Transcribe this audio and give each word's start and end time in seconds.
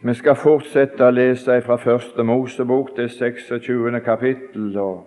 Vi 0.00 0.12
skal 0.14 0.36
fortsette 0.36 1.06
å 1.06 1.10
lese 1.10 1.54
fra 1.64 1.78
Første 1.80 2.20
Mosebok, 2.24 2.90
det 2.98 3.06
26. 3.14 4.00
kapittel. 4.04 4.76
og 4.78 5.06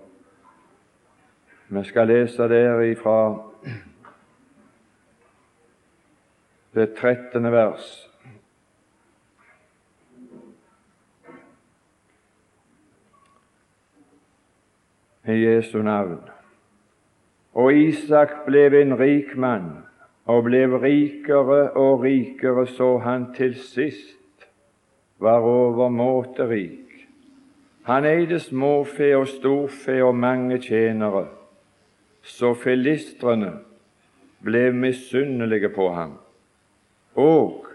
Vi 1.69 1.83
skal 1.85 2.07
lese 2.09 2.47
der 2.49 2.81
ifra 2.81 3.37
det 6.73 6.95
13. 6.97 7.51
vers. 7.51 8.09
I 15.27 15.37
Jesu 15.37 15.83
navn. 15.83 16.19
Og 17.53 17.73
Isak 17.73 18.39
ble 18.47 18.81
en 18.81 18.97
rik 18.97 19.37
mann, 19.37 19.85
og 20.25 20.47
ble 20.49 20.65
rikere 20.81 21.69
og 21.77 22.01
rikere, 22.01 22.65
så 22.67 22.97
han 22.97 23.35
til 23.37 23.53
sist 23.53 24.18
var 25.19 25.39
overmåte 25.39 26.49
rik. 26.49 27.07
Han 27.83 28.05
eide 28.05 28.39
småfe 28.39 29.15
og 29.17 29.27
storfe 29.27 30.03
og 30.03 30.15
mange 30.15 30.59
tjenere, 30.61 31.25
så 32.23 32.53
filistrene 32.53 33.53
ble 34.43 34.69
misunnelige 34.71 35.71
på 35.75 35.89
ham. 35.93 36.17
Og 37.15 37.65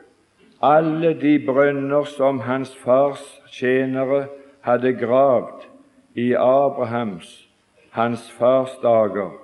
alle 0.63 1.13
de 1.21 1.39
brønner 1.47 2.05
som 2.09 2.39
hans 2.47 2.77
fars 2.77 3.25
tjenere 3.53 4.27
hadde 4.65 4.95
gravd 5.01 5.67
i 6.15 6.33
Abrahams, 6.39 7.49
hans 7.91 8.31
fars 8.39 8.79
dager, 8.83 9.35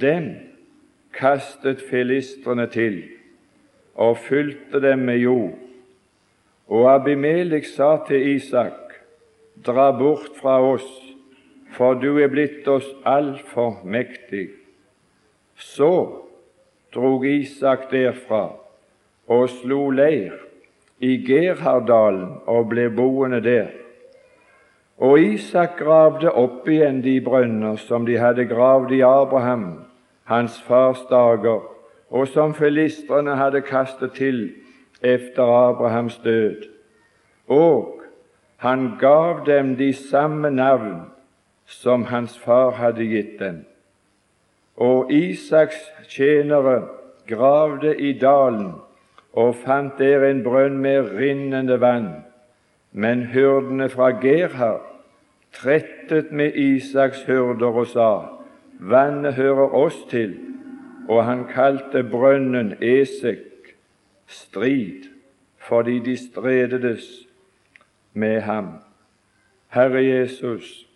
dem 0.00 0.28
kastet 1.16 1.80
filistrene 1.90 2.66
til 2.70 3.02
og 3.94 4.18
fylte 4.28 4.80
dem 4.80 5.08
med 5.08 5.18
jord 5.24 5.69
og 6.70 6.86
Abimelek 6.94 7.66
sa 7.66 7.96
til 8.06 8.36
Isak, 8.36 8.94
dra 9.66 9.90
bort 9.98 10.30
fra 10.40 10.60
oss, 10.62 10.86
for 11.74 11.98
du 11.98 12.18
er 12.22 12.30
blitt 12.30 12.68
oss 12.70 12.86
altfor 13.06 13.82
mektig. 13.84 14.48
Så 15.58 15.90
drog 16.94 17.26
Isak 17.26 17.90
derfra 17.90 18.44
og 19.30 19.50
slo 19.50 19.90
leir 19.90 20.38
i 21.02 21.16
Gerhardalen 21.26 22.38
og 22.46 22.70
ble 22.70 22.88
boende 22.94 23.42
der. 23.42 23.68
Og 25.00 25.18
Isak 25.20 25.78
gravde 25.78 26.30
opp 26.30 26.68
igjen 26.68 27.02
de 27.02 27.18
brønner 27.24 27.78
som 27.82 28.06
de 28.06 28.18
hadde 28.20 28.46
gravd 28.46 28.92
i 28.94 29.02
Abraham, 29.06 29.86
hans 30.24 30.60
fars 30.62 31.02
dager, 31.10 31.62
og 32.10 32.28
som 32.28 32.54
filistrene 32.54 33.38
hadde 33.38 33.62
kastet 33.66 34.14
til 34.18 34.42
efter 35.02 35.42
Abrahams 35.42 36.20
død, 36.24 36.56
og 37.48 38.02
han 38.56 38.90
gav 39.00 39.42
dem 39.46 39.76
de 39.76 39.92
samme 39.92 40.50
navn 40.50 41.00
som 41.66 42.04
hans 42.04 42.38
far 42.38 42.70
hadde 42.70 43.04
gitt 43.04 43.38
dem. 43.40 43.64
Og 44.76 45.12
Isaks 45.12 45.76
tjenere 46.08 46.82
gravde 47.28 47.96
i 47.96 48.12
dalen 48.18 48.72
og 49.32 49.54
fant 49.54 49.98
der 49.98 50.24
en 50.26 50.42
brønn 50.44 50.78
med 50.78 51.12
rinnende 51.16 51.80
vann. 51.80 52.10
Men 52.92 53.22
hyrdene 53.22 53.88
fra 53.88 54.10
Gerhard 54.10 54.82
trettet 55.52 56.32
med 56.32 56.54
Isaks 56.54 57.22
hyrder 57.22 57.66
og 57.82 57.86
sa:" 57.86 58.10
Vannet 58.80 59.34
hører 59.34 59.74
oss 59.74 60.04
til. 60.08 60.38
Og 61.08 61.24
han 61.24 61.44
kalte 61.44 62.02
brønnen 62.02 62.74
Esek, 62.80 63.38
strid, 64.30 65.04
fordi 65.58 65.98
de 65.98 66.16
strededes 66.16 67.26
med 68.12 68.40
ham. 68.40 68.68
Herre 69.68 70.04
Jesus, 70.04 70.86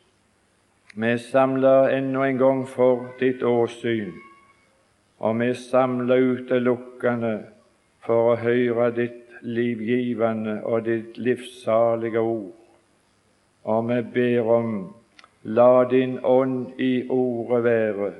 vi 0.95 1.19
samler 1.19 1.89
ennå 1.89 2.23
en 2.23 2.39
gang 2.39 2.69
for 2.69 3.09
ditt 3.21 3.43
åsyn, 3.43 4.13
og 5.19 5.41
vi 5.41 5.55
samler 5.55 6.23
utelukkende 6.23 7.35
for 8.07 8.33
å 8.33 8.37
høre 8.39 8.91
ditt 8.95 9.41
livgivende 9.43 10.61
og 10.63 10.85
ditt 10.87 11.19
livssalige 11.19 12.21
ord. 12.21 12.53
Og 13.65 13.89
vi 13.89 14.01
ber 14.15 14.51
om 14.59 14.71
la 15.43 15.85
din 15.91 16.19
ånd 16.23 16.81
i 16.81 17.09
ordet 17.09 17.65
være, 17.65 18.13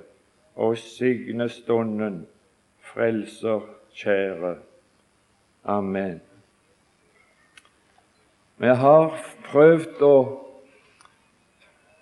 og 0.57 0.79
signe 0.79 1.49
stunden, 1.49 2.27
Frelser 2.85 3.63
kjære. 3.95 4.55
Amen. 5.65 6.21
Vi 8.57 8.69
har 8.69 9.15
prøvd 9.49 10.03
å 10.05 10.17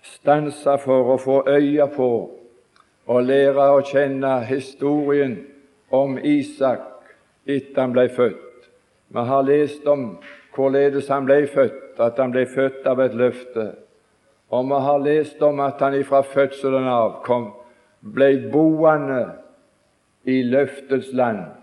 stanse 0.03 0.75
for 0.83 1.13
å 1.13 1.17
få 1.21 1.37
øye 1.47 1.87
på 1.95 2.09
og 3.07 3.23
lære 3.23 3.69
å 3.71 3.79
kjenne 3.87 4.33
historien 4.49 5.37
om 5.95 6.17
Isak 6.19 6.83
etter 7.47 7.81
han 7.81 7.95
ble 7.95 8.09
født. 8.11 8.67
Vi 9.15 9.25
har 9.31 9.47
lest 9.47 9.87
om 9.87 10.05
hvorledes 10.55 11.07
han 11.11 11.25
ble 11.25 11.45
født, 11.47 11.95
at 12.03 12.19
han 12.19 12.35
ble 12.35 12.45
født 12.49 12.85
av 12.87 12.99
et 12.99 13.15
løfte. 13.15 13.67
Og 14.51 14.67
vi 14.69 14.83
har 14.85 15.03
lest 15.07 15.41
om 15.41 15.63
at 15.63 15.79
han 15.81 15.95
ifra 15.95 16.19
fødselen 16.27 16.87
av 16.87 17.21
kom, 17.23 17.51
ble 18.03 18.49
boende 18.51 19.23
i 20.27 20.41
løftets 20.43 21.13
land 21.15 21.62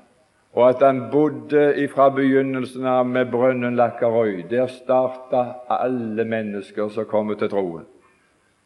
og 0.53 0.69
at 0.69 0.83
han 0.83 1.05
bodde 1.12 1.88
fra 1.93 2.09
begynnelsen 2.11 2.87
av 2.87 3.06
med 3.06 3.31
brønnen 3.31 3.77
Lakkarøy. 3.78 4.43
Der 4.50 4.66
starta 4.66 5.44
alle 5.71 6.25
mennesker 6.27 6.88
som 6.91 7.06
kommer 7.06 7.38
til 7.38 7.53
troen. 7.53 7.87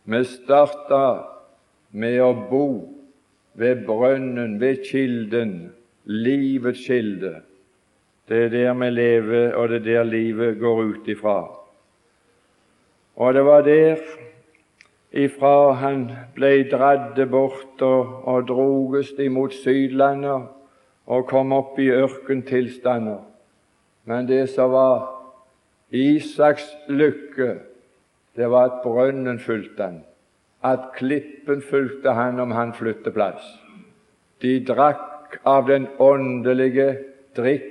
Vi 0.04 0.20
starta 0.24 1.02
med 1.92 2.20
å 2.24 2.32
bo 2.48 2.68
ved 3.54 3.84
brønnen, 3.86 4.56
ved 4.60 4.80
kilden, 4.88 5.74
livets 6.04 6.86
kilde. 6.86 7.36
Det 8.28 8.46
er 8.46 8.48
der 8.48 8.72
vi 8.80 8.90
lever, 8.90 9.52
og 9.54 9.68
det 9.68 9.82
er 9.82 9.86
der 9.90 10.08
livet 10.08 10.58
går 10.58 10.82
ut 10.82 11.08
ifra. 11.08 11.38
Og 13.16 13.34
det 13.34 13.44
var 13.44 13.62
der 13.62 14.00
ifra 15.12 15.72
han 15.78 16.08
ble 16.34 16.64
dratt 16.72 17.20
bort 17.30 17.82
og, 17.84 18.24
og 18.24 18.48
drogest 18.48 19.20
imot 19.20 19.52
Sydlandet 19.54 20.48
og 21.06 21.26
kom 21.28 21.52
opp 21.52 21.78
i 21.78 21.90
ørkentilstander. 21.92 23.20
Men 24.04 24.28
det 24.28 24.48
som 24.52 24.72
var 24.72 25.10
Isaks 25.94 26.66
lykke, 26.88 27.58
det 28.36 28.50
var 28.50 28.70
at 28.70 28.80
brønnen 28.82 29.38
fulgte 29.38 29.82
han, 29.82 30.00
at 30.64 30.90
klippen 30.96 31.62
fulgte 31.62 32.16
han 32.16 32.40
om 32.40 32.50
han 32.56 32.72
flyttet 32.74 33.14
plass. 33.14 33.44
De 34.42 34.58
drakk 34.64 35.38
av 35.46 35.68
den 35.68 35.86
åndelige 36.02 36.88
drikk, 37.36 37.70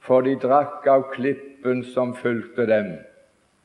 for 0.00 0.24
de 0.24 0.38
drakk 0.40 0.86
av 0.88 1.10
klippen 1.12 1.82
som 1.84 2.14
fulgte 2.16 2.64
dem. 2.66 2.94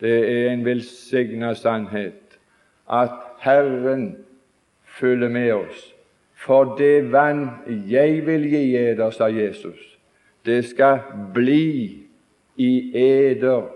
Det 0.02 0.18
er 0.28 0.50
en 0.52 0.66
velsigna 0.66 1.54
sannhet 1.56 2.38
at 2.90 3.14
Herren 3.40 4.18
følger 4.84 5.30
med 5.30 5.54
oss. 5.54 5.93
For 6.44 6.76
det 6.76 7.12
vann 7.12 7.46
jeg 7.88 8.26
vil 8.28 8.48
gi 8.52 8.64
eder, 8.76 9.12
sa 9.16 9.30
Jesus, 9.32 9.80
det 10.46 10.66
skal 10.68 11.00
bli 11.34 12.04
i 12.60 12.72
eder 13.00 13.70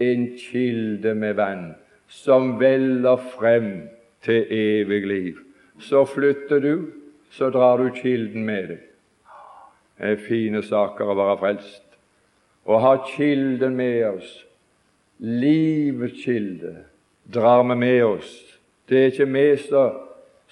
en 0.00 0.30
kilde 0.38 1.12
med 1.14 1.36
vann 1.36 1.66
som 2.08 2.54
veller 2.60 3.20
frem 3.34 3.88
til 4.24 4.46
evig 4.50 5.06
liv. 5.06 5.34
Så 5.78 6.04
flytter 6.04 6.58
du, 6.64 6.92
så 7.30 7.50
drar 7.50 7.76
du 7.82 7.90
kilden 7.94 8.44
med 8.44 8.68
deg. 8.72 8.80
Det 9.98 10.14
er 10.14 10.24
fine 10.24 10.62
saker 10.64 11.10
å 11.10 11.18
være 11.18 11.36
frelst. 11.42 11.84
Å 12.64 12.78
ha 12.80 12.94
kilden 13.04 13.76
med 13.76 14.00
oss, 14.08 14.30
livets 15.20 16.24
kilde, 16.24 16.72
drar 17.28 17.62
vi 17.68 17.76
med 17.76 18.00
oss. 18.04 18.32
Det 18.88 19.00
er 19.00 19.12
ikke 19.12 19.28
vi 19.34 19.46
som 19.60 20.00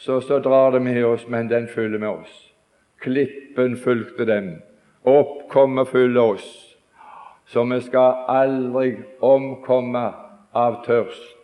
så, 0.03 0.21
så 0.21 0.39
drar 0.39 0.71
det 0.71 0.81
med 0.81 1.05
oss, 1.07 1.29
men 1.29 1.49
den 1.49 1.69
følger 1.69 1.99
med 1.99 2.09
oss. 2.09 2.53
Klippen 3.01 3.77
fulgte 3.77 4.25
dem. 4.27 4.49
Oppkommet 5.03 5.89
følger 5.89 6.23
oss. 6.23 6.49
Så 7.47 7.63
vi 7.65 7.79
skal 7.81 8.25
aldri 8.29 8.97
omkomme 9.21 10.03
av 10.55 10.81
tørst. 10.87 11.39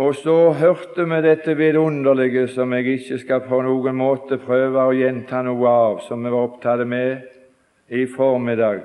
Og 0.00 0.14
så 0.14 0.36
hørte 0.56 1.04
vi 1.04 1.20
dette 1.28 1.56
vidunderlige 1.58 2.46
som 2.54 2.72
jeg 2.72 2.88
ikke 2.96 3.20
skal 3.26 3.44
på 3.44 3.60
noen 3.68 4.00
måte 4.00 4.40
prøve 4.40 4.88
å 4.88 4.96
gjenta 4.96 5.42
noe 5.44 5.68
av, 5.68 6.00
som 6.08 6.24
vi 6.24 6.32
var 6.32 6.48
opptatt 6.48 6.86
med 6.88 7.28
i 7.88 8.06
formiddag, 8.08 8.84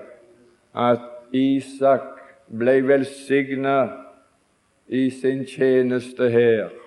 at 0.75 1.07
Isak 1.31 2.19
ble 2.51 2.81
velsigna 2.87 3.79
i 4.87 5.09
sin 5.11 5.45
tjeneste 5.47 6.27
her 6.27 6.82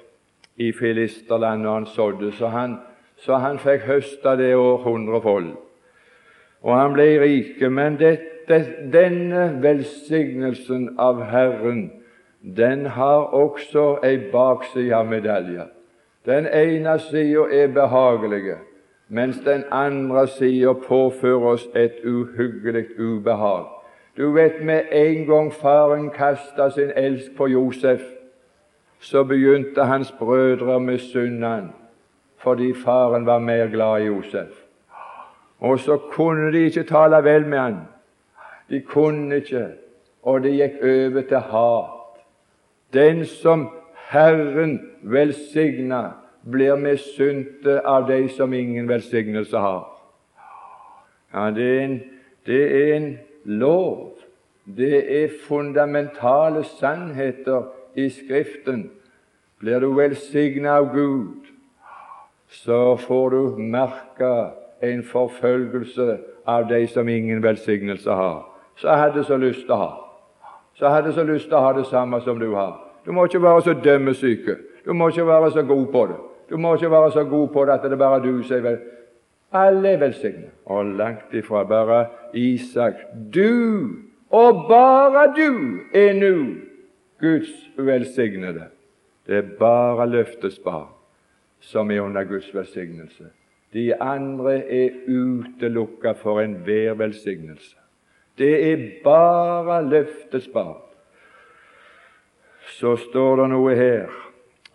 i 0.57 0.73
filisterland 0.73 1.67
og 1.67 1.75
han 1.75 1.87
sådde, 1.87 2.33
så 2.33 2.47
han, 2.47 2.77
så 3.17 3.37
han 3.37 3.59
fikk 3.59 3.87
høsta 3.87 4.37
det 4.37 4.55
århundrefold. 4.57 5.53
Og 6.63 6.79
han 6.81 6.93
ble 6.93 7.07
rike. 7.21 7.71
Men 7.71 7.99
det, 7.99 8.19
det, 8.49 8.67
denne 8.93 9.63
velsignelsen 9.63 10.97
av 10.99 11.23
Herren, 11.25 11.91
den 12.57 12.87
har 12.87 13.35
også 13.35 13.99
ei 14.05 14.19
bakside 14.33 14.95
av 14.95 15.07
medaljen. 15.07 15.71
Den 16.27 16.47
ene 16.47 16.99
sida 16.99 17.47
er 17.55 17.69
behagelig, 17.71 18.57
mens 19.09 19.39
den 19.45 19.63
andre 19.71 20.27
sida 20.27 20.73
påfører 20.73 21.53
oss 21.53 21.69
et 21.75 22.03
uhyggelig 22.05 22.99
ubehag. 22.99 23.67
Du 24.17 24.33
vet, 24.33 24.65
med 24.65 24.83
en 24.93 25.27
gang 25.27 25.53
faren 25.53 26.11
kasta 26.11 26.71
sin 26.71 26.91
elsk 26.97 27.37
på 27.37 27.47
Josef, 27.47 28.01
så 29.01 29.25
begynte 29.25 29.85
hans 29.85 30.13
brødre 30.19 30.77
å 30.77 30.83
misunne 30.83 31.47
han 31.47 31.69
fordi 32.47 32.75
faren 32.79 33.25
var 33.27 33.41
mer 33.43 33.67
glad 33.67 34.05
i 34.05 34.07
Josef. 34.07 34.53
Og 35.59 35.81
så 35.81 35.97
kunne 36.13 36.53
de 36.53 36.67
ikke 36.69 36.85
tale 36.87 37.19
vel 37.25 37.47
med 37.49 37.59
han. 37.59 37.79
De 38.71 38.81
kunne 38.81 39.41
ikke, 39.41 39.65
og 40.23 40.45
det 40.45 40.53
gikk 40.55 40.77
over 40.83 41.25
til 41.27 41.43
hat. 41.51 42.21
Den 42.95 43.25
som 43.27 43.69
Herren 44.13 44.79
velsigna, 45.03 46.13
blir 46.47 46.77
misunte 46.79 47.81
av 47.83 48.07
de 48.07 48.29
som 48.29 48.53
ingen 48.55 48.89
velsignelse 48.89 49.59
har. 49.59 49.87
Ja, 51.35 51.51
det 51.51 51.65
er 51.67 51.81
en, 51.85 51.97
det 52.47 52.61
er 52.77 52.95
en 52.97 53.09
lov. 53.45 54.13
Det 54.77 55.23
er 55.23 55.35
fundamentale 55.49 56.65
sannheter 56.65 57.67
i 57.97 58.11
Skriften. 58.11 58.91
Blir 59.61 59.81
du 59.81 59.93
velsigna 59.97 60.77
av 60.77 60.95
Gud, 60.95 61.49
så 62.49 62.97
får 62.97 63.31
du 63.31 63.57
merke 63.59 64.33
en 64.83 65.03
forfølgelse 65.03 66.19
av 66.47 66.69
de 66.69 66.87
som 66.87 67.09
ingen 67.09 67.43
velsignelse 67.43 68.11
har. 68.11 68.45
Så 68.77 68.89
jeg 68.89 68.99
hadde 68.99 69.25
så 69.25 69.37
lyst 69.37 69.65
til 69.65 69.73
å 69.73 69.81
ha. 69.81 69.93
Så 70.77 70.85
jeg 70.85 70.93
hadde 70.93 71.15
så 71.17 71.25
lyst 71.25 71.49
til 71.49 71.57
å 71.57 71.65
ha 71.65 71.73
det 71.73 71.87
samme 71.89 72.21
som 72.21 72.41
du 72.41 72.51
har. 72.55 72.77
Du 73.07 73.13
må 73.17 73.25
ikke 73.25 73.43
være 73.43 73.63
så 73.63 73.75
dømmesyke. 73.85 74.59
Du 74.85 74.93
må 74.93 75.09
ikke 75.09 75.27
være 75.27 75.51
så 75.51 75.63
god 75.63 75.87
på 75.93 76.05
det. 76.07 76.19
Du 76.51 76.57
må 76.57 76.75
ikke 76.75 76.91
være 76.91 77.13
så 77.13 77.25
god 77.25 77.49
på 77.49 77.65
det 77.65 77.73
at 77.73 77.83
det 77.83 77.93
er 77.93 78.03
bare 78.05 78.23
du 78.23 78.43
som 78.43 78.57
er 78.57 78.63
vel. 78.69 78.79
Alle 79.53 79.89
er 79.89 79.99
velsignet, 79.99 80.53
og 80.67 80.85
langt 80.85 81.35
ifra 81.35 81.65
bare 81.65 82.07
Isak. 82.35 82.95
Du, 83.35 83.89
og 84.31 84.67
bare 84.69 85.27
du, 85.37 85.81
er 85.95 86.13
nå 86.13 86.66
Guds 87.21 87.51
velsignede. 87.77 88.69
Det 89.27 89.37
er 89.37 89.57
bare 89.59 90.09
løftets 90.11 90.59
barn 90.59 90.93
som 91.61 91.91
er 91.91 92.01
under 92.01 92.25
Guds 92.25 92.55
velsignelse. 92.55 93.25
De 93.73 93.95
andre 94.01 94.59
er 94.73 94.91
utelukka 95.09 96.13
for 96.13 96.41
enhver 96.41 96.95
velsignelse. 96.95 97.77
Det 98.39 98.73
er 98.73 98.91
bare 99.05 99.89
løftets 99.89 100.49
barn. 100.49 100.83
Så 102.67 102.97
står 102.97 103.37
det 103.37 103.49
noe 103.51 103.75
her 103.75 104.13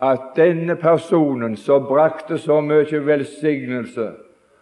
at 0.02 0.32
denne 0.36 0.76
personen 0.76 1.56
som 1.56 1.86
brakte 1.86 2.38
så 2.38 2.60
mye 2.60 3.06
velsignelse 3.06 4.10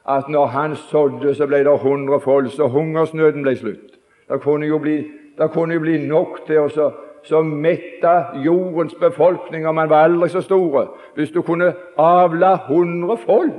at 0.09 0.29
når 0.29 0.47
han 0.47 0.77
sådde, 0.77 1.35
så 1.35 1.47
ble 1.47 1.65
det 1.65 1.79
hundrefold, 1.79 2.49
så 2.51 2.69
hungersnøden 2.69 3.43
ble 3.43 3.57
slutt. 3.57 3.99
Det 4.29 4.41
kunne 4.41 4.67
jo 4.67 4.79
bli, 4.79 5.05
kunne 5.53 5.75
jo 5.75 5.81
bli 5.81 5.99
nok 6.07 6.45
til 6.47 6.67
å 6.67 6.91
så 7.23 7.43
metta 7.43 8.37
jordens 8.45 8.95
befolkning 8.95 9.67
om 9.69 9.75
man 9.75 9.91
var 9.91 10.05
aldri 10.05 10.29
så 10.29 10.41
store, 10.41 10.87
hvis 11.15 11.31
du 11.31 11.43
kunne 11.43 11.75
avla 11.97 12.57
hundrefold 12.69 13.53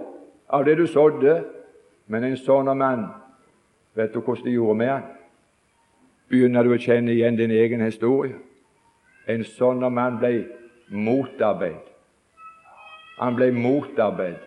av 0.49 0.65
det 0.65 0.77
du 0.77 0.87
sådde. 0.87 1.43
Men 2.07 2.23
en 2.23 2.37
sånn 2.37 2.71
mann, 2.77 3.05
vet 3.95 4.13
du 4.13 4.19
hvordan 4.19 4.45
de 4.45 4.55
gjorde 4.57 4.77
med 4.77 4.89
han? 4.89 5.05
Begynner 6.31 6.63
du 6.63 6.73
å 6.73 6.81
kjenne 6.81 7.13
igjen 7.13 7.37
din 7.39 7.51
egen 7.51 7.83
historie? 7.85 8.35
En 9.27 9.43
sånn 9.43 9.85
mann 9.93 10.19
ble 10.19 10.33
motarbeid. 10.89 11.87
Han 13.21 13.35
ble 13.37 13.51
motarbeid, 13.53 14.39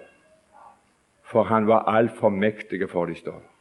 for 1.22 1.46
han 1.49 1.66
var 1.66 1.88
altfor 1.88 2.32
mektig 2.34 2.82
for 2.90 3.06
de 3.06 3.14
stående. 3.14 3.55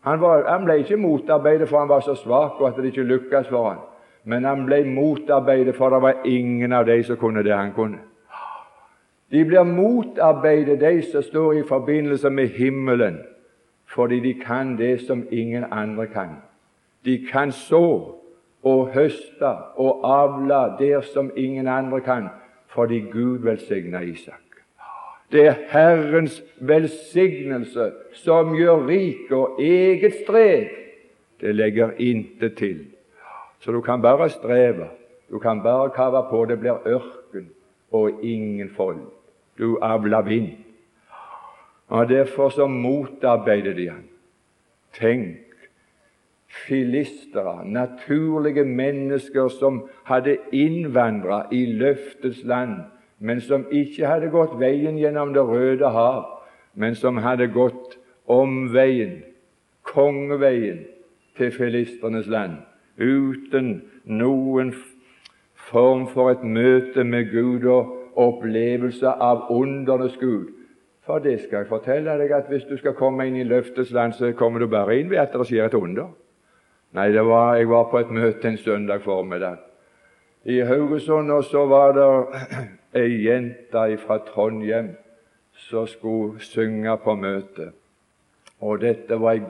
Han, 0.00 0.20
var, 0.20 0.46
han 0.48 0.64
ble 0.64 0.78
ikke 0.80 0.96
motarbeidet 0.96 1.68
for 1.68 1.82
han 1.82 1.90
var 1.90 2.00
så 2.00 2.14
svak 2.16 2.60
og 2.60 2.70
at 2.70 2.78
det 2.80 2.92
ikke 2.94 3.04
lykkes 3.04 3.50
for 3.52 3.68
han. 3.68 3.82
Men 4.24 4.44
han 4.44 4.66
ble 4.66 4.84
motarbeidet 4.84 5.76
for 5.76 5.90
det 5.90 6.02
var 6.02 6.26
ingen 6.28 6.72
av 6.72 6.86
de 6.86 7.02
som 7.04 7.16
kunne 7.16 7.42
det 7.42 7.56
han 7.56 7.72
kunne. 7.72 7.98
De 9.30 9.44
blir 9.44 9.62
motarbeidet, 9.62 10.80
de 10.80 11.02
som 11.02 11.22
står 11.22 11.52
i 11.52 11.62
forbindelse 11.68 12.30
med 12.30 12.48
himmelen, 12.48 13.20
fordi 13.86 14.20
de 14.20 14.34
kan 14.34 14.76
det 14.78 15.00
som 15.06 15.26
ingen 15.30 15.64
andre 15.70 16.06
kan. 16.06 16.28
De 17.04 17.26
kan 17.32 17.52
så 17.52 18.16
og 18.62 18.90
høste 18.94 19.52
og 19.76 20.00
avle 20.04 20.76
der 20.78 21.00
som 21.00 21.30
ingen 21.36 21.68
andre 21.68 22.00
kan, 22.00 22.28
fordi 22.66 23.00
Gud 23.00 23.38
velsigna 23.38 24.00
Isak. 24.00 24.42
Det 25.32 25.46
er 25.46 25.54
Herrens 25.68 26.42
velsignelse 26.60 27.90
som 28.12 28.54
gjør 28.54 28.86
rik, 28.86 29.30
og 29.30 29.60
eget 29.62 30.14
strev 30.24 30.66
det 31.40 31.54
legger 31.54 31.90
intet 31.98 32.56
til. 32.56 32.86
Så 33.60 33.72
du 33.72 33.80
kan 33.80 34.02
bare 34.02 34.28
streve, 34.28 34.88
du 35.30 35.38
kan 35.38 35.62
bare 35.62 35.90
kave 35.90 36.24
på. 36.30 36.44
Det 36.44 36.60
blir 36.60 36.86
ørken 36.86 37.50
og 37.92 38.24
ingen 38.24 38.70
fold. 38.76 39.00
Du 39.58 39.78
avler 39.82 40.22
vind. 40.22 40.48
Og 41.88 42.08
Derfor 42.08 42.48
så 42.48 42.66
motarbeider 42.66 43.74
de 43.74 43.88
han. 43.90 44.04
Tenk 44.92 45.36
filistere, 46.50 47.64
naturlige 47.64 48.64
mennesker 48.64 49.48
som 49.48 49.88
hadde 50.04 50.36
innvandra 50.52 51.46
i 51.52 51.66
løftets 51.66 52.44
land, 52.44 52.74
men 53.18 53.40
som 53.40 53.66
ikke 53.70 54.06
hadde 54.06 54.30
gått 54.30 54.58
veien 54.58 54.98
gjennom 54.98 55.34
Det 55.34 55.42
røde 55.46 55.90
hav, 55.90 56.24
men 56.74 56.94
som 56.94 57.16
hadde 57.16 57.48
gått 57.48 57.98
omveien, 58.26 59.22
kongeveien, 59.82 60.84
til 61.36 61.52
filisternes 61.52 62.26
land, 62.26 62.56
uten 63.00 63.82
noen 64.04 64.74
form 65.70 66.06
for 66.12 66.30
et 66.30 66.44
møte 66.44 67.04
med 67.04 67.30
Gud 67.32 67.64
og 67.64 67.96
opplevelse 68.20 69.08
av 69.08 69.48
undernes 69.50 70.16
Gud. 70.20 70.50
For 71.06 71.18
det 71.18 71.38
skal 71.40 71.62
jeg 71.62 71.70
fortelle 71.70 72.18
deg, 72.20 72.32
at 72.36 72.50
hvis 72.52 72.68
du 72.68 72.76
skal 72.76 72.94
komme 72.98 73.26
inn 73.26 73.38
i 73.40 73.46
løftets 73.48 73.90
land, 73.96 74.12
så 74.14 74.32
kommer 74.36 74.60
du 74.60 74.68
bare 74.68 74.98
inn 75.00 75.10
ved 75.10 75.22
at 75.22 75.32
det 75.32 75.48
skjer 75.48 75.70
et 75.70 75.78
under. 75.78 76.12
Nei, 76.94 77.08
var, 77.14 77.56
jeg 77.56 77.70
var 77.70 77.88
på 77.90 77.98
et 78.02 78.10
møte 78.14 78.48
en 78.48 78.58
søndag 78.58 79.02
formiddag 79.02 79.58
i 80.44 80.60
Haugesund, 80.60 81.30
og 81.30 81.44
så 81.44 81.66
var 81.66 81.92
det 81.92 82.40
ei 83.00 83.24
jente 83.26 83.98
fra 84.00 84.18
Trondheim 84.26 84.94
som 85.52 85.86
skulle 85.86 86.40
synge 86.40 86.96
på 87.04 87.14
møtet. 87.14 87.72
Og 88.60 88.80
dette 88.80 89.20
var 89.20 89.36
ei 89.36 89.44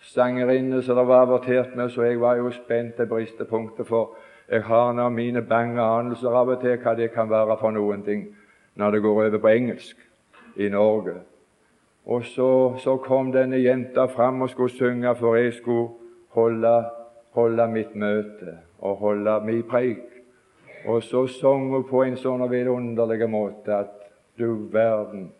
gospelsangerinne 0.00 0.82
som 0.82 0.96
det 0.96 1.06
var 1.06 1.22
avertert 1.22 1.76
med, 1.76 1.90
så 1.90 2.02
jeg 2.02 2.20
var 2.20 2.36
jo 2.36 2.50
spent 2.50 2.94
til 2.94 3.06
bristepunktet, 3.06 3.86
for 3.86 4.16
jeg 4.48 4.62
har 4.62 4.92
nå 4.92 5.08
mine 5.08 5.42
bange 5.42 5.82
anelser 5.82 6.34
av 6.34 6.48
og 6.48 6.60
til 6.60 6.78
hva 6.78 6.94
det 6.96 7.12
kan 7.12 7.30
være 7.30 7.56
for 7.60 7.70
noen 7.70 8.02
ting 8.02 8.26
når 8.74 8.90
det 8.90 9.02
går 9.02 9.10
over 9.10 9.38
på 9.38 9.48
engelsk 9.48 9.96
i 10.56 10.68
Norge. 10.68 11.20
Og 12.06 12.24
så, 12.24 12.76
så 12.78 12.96
kom 12.96 13.32
denne 13.32 13.60
jenta 13.60 14.06
fram 14.06 14.42
og 14.42 14.50
skulle 14.50 14.72
synge, 14.72 15.14
for 15.14 15.36
jeg 15.36 15.52
skulle 15.52 15.90
holde, 16.28 16.84
holde 17.32 17.68
mitt 17.68 17.94
møte 17.94 18.56
og 18.80 18.96
holde 18.96 19.40
min 19.44 19.62
preik. 19.62 20.06
Og 20.86 21.02
så 21.02 21.26
sang 21.26 21.70
hun 21.70 21.84
på 21.84 22.02
en 22.02 22.16
sånn 22.16 22.46
vidunderlig 22.50 23.28
måte 23.28 23.74
at 23.84 23.96
du 24.38 24.66
verden 24.72 25.32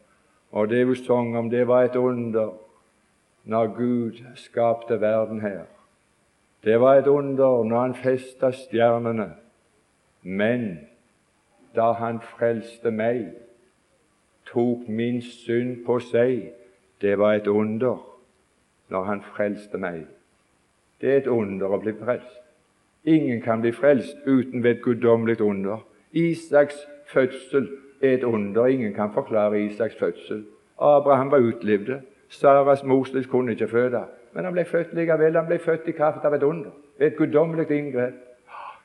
Og 0.53 0.69
det 0.69 0.85
hun 0.85 0.97
sang 0.97 1.37
om, 1.39 1.51
det 1.51 1.67
var 1.67 1.85
et 1.85 1.97
under 1.97 2.51
når 3.51 3.67
Gud 3.67 4.13
skapte 4.35 5.01
verden 5.01 5.41
her. 5.41 5.61
Det 6.65 6.81
var 6.81 6.95
et 6.95 7.07
under 7.07 7.65
når 7.65 7.81
Han 7.81 7.95
festa 7.95 8.51
stjernene. 8.51 9.33
Men 10.23 10.79
da 11.75 11.93
Han 11.93 12.21
frelste 12.21 12.91
meg, 12.91 13.33
tok 14.47 14.89
min 14.89 15.19
synd 15.23 15.85
på 15.87 15.99
seg, 15.99 16.53
det 17.01 17.19
var 17.19 17.33
et 17.41 17.47
under 17.47 17.99
når 18.89 19.05
Han 19.05 19.23
frelste 19.35 19.79
meg. 19.79 20.07
Det 21.01 21.11
er 21.11 21.19
et 21.25 21.27
under 21.27 21.75
å 21.75 21.81
bli 21.83 21.97
frelst. 21.99 22.39
Ingen 23.05 23.43
kan 23.43 23.65
bli 23.65 23.73
frelst 23.73 24.17
uten 24.27 24.63
ved 24.63 24.77
et 24.77 24.83
guddommelig 24.83 25.41
under. 25.41 25.83
Isaks 26.13 26.87
fødsel 27.09 27.67
er 28.03 28.15
et 28.15 28.25
under. 28.25 28.67
Ingen 28.67 28.95
kan 28.95 29.11
forklare 29.13 29.65
Isaks 29.65 29.99
fødsel. 29.99 30.45
Abraham 30.79 31.31
var 31.31 31.39
utlivde. 31.39 32.03
Saras 32.31 32.85
Moses 32.85 33.27
kunne 33.27 33.53
ikke 33.53 33.69
føde. 33.69 34.05
Men 34.35 34.45
han 34.45 34.53
ble 34.53 34.65
født 34.65 34.95
likevel. 34.95 35.37
Han 35.37 35.47
ble 35.47 35.59
født 35.59 35.89
i 35.89 35.93
kraft 35.93 36.25
av 36.25 36.35
et 36.35 36.43
under. 36.43 36.71
Et 37.01 37.17
guddommelig 37.17 37.71
inngrep. 37.71 38.15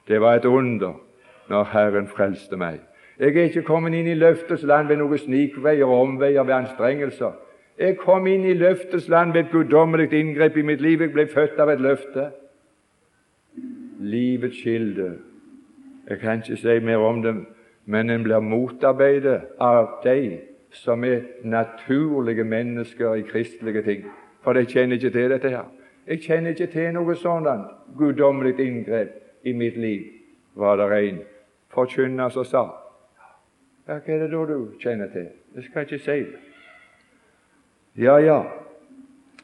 Det 0.07 0.21
var 0.21 0.35
et 0.35 0.45
under 0.45 1.01
når 1.49 1.63
Herren 1.63 2.07
frelste 2.07 2.57
meg. 2.57 2.79
Jeg 3.19 3.37
er 3.37 3.43
ikke 3.43 3.61
kommet 3.61 3.93
inn 3.93 4.07
i 4.07 4.17
løftets 4.17 4.63
land 4.63 4.87
ved 4.89 4.97
noen 4.97 5.21
snikveier 5.21 5.85
og 5.85 6.01
omveier 6.01 6.43
ved 6.43 6.53
anstrengelser. 6.53 7.37
Jeg 7.79 7.97
kom 8.01 8.27
inn 8.27 8.45
i 8.49 8.53
løftets 8.57 9.07
land 9.11 9.33
ved 9.33 9.45
et 9.45 9.51
guddommelig 9.51 10.13
inngrep 10.13 10.57
i 10.57 10.65
mitt 10.65 10.81
liv. 10.81 11.01
Jeg 11.01 11.13
ble 11.13 11.27
født 11.27 11.59
av 11.59 11.69
et 11.69 11.81
løfte. 11.81 12.29
Livets 13.99 14.57
kilde. 14.63 15.13
Jeg 16.09 16.19
kan 16.19 16.41
ikke 16.41 16.57
si 16.57 16.79
mer 16.79 16.97
om 16.97 17.21
det, 17.21 17.35
men 17.85 18.09
en 18.09 18.23
blir 18.23 18.39
motarbeidet 18.39 19.41
av 19.59 20.01
de 20.03 20.39
som 20.71 21.03
er 21.03 21.21
naturlige 21.43 22.43
mennesker 22.43 23.13
i 23.13 23.21
kristelige 23.21 23.81
ting. 23.81 24.05
For 24.41 24.53
de 24.53 24.65
kjenner 24.65 24.95
ikke 24.95 25.09
til 25.09 25.29
dette 25.29 25.49
her. 25.49 25.65
Jeg 26.07 26.21
kjenner 26.21 26.49
ikke 26.49 26.67
til 26.67 26.91
noe 26.93 27.15
sånt 27.15 27.69
guddommelig 27.97 28.59
inngrep 28.59 29.15
i 29.43 29.53
mitt 29.53 29.77
liv, 29.77 30.01
var 30.55 30.75
det 30.77 31.09
en 31.09 31.21
forkynner 31.73 32.29
som 32.29 32.45
sa. 32.45 32.65
Hva 33.85 33.97
er 34.05 34.19
det 34.25 34.29
da 34.31 34.43
du 34.49 34.71
kjenner 34.81 35.09
til? 35.13 35.27
Det 35.55 35.63
skal 35.63 35.81
jeg 35.81 35.91
ikke 35.91 36.05
si. 36.05 36.19
Ja, 37.95 38.17
ja, 38.17 38.41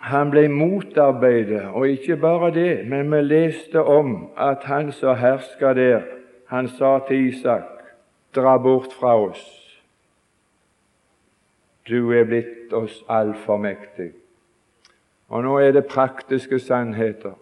han 0.01 0.31
ble 0.31 0.47
motarbeidet, 0.49 1.67
og 1.73 1.87
ikke 1.87 2.17
bare 2.17 2.51
det, 2.53 2.87
men 2.89 3.11
vi 3.11 3.21
leste 3.21 3.83
om 3.83 4.31
at 4.37 4.63
han 4.63 4.91
som 4.91 5.15
herska 5.15 5.73
der, 5.73 6.01
han 6.49 6.67
sa 6.67 6.99
til 7.07 7.27
Isak, 7.27 7.69
dra 8.35 8.57
bort 8.57 8.93
fra 8.99 9.15
oss. 9.21 9.60
Du 11.87 12.11
er 12.11 12.25
blitt 12.29 12.73
oss 12.73 13.03
altfor 13.09 13.57
mektig. 13.57 14.11
Og 15.31 15.43
nå 15.43 15.57
er 15.59 15.71
det 15.71 15.85
praktiske 15.89 16.59
sannheter. 16.59 17.33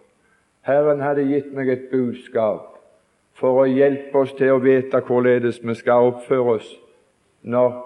Herren 0.66 1.00
hadde 1.00 1.26
gitt 1.28 1.52
meg 1.56 1.68
et 1.72 1.88
budskap 1.90 2.78
for 3.40 3.62
å 3.62 3.68
hjelpe 3.68 4.22
oss 4.22 4.32
til 4.38 4.54
å 4.54 4.62
vite 4.62 5.00
hvorledes 5.06 5.60
vi 5.64 5.74
skal 5.74 6.12
oppføre 6.12 6.56
oss 6.56 6.70
når 7.42 7.76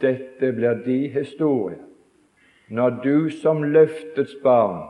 dette 0.00 0.52
blir 0.54 0.82
de 0.84 0.98
historie. 1.12 1.80
Når 2.68 3.00
du 3.04 3.30
som 3.32 3.64
løftets 3.64 4.36
barn 4.44 4.84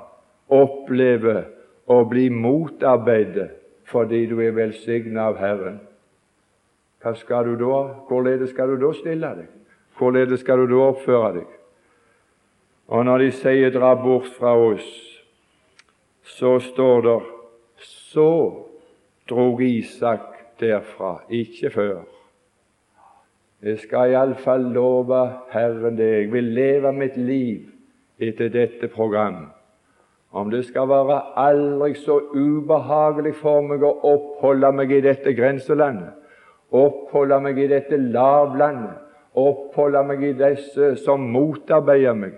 opplever 0.51 1.45
å 1.87 2.03
bli 2.09 2.29
motarbeidet 2.31 3.53
fordi 3.89 4.27
du 4.29 4.41
er 4.45 4.57
velsignet 4.57 5.23
av 5.23 5.39
Herren. 5.41 5.79
Hva 7.01 7.15
skal 7.17 7.47
du 7.47 7.55
da? 7.63 7.79
Hvorledes 8.09 8.51
skal 8.53 8.75
du 8.75 8.83
da 8.83 8.91
stille 8.99 9.31
deg? 9.39 9.58
Hvorledes 9.99 10.41
skal 10.41 10.63
du 10.63 10.71
da 10.71 10.83
oppføre 10.93 11.33
deg? 11.41 11.49
Og 12.89 13.05
når 13.05 13.19
de 13.19 13.31
sier 13.33 13.71
'dra 13.71 13.95
bort 13.95 14.31
fra 14.39 14.55
oss', 14.57 15.25
så 16.23 16.59
står 16.61 17.01
det 17.01 17.19
så 17.79 18.53
drog 19.29 19.63
Isak 19.63 20.21
derfra, 20.61 21.21
ikke 21.31 21.71
før. 21.71 22.01
Jeg 23.63 23.79
skal 23.79 24.13
iallfall 24.13 24.61
love 24.73 25.33
Herren 25.51 25.99
det. 25.99 26.11
Jeg 26.13 26.33
vil 26.33 26.45
leve 26.45 26.93
mitt 26.93 27.17
liv 27.17 27.67
etter 28.19 28.49
dette 28.49 28.89
program. 28.89 29.49
Om 30.33 30.51
det 30.51 30.65
skal 30.69 30.89
være 30.89 31.21
aldri 31.41 31.95
så 31.95 32.21
ubehagelig 32.35 33.35
for 33.41 33.65
meg 33.67 33.83
å 33.83 33.95
oppholde 34.07 34.71
meg 34.77 34.93
i 34.93 35.01
dette 35.01 35.33
grenselandet, 35.35 36.13
oppholde 36.71 37.41
meg 37.41 37.59
i 37.59 37.69
dette 37.71 37.97
lavlandet, 37.97 39.08
oppholde 39.39 40.03
meg 40.09 40.23
i 40.27 40.35
disse 40.37 40.95
som 41.05 41.25
motarbeider 41.33 42.17
meg, 42.19 42.37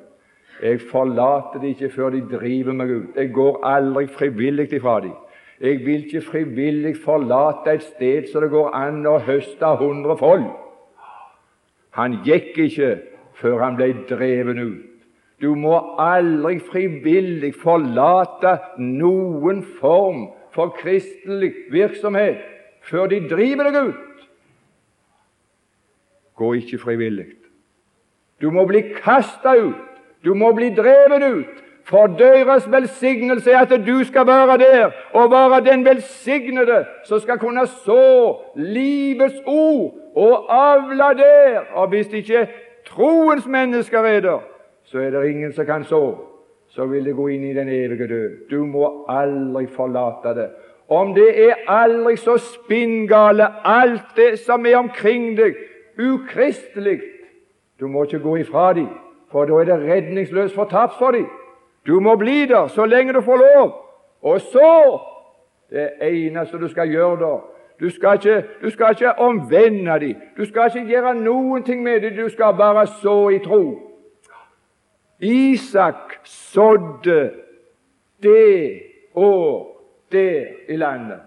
jeg 0.62 0.80
forlater 0.90 1.61
de 1.61 1.73
ikke 1.73 1.88
før 1.95 2.11
de 2.12 2.21
driver 2.28 2.76
meg 2.76 2.90
ut. 2.92 3.16
Jeg 3.16 3.33
går 3.33 3.62
aldri 3.64 4.07
frivillig 4.12 4.73
ifra 4.76 4.99
de. 5.00 5.12
Jeg 5.61 5.78
vil 5.87 6.04
ikke 6.04 6.21
frivillig 6.21 6.97
forlate 7.04 7.73
et 7.75 7.83
sted 7.85 8.28
så 8.28 8.40
det 8.45 8.50
går 8.52 8.75
an 8.76 9.00
å 9.09 9.19
høste 9.25 9.73
hundrefold. 9.80 10.45
Han 11.97 12.21
gikk 12.25 12.59
ikke 12.66 12.90
før 13.40 13.64
han 13.64 13.78
ble 13.80 13.92
dreven 14.09 14.61
ut. 14.61 14.87
Du 15.40 15.54
må 15.57 15.78
aldri 16.00 16.59
frivillig 16.61 17.54
forlate 17.57 18.59
noen 18.76 19.62
form 19.80 20.26
for 20.52 20.75
kristelig 20.76 21.54
virksomhet 21.73 22.45
før 22.85 23.09
de 23.09 23.23
driver 23.28 23.71
deg 23.71 23.88
ut. 23.88 24.10
Gå 26.41 26.53
ikke 26.57 26.79
frivillig. 26.81 27.27
Du 28.41 28.49
må 28.51 28.65
bli 28.65 28.81
kasta 28.97 29.53
ut. 29.61 29.77
Du 30.25 30.33
må 30.35 30.55
bli 30.57 30.71
drevet 30.73 31.25
ut. 31.29 31.59
For 31.85 32.07
deres 32.07 32.65
velsignelse 32.71 33.51
er 33.51 33.67
at 33.67 33.73
du 33.87 34.05
skal 34.05 34.27
være 34.27 34.57
der 34.59 34.91
og 35.13 35.31
være 35.31 35.65
den 35.65 35.85
velsignede 35.85 36.85
som 37.05 37.21
skal 37.21 37.39
kunne 37.39 37.67
så 37.67 38.37
livets 38.57 39.43
ord 39.47 39.95
og 40.17 40.47
avle 40.49 41.11
der. 41.19 41.61
Og 41.73 41.89
hvis 41.89 42.13
ikke 42.13 42.47
troens 42.87 43.47
mennesker 43.47 43.99
er 43.99 44.21
der, 44.21 44.39
så 44.85 44.99
er 44.99 45.11
det 45.11 45.31
ingen 45.31 45.53
som 45.53 45.67
kan 45.67 45.85
så. 45.85 46.17
Så 46.69 46.87
vil 46.87 47.05
det 47.05 47.17
gå 47.17 47.27
inn 47.29 47.45
i 47.45 47.55
den 47.55 47.69
evige 47.69 48.09
død. 48.09 48.51
Du 48.51 48.65
må 48.65 49.05
aldri 49.09 49.67
forlate 49.67 50.41
det. 50.41 50.49
Om 50.89 51.15
det 51.15 51.29
er 51.49 51.55
aldri 51.69 52.17
så 52.17 52.37
spinngale, 52.39 53.47
alt 53.65 54.17
det 54.17 54.39
som 54.39 54.67
er 54.67 54.77
omkring 54.77 55.37
deg, 55.39 55.55
ukristelig, 56.00 57.00
du 57.80 57.88
må 57.88 58.04
ikke 58.04 58.19
gå 58.19 58.37
ifra 58.37 58.73
dem 58.73 58.88
for 59.30 59.45
da 59.45 59.52
er 59.52 59.64
det 59.64 59.92
redningsløst 59.92 60.54
fortapt 60.54 60.99
for 60.99 61.11
dem. 61.11 61.26
Du 61.87 62.00
må 62.00 62.16
bli 62.16 62.47
der 62.47 62.66
så 62.66 62.85
lenge 62.87 63.12
du 63.12 63.21
får 63.21 63.37
lov. 63.37 63.73
Og 64.23 64.40
så 64.40 65.00
Det 65.71 65.90
eneste 66.02 66.59
du 66.59 66.69
skal 66.69 66.88
gjøre 66.88 67.16
da 67.21 67.38
Du 67.80 67.90
skal 67.90 68.14
ikke, 68.14 68.45
du 68.62 68.71
skal 68.71 68.90
ikke 68.90 69.19
omvende 69.19 70.00
dem. 70.00 70.16
Du 70.37 70.45
skal 70.45 70.71
ikke 70.76 70.88
gjøre 70.88 71.14
noen 71.14 71.62
ting 71.62 71.83
med 71.83 72.00
dem. 72.00 72.16
Du 72.16 72.28
skal 72.28 72.54
bare 72.54 72.87
så 72.87 73.28
i 73.28 73.38
tro. 73.38 73.90
Isak 75.21 76.19
sådde 76.25 77.33
det 78.23 78.83
år 79.14 79.80
der 80.12 80.47
i 80.69 80.76
landet, 80.76 81.21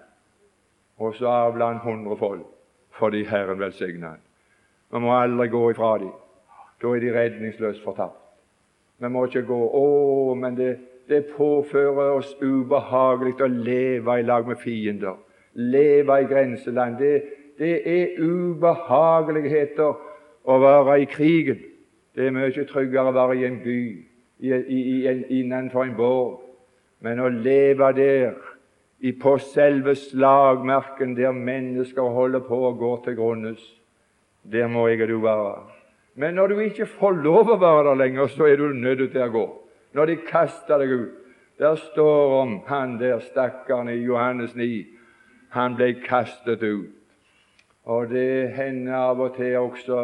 og 0.97 1.15
så 1.15 1.27
avla 1.27 1.65
han 1.65 1.77
hundrefold 1.77 2.41
fordi 2.91 3.23
Herren 3.23 3.59
velsigna 3.59 4.07
han. 4.07 4.19
Vi 4.93 4.99
må 5.01 5.13
aldri 5.17 5.47
gå 5.49 5.71
ifra 5.71 5.97
dem. 5.97 6.11
Da 6.81 6.91
er 6.93 7.01
de 7.01 7.13
redningsløst 7.15 7.83
fortapt. 7.83 8.19
Vi 9.01 9.09
må 9.09 9.25
ikke 9.25 9.41
gå 9.47 9.59
Å, 9.79 9.87
men 10.37 10.57
det, 10.57 10.75
det 11.09 11.25
påfører 11.33 12.19
oss 12.19 12.35
ubehagelig 12.41 13.39
å 13.41 13.49
leve 13.49 14.19
i 14.19 14.27
lag 14.27 14.47
med 14.47 14.61
fiender. 14.61 15.17
Leve 15.53 16.21
i 16.21 16.29
grenseland. 16.29 17.01
Det, 17.01 17.23
det 17.57 17.73
er 17.89 18.21
ubehageligheter 18.21 19.97
å 20.43 20.59
være 20.61 21.01
i 21.01 21.09
krigen. 21.09 21.61
Det 22.13 22.27
er 22.27 22.35
mye 22.35 22.65
tryggere 22.69 23.09
å 23.09 23.17
være 23.17 23.39
i 23.39 23.45
en 23.49 23.61
by, 23.63 23.77
i, 24.45 24.53
i, 24.53 24.81
i, 25.09 25.19
innenfor 25.39 25.87
en 25.87 25.95
borg. 25.97 26.41
Men 27.01 27.19
å 27.19 27.31
leve 27.33 27.89
der, 27.97 28.35
på 29.19 29.39
selve 29.41 29.95
slagmerken, 29.97 31.17
der 31.17 31.33
mennesker 31.33 32.13
holder 32.13 32.45
på 32.45 32.61
å 32.69 32.75
gå 32.77 32.91
til 33.03 33.17
grunnes, 33.17 33.63
der 34.51 34.67
må 34.67 34.87
jeg 34.87 35.01
og 35.01 35.09
du 35.09 35.19
være. 35.23 35.63
Men 36.15 36.33
når 36.33 36.47
du 36.47 36.59
ikke 36.59 36.85
får 36.85 37.11
lov 37.23 37.49
å 37.49 37.59
være 37.59 37.89
der 37.89 38.01
lenger, 38.03 38.27
så 38.27 38.45
er 38.45 38.57
du 38.57 38.73
nødt 38.73 39.11
til 39.11 39.21
å 39.23 39.31
gå. 39.33 39.45
Når 39.93 40.09
de 40.09 40.17
kaster 40.27 40.81
deg 40.81 40.91
ut. 40.93 41.19
Der 41.61 41.75
står 41.77 42.41
om 42.41 42.53
han 42.65 42.97
der 42.99 43.19
stakkaren 43.21 43.89
i 43.89 43.99
Johannes 44.01 44.55
9. 44.55 44.85
Han 45.53 45.75
ble 45.77 45.93
kastet 46.01 46.63
ut. 46.63 46.89
Og 47.85 48.09
det 48.09 48.49
hender 48.55 48.95
av 48.95 49.21
og 49.21 49.35
til 49.37 49.57
også 49.59 49.99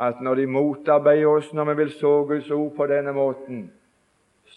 at 0.00 0.20
når 0.22 0.42
de 0.42 0.46
motarbeider 0.46 1.28
oss 1.28 1.52
når 1.52 1.70
vi 1.70 1.76
vil 1.82 1.92
så 1.92 2.12
Guds 2.26 2.50
ord 2.50 2.72
på 2.76 2.86
denne 2.90 3.12
måten, 3.12 3.68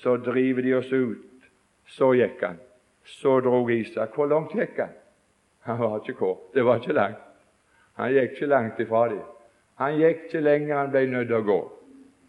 så 0.01 0.17
driver 0.17 0.61
de 0.61 0.75
oss 0.77 0.91
ut. 0.93 1.49
Så 1.85 2.13
gikk 2.15 2.41
han. 2.45 2.59
Så 3.03 3.39
drog 3.39 3.71
Isak. 3.73 4.15
Hvor 4.15 4.29
langt 4.29 4.53
gikk 4.55 4.79
han? 4.79 4.93
Han 5.67 5.79
var 5.79 5.99
ikke 5.99 6.19
kort. 6.19 6.47
Det 6.53 6.65
var 6.65 6.79
ikke 6.79 6.93
langt. 6.97 7.30
Han 7.99 8.13
gikk 8.13 8.35
ikke 8.35 8.49
langt 8.51 8.79
ifra 8.79 9.07
dem. 9.09 9.21
Han 9.81 9.97
gikk 9.97 10.25
ikke 10.27 10.41
lenger 10.45 10.77
han 10.77 10.91
ble 10.93 11.05
nødt 11.09 11.27
til 11.27 11.37
å 11.39 11.45
gå. 11.47 11.59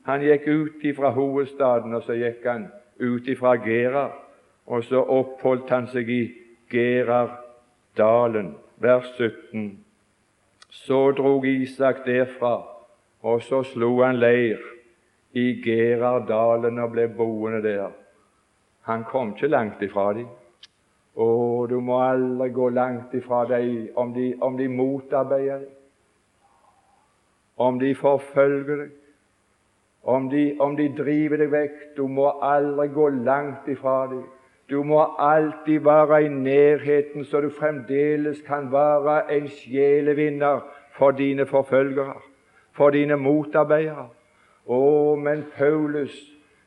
Han 0.08 0.24
gikk 0.24 0.48
ut 0.48 0.84
fra 0.96 1.12
hovedstaden, 1.14 1.94
og 1.94 2.02
så 2.02 2.16
gikk 2.18 2.46
han 2.46 2.66
ut 2.98 3.28
fra 3.38 3.54
Gerar. 3.62 4.12
Og 4.66 4.84
så 4.84 5.02
oppholdt 5.02 5.70
han 5.70 5.86
seg 5.90 6.10
i 6.10 6.22
Gerardalen, 6.70 8.54
vers 8.82 9.08
17. 9.18 9.78
Så 10.70 11.00
drog 11.18 11.46
Isak 11.46 12.06
derfra, 12.06 12.54
og 13.22 13.42
så 13.42 13.62
slo 13.66 13.90
han 14.02 14.18
leir 14.18 14.62
i 15.32 15.62
Gerardalen 15.64 16.78
og 16.78 16.94
ble 16.94 17.08
boende 17.08 17.62
der. 17.62 17.90
Han 18.88 19.04
kom 19.04 19.34
ikke 19.34 19.50
langt 19.50 19.82
ifra 19.82 20.12
dem. 20.16 20.30
Å, 21.12 21.28
du 21.68 21.78
må 21.84 21.98
aldri 22.00 22.48
gå 22.56 22.68
langt 22.72 23.12
ifra 23.14 23.44
dem 23.50 23.92
om 24.00 24.12
de, 24.14 24.32
om 24.40 24.56
de 24.56 24.68
motarbeider 24.72 25.66
deg 25.66 25.78
om 27.56 27.78
de 27.78 27.94
forfølger 27.94 28.76
deg, 28.76 28.92
om 30.02 30.28
de, 30.30 30.44
om 30.60 30.72
de 30.76 30.88
driver 30.96 31.38
deg 31.38 31.50
vekk. 31.52 31.74
Du 31.96 32.06
må 32.10 32.30
aldri 32.42 32.88
gå 32.90 33.08
langt 33.22 33.68
ifra 33.70 34.06
dem. 34.10 34.24
Du 34.70 34.80
må 34.88 35.02
alltid 35.20 35.84
være 35.84 36.22
i 36.24 36.28
nærheten, 36.32 37.24
så 37.28 37.42
du 37.44 37.50
fremdeles 37.52 38.40
kan 38.46 38.70
være 38.72 39.20
en 39.36 39.48
sjelevinner 39.52 40.64
for 40.96 41.12
dine 41.14 41.46
forfølgere, 41.46 42.16
for 42.72 42.94
dine 42.94 43.18
motarbeidere. 43.20 44.08
Å, 44.66 44.80
men 45.20 45.44
Paulus 45.58 46.14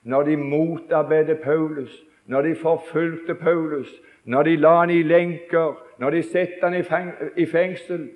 når 0.06 0.28
de 0.28 0.36
motarbeidet 0.38 1.40
Paulus, 1.42 1.90
når 2.30 2.42
de 2.42 2.56
forfulgte 2.62 3.36
Paulus, 3.36 3.90
når 4.26 4.44
de 4.44 4.56
la 4.56 4.80
han 4.80 4.90
i 4.90 5.04
lenker, 5.04 5.76
når 6.00 6.10
de 6.10 6.24
satte 6.24 6.62
han 6.62 6.76
i 7.38 7.46
fengsel, 7.46 8.10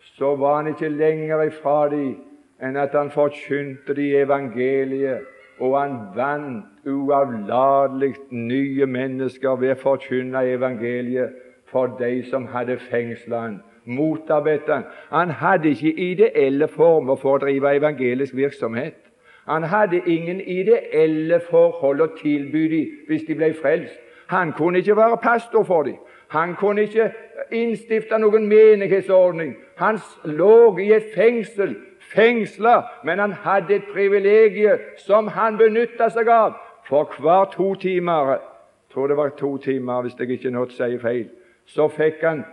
så 0.00 0.36
var 0.36 0.56
han 0.56 0.66
ikke 0.66 0.88
lenger 0.88 1.42
ifra 1.42 1.88
dem 1.90 2.14
enn 2.62 2.76
at 2.78 2.94
han 2.94 3.10
forkynte 3.14 3.94
de 3.94 4.08
evangeliet, 4.18 5.26
og 5.58 5.74
han 5.80 5.98
vant 6.14 6.86
uavlatelig 6.86 8.14
nye 8.30 8.86
mennesker 8.86 9.58
ved 9.58 9.74
å 9.74 9.80
forkynne 9.82 10.42
evangeliet 10.54 11.34
for 11.70 11.98
de 11.98 12.22
som 12.30 12.46
hadde 12.54 12.78
fengsla 12.88 13.42
han, 13.44 13.60
motarbeidet 13.84 14.70
han. 14.74 14.86
Han 15.10 15.30
hadde 15.42 15.74
ikke 15.74 15.94
ideelle 15.94 16.68
former 16.68 17.18
for 17.18 17.36
å 17.36 17.44
drive 17.46 17.74
evangelisk 17.76 18.36
virksomhet. 18.36 18.98
Han 19.48 19.62
hadde 19.62 20.02
ingen 20.06 20.40
ideelle 20.40 21.40
forhold 21.50 22.04
å 22.04 22.12
tilby 22.18 22.66
dem 22.68 22.94
hvis 23.08 23.26
de 23.28 23.36
ble 23.38 23.54
frelst. 23.56 23.98
Han 24.28 24.52
kunne 24.52 24.78
ikke 24.78 24.96
være 24.96 25.16
pastor 25.22 25.64
for 25.64 25.82
dem. 25.82 25.96
Han 26.28 26.54
kunne 26.54 26.82
ikke 26.82 27.10
innstifte 27.50 28.18
noen 28.18 28.46
menighetsordning. 28.48 29.54
Han 29.76 29.98
lå 30.24 30.76
i 30.78 30.90
et 30.92 31.06
fengsel, 31.14 31.76
fengsla, 32.12 32.82
men 33.04 33.18
han 33.18 33.32
hadde 33.32 33.74
et 33.74 33.88
privilegium 33.92 34.84
som 35.00 35.28
han 35.32 35.56
benytta 35.56 36.10
seg 36.12 36.28
av. 36.28 36.58
For 36.88 37.08
hver 37.20 37.48
to 37.56 37.74
timer 37.74 38.32
jeg 38.32 38.38
tror 38.92 39.06
det 39.06 39.16
var 39.16 39.28
to 39.28 39.56
timer, 39.56 40.02
hvis 40.02 40.16
jeg 40.18 40.30
ikke 40.30 40.50
nå 40.50 40.66
sier 40.72 41.00
feil, 41.00 41.26
så 41.66 41.88
fikk 41.88 42.22
han 42.24 42.44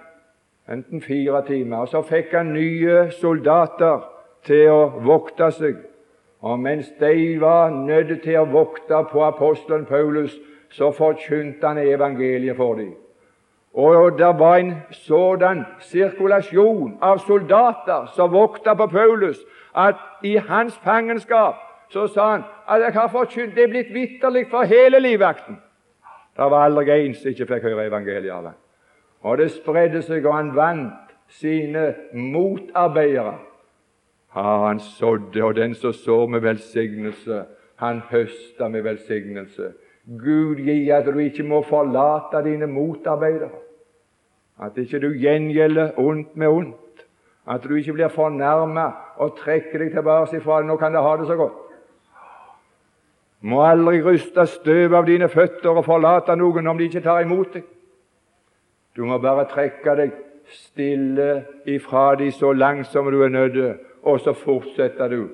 enten 0.72 1.02
fire 1.02 1.44
timer, 1.48 1.78
og 1.78 1.88
så 1.88 2.02
fikk 2.04 2.34
han 2.36 2.52
nye 2.54 3.06
soldater 3.20 4.04
til 4.46 4.72
å 4.72 4.82
vokte 5.04 5.52
seg. 5.52 5.78
Og 6.46 6.60
mens 6.60 6.92
de 7.00 7.40
var 7.42 7.72
nødt 7.72 8.22
til 8.24 8.40
å 8.40 8.50
vokte 8.52 9.00
på 9.12 9.24
apostelen 9.24 9.86
Paulus, 9.86 10.36
så 10.76 10.92
forkynte 10.92 11.68
han 11.68 11.78
evangeliet 11.78 12.56
for 12.56 12.76
dem. 12.76 12.94
Og 13.74 14.18
det 14.18 14.40
var 14.40 14.56
en 14.56 14.74
sådan 14.92 15.66
sirkulasjon 15.80 16.98
av 17.02 17.18
soldater 17.18 18.12
som 18.16 18.32
vokta 18.32 18.74
på 18.74 18.88
Paulus, 18.88 19.38
at 19.76 19.96
i 20.24 20.36
hans 20.36 20.78
fangenskap 20.84 21.56
så 21.90 22.08
sa 22.08 22.30
han 22.32 22.44
at 22.68 22.82
jeg 22.82 22.94
har 22.94 23.08
forkynt, 23.08 23.56
det 23.56 23.64
er 23.64 23.68
blitt 23.68 23.94
vitterlig 23.94 24.48
for 24.50 24.64
hele 24.64 25.00
livvakten. 25.00 25.60
Det 26.38 26.52
var 26.52 26.66
aldri 26.66 27.06
en 27.06 27.16
som 27.16 27.32
ikke 27.32 27.48
fikk 27.48 27.64
høre 27.64 27.88
evangeliet 27.88 28.32
av 28.32 28.46
ham. 28.46 28.62
Og 29.22 29.38
det 29.38 29.52
spredde 29.52 30.02
seg, 30.02 30.26
og 30.26 30.36
han 30.36 30.56
vant 30.56 31.14
sine 31.30 31.94
motarbeidere. 32.14 33.38
Ja, 34.36 34.68
han 34.68 34.80
sådde, 34.80 35.44
og 35.44 35.56
den 35.56 35.76
som 35.76 35.94
sår 35.94 36.28
med 36.28 36.40
velsignelse, 36.40 37.44
han 37.76 38.02
høsta 38.12 38.68
med 38.68 38.82
velsignelse. 38.82 39.72
Gud 40.06 40.60
gi 40.62 40.90
at 40.94 41.06
du 41.06 41.18
ikke 41.20 41.44
må 41.44 41.64
forlate 41.66 42.44
dine 42.46 42.68
motarbeidere. 42.68 43.50
At 44.62 44.78
ikke 44.78 45.00
du 45.00 45.10
gjengjelder 45.18 46.00
ondt 46.00 46.36
med 46.38 46.48
ondt. 46.48 47.06
At 47.48 47.64
du 47.64 47.76
ikke 47.76 47.94
blir 47.94 48.08
fornærma 48.08 48.86
og 49.18 49.38
trekker 49.38 49.82
deg 49.82 49.94
tilbake 49.94 50.38
ifra 50.38 50.60
det. 50.62 50.68
Nå 50.70 50.78
kan 50.78 50.94
de 50.94 51.02
ha 51.02 51.16
det 51.18 51.28
så 51.28 51.36
godt. 51.36 51.62
Må 53.42 53.62
aldri 53.66 54.02
ryste 54.02 54.46
støv 54.50 54.94
av 54.98 55.06
dine 55.06 55.30
føtter 55.30 55.78
og 55.78 55.86
forlate 55.86 56.36
noen 56.38 56.68
om 56.68 56.78
de 56.78 56.88
ikke 56.90 57.04
tar 57.06 57.26
imot 57.26 57.54
deg. 57.54 57.66
Du 58.96 59.06
må 59.06 59.20
bare 59.22 59.46
trekke 59.52 59.96
deg 60.00 60.14
stille 60.50 61.46
ifra 61.70 62.16
de 62.16 62.32
så 62.32 62.54
langt 62.54 62.88
som 62.88 63.10
du 63.12 63.22
er 63.26 63.34
nødt, 63.34 63.80
og 64.04 64.20
så 64.20 64.34
fortsetter 64.34 65.10
du 65.10 65.28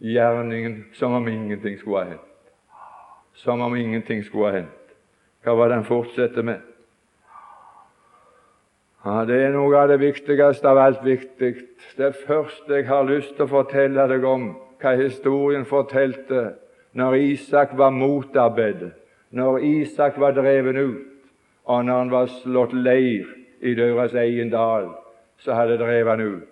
gjerningen 0.00 0.84
som 0.98 1.14
om 1.14 1.28
ingenting 1.28 1.78
skulle 1.78 2.02
ha 2.02 2.10
hendt 2.10 2.29
som 3.34 3.60
om 3.60 3.76
ingenting 3.76 4.24
skulle 4.24 4.50
ha 4.50 4.56
hendt. 4.58 4.94
Hva 5.44 5.54
var 5.56 5.68
det 5.68 5.80
han 5.80 5.88
fortsetter 5.88 6.42
med? 6.42 6.60
Ja, 9.04 9.24
Det 9.24 9.36
er 9.42 9.52
noe 9.52 9.76
av 9.80 9.88
det 9.88 10.00
viktigste 10.00 10.68
av 10.68 10.78
alt 10.78 11.04
viktig. 11.04 11.54
Det 11.96 12.14
første 12.26 12.74
jeg 12.74 12.88
har 12.88 13.08
lyst 13.08 13.36
til 13.36 13.46
å 13.46 13.54
fortelle 13.54 14.06
deg 14.08 14.24
om, 14.24 14.50
hva 14.80 14.92
historien 14.96 15.64
fortalte 15.64 16.54
når 16.92 17.16
Isak 17.16 17.76
var 17.78 17.90
motarbeidet, 17.90 18.92
når 19.30 19.64
Isak 19.64 20.18
var 20.18 20.34
dreven 20.36 20.76
ut, 20.76 21.06
og 21.64 21.84
når 21.84 21.98
han 21.98 22.10
var 22.10 22.32
slått 22.42 22.72
leir 22.72 23.28
i 23.60 23.74
deres 23.74 24.14
egen 24.14 24.50
dal, 24.50 24.90
så 25.38 25.54
hadde 25.54 25.78
drevet 25.78 26.10
han 26.10 26.20
ut. 26.20 26.46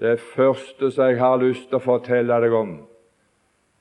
Det 0.00 0.20
første 0.20 0.90
som 0.90 1.08
jeg 1.10 1.18
har 1.20 1.40
lyst 1.40 1.68
til 1.68 1.78
å 1.80 1.84
fortelle 1.84 2.40
deg 2.40 2.52
om, 2.52 2.76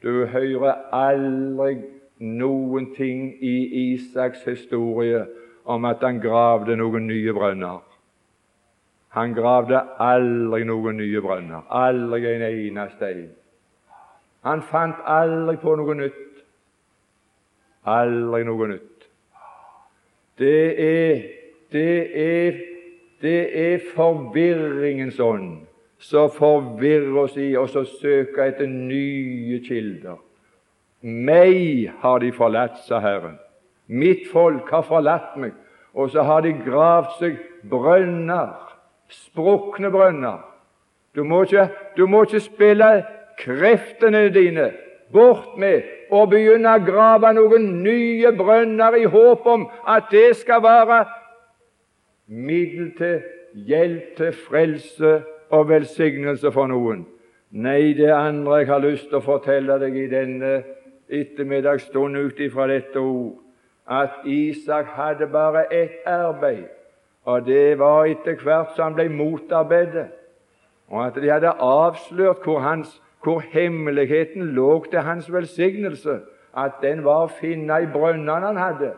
du 0.06 0.26
hører 0.30 0.84
aldri 0.94 1.80
noen 2.22 2.92
ting 2.94 3.32
i 3.42 3.56
Isaks 3.94 4.44
historie 4.46 5.26
om 5.66 5.86
at 5.90 6.04
han 6.06 6.22
gravde 6.22 6.78
noen 6.78 7.08
nye 7.10 7.34
brønner. 7.34 7.82
Han 9.18 9.34
gravde 9.34 9.80
aldri 10.04 10.62
noen 10.68 11.00
nye 11.02 11.24
brønner, 11.26 11.66
aldri 11.74 12.22
en 12.36 12.46
eneste 12.46 13.10
en. 13.10 13.34
Han 14.46 14.62
fant 14.62 15.02
aldri 15.10 15.58
på 15.58 15.74
noe 15.80 15.98
nytt. 15.98 16.42
Aldri 17.90 18.44
noe 18.46 18.68
nytt. 18.76 19.08
Det 20.38 20.66
er, 20.86 21.22
det 21.74 21.94
er, 22.22 22.60
det 23.24 23.40
er 23.66 23.88
forvirringens 23.96 25.20
ånd 25.24 25.64
som 26.00 26.30
forvirrer 26.32 27.18
oss 27.18 27.38
i 27.38 27.54
oss 27.58 27.76
å 27.76 27.86
søke 27.88 28.50
etter 28.50 28.68
nye 28.70 29.60
kilder. 29.64 30.20
Meg 31.02 31.92
har 32.02 32.20
de 32.24 32.32
forlatt, 32.34 32.80
sa 32.88 33.00
Herren. 33.00 33.38
Mitt 33.88 34.26
folk 34.32 34.70
har 34.74 34.86
forlatt 34.88 35.36
meg. 35.38 35.54
Og 35.96 36.10
så 36.12 36.26
har 36.28 36.42
de 36.44 36.52
gravd 36.66 37.20
seg 37.20 37.38
brønner, 37.70 38.56
sprukne 39.08 39.92
brønner. 39.94 40.42
Du 41.16 41.24
må 41.24 41.44
ikke, 41.46 41.70
du 41.96 42.08
må 42.12 42.26
ikke 42.26 42.42
spille 42.44 42.90
kreftene 43.40 44.28
dine 44.34 44.72
bort 45.14 45.56
med 45.62 45.86
og 46.12 46.32
begynne 46.34 46.74
å 46.76 46.84
grave 46.84 47.32
noen 47.38 47.70
nye 47.86 48.32
brønner 48.36 48.98
i 49.00 49.06
håp 49.08 49.46
om 49.48 49.68
at 49.88 50.10
det 50.12 50.34
skal 50.42 50.64
være 50.66 51.06
middel 52.28 52.92
til 52.98 53.22
hjelp 53.70 54.16
til 54.18 54.36
frelse 54.48 55.14
og 55.50 55.70
velsignelse 55.70 56.52
for 56.52 56.68
noen. 56.72 57.06
Nei, 57.52 57.94
det 57.94 58.12
andre 58.12 58.62
jeg 58.62 58.68
har 58.68 58.84
lyst 58.84 59.10
til 59.10 59.22
å 59.22 59.26
fortelle 59.26 59.78
deg 59.80 59.96
i 59.96 60.10
denne 60.12 60.54
ettermiddagsstund 61.08 62.18
ut 62.18 62.40
ifra 62.42 62.68
dette 62.68 63.00
ord, 63.00 63.38
at 63.86 64.26
Isak 64.26 64.90
hadde 64.98 65.28
bare 65.30 65.68
ett 65.74 66.02
arbeid, 66.10 66.66
og 67.26 67.46
det 67.46 67.78
var 67.80 68.10
etter 68.10 68.42
hvert 68.42 68.74
som 68.76 68.90
han 68.90 68.98
ble 68.98 69.08
motarbeidet, 69.14 70.10
og 70.90 71.06
at 71.06 71.18
de 71.22 71.30
hadde 71.30 71.54
avslørt 71.62 72.44
hvor, 72.44 72.60
hans, 72.60 73.02
hvor 73.24 73.46
hemmeligheten 73.54 74.52
lå 74.58 74.84
til 74.90 75.06
hans 75.06 75.32
velsignelse, 75.34 76.20
at 76.56 76.82
den 76.82 77.04
var 77.06 77.26
å 77.26 77.34
finne 77.40 77.82
i 77.84 77.90
brønnene 77.92 78.50
han 78.50 78.60
hadde. 78.60 78.94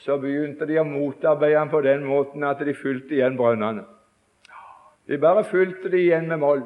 Så 0.00 0.16
begynte 0.20 0.66
de 0.66 0.78
å 0.80 0.86
motarbeide 0.88 1.58
ham 1.58 1.70
på 1.72 1.82
den 1.84 2.04
måten 2.08 2.44
at 2.48 2.60
de 2.64 2.74
fylte 2.74 3.18
igjen 3.18 3.36
brønnene. 3.36 3.84
De 5.10 5.18
bare 5.18 5.42
fylte 5.44 5.90
det 5.90 6.04
igjen 6.04 6.28
med 6.30 6.38
moll. 6.38 6.62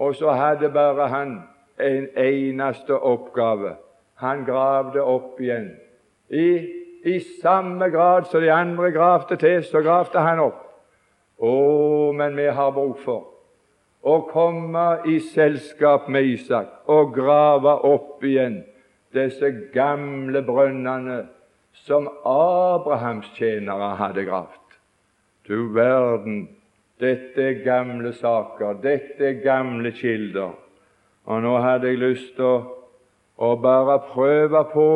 Og 0.00 0.14
så 0.16 0.32
hadde 0.32 0.70
bare 0.72 1.08
han 1.12 1.34
en 1.80 2.06
eneste 2.16 2.96
oppgave. 2.96 3.74
Han 4.24 4.46
gravde 4.46 5.02
opp 5.04 5.40
igjen. 5.40 5.74
I, 6.28 6.48
I, 7.04 7.18
samme 7.42 7.90
grad 7.92 8.24
som 8.30 8.40
de 8.40 8.50
andre 8.52 8.90
gravde 8.92 9.36
til, 9.36 9.60
så 9.64 9.82
gravde 9.84 10.24
han 10.24 10.40
opp. 10.40 10.64
Å, 11.38 11.52
men 12.16 12.36
vi 12.36 12.48
har 12.48 12.72
bruk 12.74 12.98
for 13.04 13.28
å 14.02 14.20
komme 14.30 14.86
i 15.06 15.18
selskap 15.20 16.08
med 16.08 16.26
Isak 16.32 16.88
og 16.90 17.12
grave 17.14 17.76
opp 17.86 18.24
igjen 18.24 18.62
disse 19.14 19.50
gamle 19.74 20.42
brønnene 20.46 21.20
som 21.86 22.08
Abrahams 22.26 23.28
tjenere 23.36 23.94
hadde 24.00 24.24
gravd. 24.26 24.78
Du 25.48 25.72
verden, 25.74 26.48
dette 27.00 27.42
er 27.42 27.62
gamle 27.64 28.12
saker, 28.12 28.80
dette 28.82 29.24
er 29.24 29.42
gamle 29.42 29.92
kilder. 29.94 30.56
Og 31.28 31.42
nå 31.42 31.54
hadde 31.62 31.92
jeg 31.92 32.00
lyst 32.00 32.34
til 32.36 32.46
å, 32.48 32.56
å 33.38 33.50
bare 33.62 33.98
prøve 34.08 34.64
på 34.72 34.88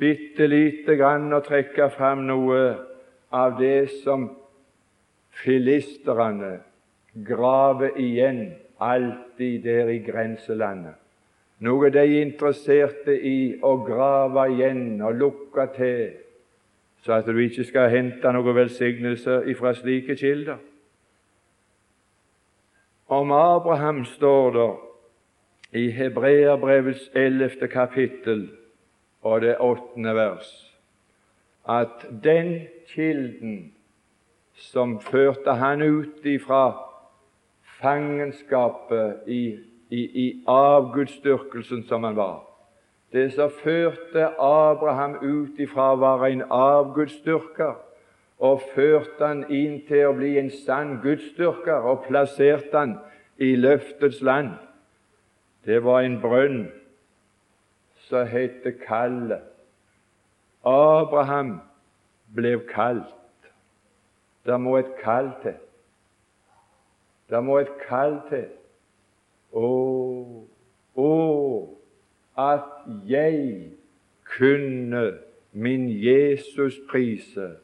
bitte 0.00 0.48
lite 0.50 0.96
grann 0.98 1.32
å 1.32 1.40
trekke 1.44 1.88
fram 1.94 2.26
noe 2.28 2.60
av 3.32 3.56
det 3.60 3.88
som 4.02 4.28
filisterne 5.42 6.58
graver 7.26 7.96
igjen 8.00 8.50
alltid 8.82 9.64
der 9.64 9.88
i 9.88 9.98
grenselandet. 10.04 10.94
Noe 11.64 11.88
de 11.88 12.02
er 12.02 12.20
interesserte 12.20 13.14
i 13.16 13.56
å 13.64 13.78
grave 13.86 14.50
igjen 14.52 15.00
og 15.00 15.16
lukke 15.16 15.64
til, 15.76 16.00
så 17.00 17.16
at 17.16 17.28
du 17.30 17.38
ikke 17.40 17.64
skal 17.64 17.88
hente 17.88 18.32
noe 18.34 18.52
velsignelse 18.56 19.46
ifra 19.48 19.72
slike 19.78 20.18
kilder. 20.20 20.58
Om 23.08 23.32
Abraham 23.32 24.04
står 24.04 24.50
det 24.50 24.70
i 25.72 25.90
Hebreabrevets 25.90 27.10
ellevte 27.14 27.68
kapittel 27.68 28.48
og 29.22 29.40
det 29.40 29.58
åttende 29.60 30.14
vers 30.14 30.48
at 31.68 32.06
den 32.24 32.60
kilden 32.94 33.72
som 34.54 35.00
førte 35.00 35.54
han 35.58 35.82
ut 35.82 36.26
ifra 36.26 36.74
fangenskapet 37.80 39.26
i, 39.26 39.58
i, 39.90 40.02
i 40.26 40.26
avgudsdyrkelsen 40.46 41.82
som 41.86 42.04
han 42.04 42.16
var, 42.16 42.42
det 43.12 43.32
som 43.34 43.50
førte 43.50 44.28
Abraham 44.38 45.18
ut 45.22 45.58
ifra 45.58 45.94
være 45.94 46.32
en 46.32 46.42
avgudsdyrker, 46.50 47.74
og 48.38 48.62
førte 48.74 49.26
han 49.26 49.44
inn 49.52 49.80
til 49.88 50.08
å 50.08 50.14
bli 50.16 50.36
en 50.38 50.50
sann 50.52 50.98
gudsdyrker, 51.04 51.86
og 51.88 52.04
plasserte 52.08 52.76
han 52.76 52.96
i 53.36 53.54
løftets 53.56 54.20
land. 54.20 54.54
Det 55.64 55.80
var 55.84 56.04
en 56.04 56.20
brønn 56.20 56.66
som 58.06 58.26
het 58.26 58.66
Kallet. 58.86 59.42
Abraham 60.66 61.60
ble 62.34 62.58
kalt. 62.68 63.14
Det 64.46 64.60
må 64.60 64.76
et 64.78 64.92
kall 65.02 65.30
til. 65.42 65.54
Det 67.30 67.42
må 67.42 67.58
et 67.58 67.72
kall 67.88 68.18
til. 68.30 68.48
Å, 69.56 69.70
å, 70.94 71.12
at 72.38 72.66
jeg 73.06 73.70
kunne 74.36 75.04
min 75.52 75.86
Jesus 75.90 76.78
prise, 76.90 77.54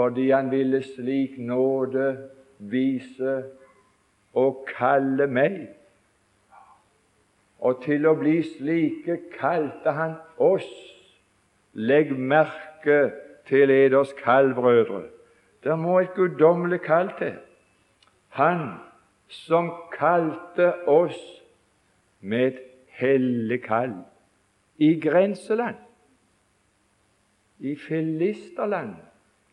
fordi 0.00 0.30
han 0.30 0.50
ville 0.50 0.82
slik 0.82 1.38
nåde 1.38 2.28
vise 2.58 3.42
og 4.32 4.62
kalle 4.78 5.26
meg. 5.28 5.58
Og 7.60 7.82
til 7.84 8.06
å 8.08 8.14
bli 8.16 8.38
slike 8.54 9.18
kalte 9.34 9.92
han 9.92 10.14
oss. 10.40 10.70
Legg 11.76 12.14
merke 12.16 13.10
til 13.50 13.74
eders 13.74 14.14
kall, 14.22 14.54
brødre. 14.56 15.02
Det 15.60 15.76
må 15.76 15.98
et 16.00 16.16
guddommelig 16.16 16.80
kall 16.86 17.12
til. 17.18 17.36
Han 18.40 18.64
som 19.28 19.68
kalte 19.92 20.70
oss 20.88 21.20
med 22.24 22.46
et 22.54 22.64
hellig 23.02 23.60
kall 23.68 23.98
i 24.80 24.94
grenseland, 24.96 25.76
i 27.58 27.76
filisterland, 27.76 28.96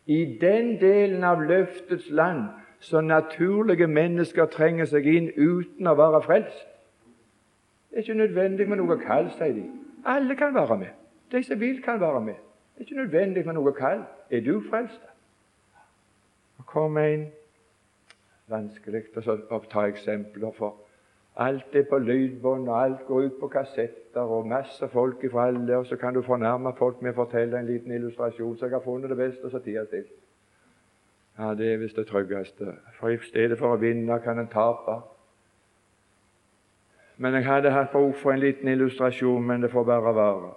i 0.08 0.38
den 0.40 0.78
delen 0.80 1.24
av 1.24 1.42
løftets 1.44 2.08
land 2.10 2.48
så 2.80 3.00
naturlige 3.00 3.86
mennesker 3.86 4.46
trenger 4.46 4.88
seg 4.88 5.06
inn 5.10 5.26
uten 5.36 5.90
å 5.90 5.94
være 5.98 6.22
frelst. 6.24 6.64
Det 7.90 7.98
er 7.98 8.06
ikke 8.06 8.16
nødvendig 8.22 8.68
med 8.68 8.80
noe 8.80 8.96
kall, 9.02 9.28
sier 9.36 9.52
de. 9.56 9.66
Alle 10.08 10.36
kan 10.38 10.54
være 10.54 10.78
med. 10.80 10.94
De 11.32 11.42
som 11.44 11.60
vil, 11.60 11.82
kan 11.84 12.00
være 12.00 12.20
med. 12.24 12.40
Det 12.74 12.84
er 12.84 12.86
ikke 12.86 13.02
nødvendig 13.02 13.44
med 13.46 13.58
noe 13.58 13.72
kall. 13.76 14.04
Er 14.30 14.40
du 14.46 14.62
frelst? 14.70 15.02
Det 16.56 16.66
kom 16.66 16.96
en 16.96 17.26
vanskelig 18.48 19.04
å 19.50 19.60
ta 19.68 19.84
eksempler 19.90 20.54
for. 20.56 20.87
Alt 21.38 21.74
er 21.74 21.84
på 21.90 21.98
lydbånd, 21.98 22.68
og 22.68 22.84
alt 22.84 23.04
går 23.06 23.20
ut 23.20 23.34
på 23.40 23.48
kassetter, 23.48 24.20
og 24.20 24.46
masse 24.46 24.88
folk 24.88 25.24
ifra 25.24 25.46
alle, 25.46 25.76
og 25.76 25.86
så 25.86 25.96
kan 25.96 26.14
du 26.14 26.22
fornærme 26.22 26.72
folk 26.78 27.02
med 27.02 27.14
å 27.14 27.20
fortelle 27.20 27.60
en 27.60 27.68
liten 27.68 27.94
illustrasjon, 27.94 28.56
så 28.58 28.66
jeg 28.66 28.74
har 28.74 28.82
funnet 28.82 29.10
det 29.10 29.18
beste, 29.20 29.50
så 29.50 29.60
tida 29.62 29.84
stilt. 29.86 30.16
Ja, 31.38 31.52
det 31.54 31.68
er 31.72 31.78
visst 31.78 31.96
det 31.96 32.08
tryggeste, 32.08 32.74
for 32.98 33.14
i 33.14 33.20
stedet 33.22 33.58
for 33.58 33.76
å 33.76 33.78
vinne 33.78 34.18
kan 34.24 34.42
en 34.42 34.50
tape. 34.50 34.98
Men 37.22 37.38
jeg 37.38 37.46
hadde 37.46 37.70
hatt 37.70 37.94
behov 37.94 38.18
for 38.18 38.34
en 38.34 38.42
liten 38.42 38.68
illustrasjon, 38.74 39.46
men 39.46 39.62
det 39.62 39.70
får 39.70 39.86
bare 39.86 40.14
være. 40.18 40.52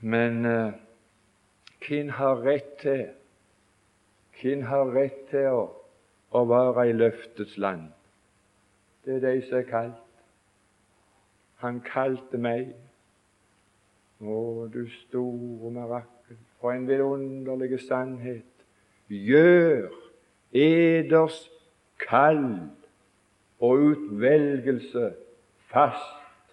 Men 0.00 0.44
eh, 0.46 0.72
hvem 1.88 2.14
har 2.14 2.44
rett 2.46 2.74
til 2.82 3.06
Hvem 4.38 4.62
har 4.62 4.92
rett 4.94 5.24
til 5.32 5.48
å, 5.50 5.62
å 6.30 6.42
være 6.46 6.84
i 6.86 6.92
løftets 6.94 7.56
land? 7.58 7.88
Det 9.08 9.24
er 9.24 9.32
de 9.32 9.42
som 9.48 9.58
er 9.58 9.62
kalt. 9.62 9.92
Han 11.64 11.78
kalte 11.80 12.36
meg. 12.36 12.74
Å, 14.20 14.66
du 14.68 14.82
store 14.92 15.70
mirakel. 15.72 16.36
For 16.60 16.74
en 16.76 16.84
vidunderlig 16.90 17.78
sannhet! 17.86 18.44
Gjør 19.08 19.88
eders 20.52 21.38
kall 22.04 22.44
og 23.64 23.86
utvelgelse 23.94 25.06
fast. 25.72 26.52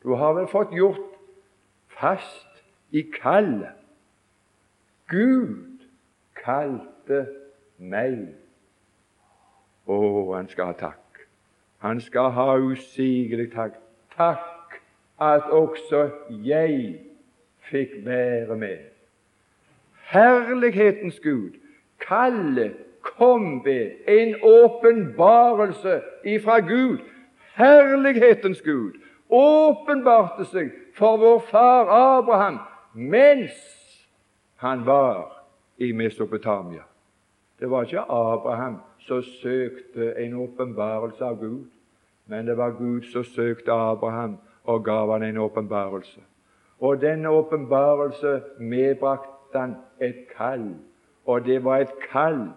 Du 0.00 0.14
har 0.16 0.32
vel 0.40 0.48
fått 0.48 0.72
gjort 0.72 1.20
fast 1.98 2.64
i 2.96 3.04
kallet. 3.20 3.76
Gud 5.12 5.84
kalte 6.40 7.26
meg. 7.76 8.24
Å, 9.84 10.02
han 10.32 10.48
skal 10.48 10.72
ha 10.72 10.80
takk. 10.86 11.01
Han 11.82 12.00
skal 12.00 12.30
ha 12.30 12.56
usigelig 12.58 13.50
takk. 13.52 13.76
Takk 14.16 14.78
at 15.20 15.50
også 15.50 16.08
jeg 16.30 16.98
fikk 17.70 18.00
være 18.06 18.56
med 18.56 18.92
herlighetens 20.12 21.20
Gud, 21.20 21.50
kallet 22.08 22.76
kom 23.00 23.64
ved 23.64 23.90
en 24.08 24.34
åpenbarelse 24.42 26.00
ifra 26.24 26.60
Gud. 26.60 26.98
Herlighetens 27.54 28.62
Gud 28.62 28.92
åpenbarte 29.28 30.44
seg 30.44 30.72
for 30.96 31.16
vår 31.16 31.38
far 31.48 31.88
Abraham 31.88 32.60
mens 32.92 33.56
han 34.60 34.86
var 34.86 35.44
i 35.78 35.92
Mesopotamia. 35.92 36.84
Det 37.60 37.70
var 37.70 37.88
ikke 37.88 38.00
Abraham 38.00 38.80
som 39.06 39.22
søkte 39.22 40.12
en 40.18 40.34
åpenbarelse 40.34 41.24
av 41.24 41.40
Gud, 41.40 41.66
men 42.26 42.46
det 42.46 42.56
var 42.56 42.76
Gud 42.78 43.02
som 43.12 43.24
søkte 43.24 43.72
Abraham 43.72 44.36
og 44.64 44.84
gav 44.84 45.12
han 45.12 45.22
en 45.22 45.38
åpenbarelse. 45.42 46.20
Og 46.80 47.00
denne 47.00 47.30
åpenbarelse 47.30 48.40
medbrakte 48.58 49.58
han 49.58 49.76
et 50.00 50.26
kall, 50.36 50.74
og 51.26 51.44
det 51.44 51.64
var 51.64 51.82
et 51.82 51.94
kall 52.10 52.48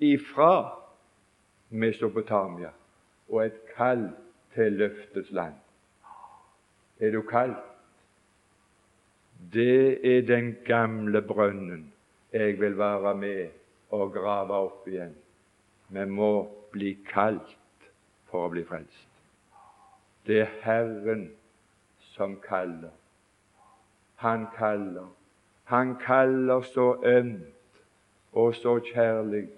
ifra 0.00 0.76
Mesopotamia 1.70 2.72
og 3.28 3.44
et 3.44 3.58
kall 3.76 4.08
til 4.54 4.72
løftets 4.72 5.30
land. 5.30 5.54
Er 7.00 7.10
du 7.10 7.22
kalt? 7.22 7.56
Det 9.52 10.06
er 10.16 10.26
den 10.26 10.56
gamle 10.66 11.22
brønnen 11.22 11.92
jeg 12.32 12.60
vil 12.60 12.78
være 12.78 13.14
med 13.14 13.46
og 13.90 14.12
grave 14.12 14.54
opp 14.54 14.88
igjen. 14.88 15.14
Vi 15.90 16.04
må 16.06 16.32
bli 16.72 16.94
kalt 17.10 17.56
for 18.30 18.46
å 18.46 18.52
bli 18.52 18.62
frelst. 18.64 19.08
Det 20.26 20.42
er 20.44 20.52
Herren 20.62 21.30
som 22.14 22.36
kaller. 22.44 22.92
Han 24.22 24.46
kaller. 24.56 25.08
Han 25.64 25.96
kaller 25.98 26.62
så 26.62 26.92
ømt 27.04 27.82
og 28.32 28.54
så 28.54 28.78
kjærlig 28.92 29.48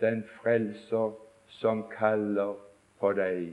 den 0.00 0.24
frelser 0.40 1.12
som 1.48 1.84
kaller 1.88 2.56
på 3.00 3.12
deg. 3.16 3.52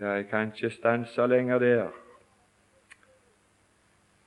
Jeg 0.00 0.26
kan 0.28 0.50
ikke 0.52 0.70
stanse 0.70 1.26
lenger 1.26 1.58
der. 1.58 1.92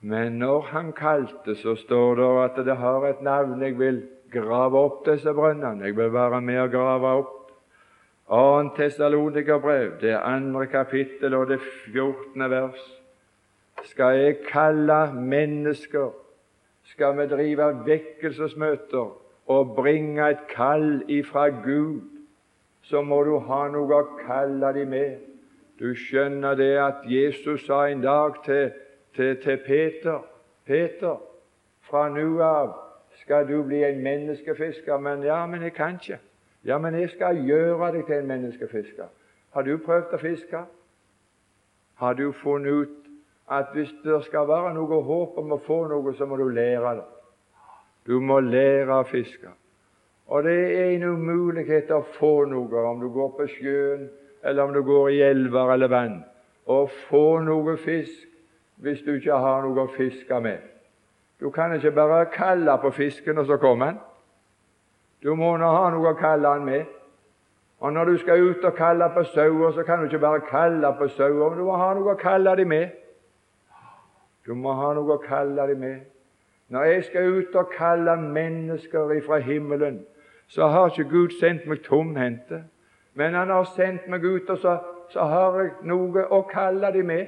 Men 0.02 0.40
når 0.40 0.62
han 0.72 0.94
kalte, 0.94 1.56
så 1.56 1.76
står 1.76 2.16
det 2.16 2.30
at 2.44 2.66
det 2.66 2.78
har 2.78 3.06
et 3.06 3.22
navn. 3.22 3.62
Jeg 3.62 3.80
vil 3.80 4.08
grave 4.32 4.78
opp 4.78 5.06
disse 5.06 5.34
brønnene. 5.34 5.86
Jeg 5.86 5.98
vil 5.98 6.14
være 6.14 6.42
med 6.42 6.60
og 6.60 6.72
grave 6.72 7.12
opp. 7.22 7.34
2. 8.30 8.70
Tessalonikerbrev, 8.76 9.92
det 10.02 10.18
andre 10.20 10.68
kapittel 10.68 11.34
og 11.34 11.48
det 11.48 11.60
fjortende 11.62 12.50
vers 12.50 12.94
skal 13.86 14.18
jeg 14.18 14.38
kalle 14.50 15.14
mennesker, 15.14 16.10
skal 16.84 17.18
vi 17.18 17.28
drive 17.30 17.68
vekkelsesmøter 17.86 19.14
og 19.48 19.76
bringe 19.76 20.30
et 20.30 20.44
kall 20.50 21.04
ifra 21.08 21.48
Gud, 21.48 22.02
så 22.82 23.02
må 23.02 23.24
du 23.24 23.38
ha 23.48 23.68
noe 23.72 23.96
å 23.96 24.18
kalle 24.26 24.74
dem 24.76 24.92
med. 24.92 25.22
Du 25.80 25.94
skjønner 25.96 26.58
det 26.58 26.74
at 26.82 27.06
Jesus 27.06 27.64
sa 27.68 27.86
en 27.88 28.02
dag 28.02 28.42
til, 28.44 28.72
til, 29.16 29.38
til 29.44 29.62
Peter 29.68 30.26
Peter, 30.68 31.16
fra 31.88 32.10
nå 32.12 32.28
av 32.44 32.74
skal 33.28 33.48
du 33.48 33.64
bli 33.64 33.84
en 33.84 34.04
menneskefisker. 34.04 34.98
Men 34.98 35.24
ja, 35.24 35.46
men 35.46 35.62
jeg 35.62 35.74
kan 35.74 36.00
ikke. 36.00 36.20
Ja, 36.64 36.78
men 36.78 36.96
jeg 36.96 37.10
skal 37.10 37.44
gjøre 37.44 37.92
deg 37.92 38.06
til 38.06 38.22
en 38.22 38.28
menneskefisker. 38.28 39.10
Har 39.52 39.66
du 39.68 39.78
prøvd 39.84 40.14
å 40.16 40.20
fiske? 40.22 40.62
Har 42.00 42.14
du 42.16 42.32
funnet 42.32 42.72
ut 42.72 42.96
at 43.52 43.74
hvis 43.74 43.92
det 44.04 44.22
skal 44.28 44.48
være 44.48 44.74
noe 44.76 45.02
håp 45.04 45.38
om 45.40 45.52
å 45.56 45.60
få 45.66 45.82
noe, 45.92 46.14
så 46.16 46.26
må 46.26 46.38
du 46.40 46.48
lære 46.48 46.94
det. 47.02 47.06
Du 48.08 48.20
må 48.24 48.40
lære 48.40 48.96
å 48.96 49.08
fiske. 49.08 49.52
Og 50.28 50.44
det 50.44 50.56
er 50.78 50.94
en 50.96 51.04
umulighet 51.04 51.92
å 51.92 52.02
få 52.16 52.46
noe, 52.48 52.86
om 52.88 53.04
du 53.04 53.10
går 53.12 53.36
på 53.36 53.50
sjøen, 53.58 54.08
eller 54.44 54.64
om 54.64 54.74
du 54.76 54.82
går 54.88 55.10
i 55.16 55.22
elver 55.28 55.74
eller 55.74 55.92
vann, 55.92 56.18
å 56.68 56.86
få 57.10 57.40
noe 57.44 57.76
fisk 57.84 58.28
hvis 58.84 59.04
du 59.04 59.16
ikke 59.18 59.40
har 59.44 59.68
noe 59.68 59.84
å 59.84 59.94
fiske 59.96 60.40
med. 60.44 60.77
Du 61.40 61.50
kan 61.50 61.76
ikke 61.76 61.92
bare 61.92 62.26
kalle 62.26 62.78
på 62.82 62.90
fisken, 62.92 63.38
og 63.38 63.46
så 63.46 63.58
kommer 63.58 63.86
han. 63.86 63.98
Du 65.24 65.36
må 65.36 65.58
nå 65.58 65.70
ha 65.70 65.90
noe 65.94 66.14
å 66.14 66.18
kalle 66.18 66.50
han 66.50 66.66
med. 66.66 66.86
Og 67.80 67.94
når 67.94 68.06
du 68.06 68.18
skal 68.18 68.42
ut 68.42 68.64
og 68.66 68.74
kalle 68.74 69.10
på 69.14 69.24
sauer, 69.24 69.72
så 69.72 69.84
kan 69.84 70.00
du 70.00 70.06
ikke 70.06 70.20
bare 70.20 70.42
kalle 70.50 70.94
på 70.98 71.08
sauer, 71.08 71.50
men 71.50 71.60
du 71.60 71.66
må 71.66 71.78
ha 71.78 71.94
noe 71.94 72.14
å 72.14 72.22
kalle 72.22 72.56
dem 72.58 72.68
med. 72.74 72.90
Du 74.46 74.56
må 74.56 74.74
ha 74.74 74.94
noe 74.98 75.18
å 75.18 75.22
kalle 75.22 75.68
dem 75.70 75.82
med. 75.84 76.00
Når 76.74 76.84
jeg 76.84 77.04
skal 77.04 77.34
ut 77.40 77.56
og 77.56 77.72
kalle 77.78 78.16
mennesker 78.18 79.12
ifra 79.12 79.38
himmelen, 79.38 80.02
så 80.48 80.68
har 80.68 80.90
ikke 80.90 81.10
Gud 81.10 81.38
sendt 81.40 81.68
meg 81.68 81.84
tomhendte. 81.84 82.64
Men 83.14 83.34
Han 83.34 83.50
har 83.50 83.64
sendt 83.76 84.08
meg 84.08 84.24
ut, 84.24 84.50
og 84.50 84.58
så, 84.58 84.78
så 85.10 85.24
har 85.24 85.62
jeg 85.62 85.72
noe 85.84 86.26
å 86.32 86.42
kalle 86.50 86.92
dem 86.94 87.06
med. 87.06 87.28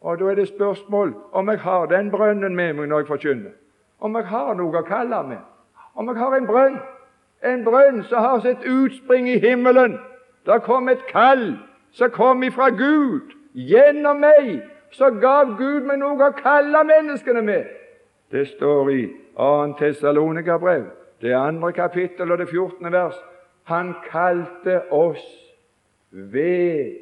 Og 0.00 0.18
Da 0.18 0.24
er 0.24 0.34
det 0.34 0.48
spørsmål 0.48 1.14
om 1.32 1.48
jeg 1.48 1.58
har 1.60 1.86
den 1.86 2.10
brønnen 2.10 2.56
med 2.56 2.72
meg 2.72 2.88
når 2.88 2.98
jeg 2.98 3.06
forkynner. 3.06 3.50
Om 4.00 4.16
jeg 4.16 4.26
har 4.26 4.54
noe 4.54 4.78
å 4.78 4.82
kalle 4.86 5.22
med. 5.26 5.38
Om 5.94 6.08
jeg 6.08 6.16
har 6.16 6.36
en 6.36 6.46
brønn. 6.46 6.78
En 7.44 7.64
brønn 7.64 8.02
som 8.04 8.22
har 8.22 8.40
sitt 8.40 8.66
utspring 8.66 9.28
i 9.28 9.38
himmelen. 9.38 9.98
Det 10.46 10.62
kom 10.62 10.88
et 10.88 11.06
kall 11.10 11.58
som 11.92 12.10
kom 12.10 12.42
ifra 12.42 12.70
Gud. 12.70 13.34
Gjennom 13.54 14.20
meg 14.20 14.62
så 14.90 15.10
gav 15.10 15.56
Gud 15.58 15.82
meg 15.86 15.98
noe 15.98 16.30
å 16.30 16.36
kalle 16.36 16.84
menneskene 16.86 17.42
med. 17.42 17.66
Det 18.30 18.46
står 18.48 18.90
i 18.92 19.02
2. 19.36 19.74
Tessalonika-brev, 19.78 20.84
det 21.22 21.34
andre 21.34 21.72
kapittel 21.72 22.32
og 22.32 22.38
det 22.38 22.48
14. 22.48 22.92
vers. 22.92 23.18
Han 23.68 23.94
kalte 24.10 24.80
oss 24.90 25.24
ved 26.10 26.96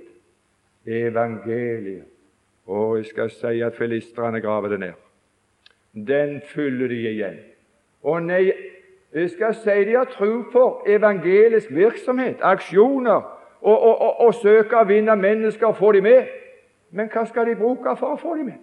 evangeliet. 0.87 2.16
Og 2.67 2.97
jeg 2.97 3.07
skal 3.07 3.31
si 3.31 3.61
at 3.63 3.75
filistrene 3.75 4.41
graver 4.41 4.69
det 4.69 4.81
ned. 4.81 4.93
Den 6.07 6.41
fyller 6.47 6.89
de 6.89 7.01
igjen. 7.11 7.39
Og 8.03 8.23
nei, 8.23 8.53
jeg 9.15 9.31
skal 9.31 9.55
si 9.55 9.85
de 9.85 9.97
har 9.97 10.05
tro 10.11 10.43
for 10.53 10.83
evangelisk 10.87 11.71
virksomhet, 11.71 12.37
aksjoner, 12.41 13.23
og, 13.61 13.83
og, 13.83 14.01
og, 14.01 14.21
og 14.21 14.35
søke 14.35 14.77
å 14.77 14.85
vinne 14.85 15.17
mennesker 15.17 15.67
og 15.67 15.77
få 15.77 15.93
dem 15.93 16.03
med. 16.03 16.27
Men 16.91 17.09
hva 17.13 17.25
skal 17.27 17.49
de 17.49 17.57
bruke 17.57 17.97
for 17.97 18.15
å 18.15 18.21
få 18.21 18.37
dem 18.37 18.51
med? 18.51 18.61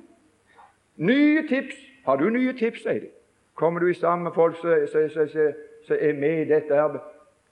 Nye 0.95 1.47
tips. 1.47 1.75
Har 2.05 2.19
du 2.19 2.29
nye 2.29 2.53
tips, 2.53 2.83
sier 2.83 2.99
de. 2.99 3.09
Kommer 3.55 3.79
du 3.79 3.87
i 3.87 3.93
sammen 3.93 4.23
med 4.23 4.35
folk 4.35 4.57
som 4.59 4.69
er 4.69 6.13
med 6.13 6.41
i 6.41 6.49
dette 6.49 6.75
arbeidet, 6.75 7.09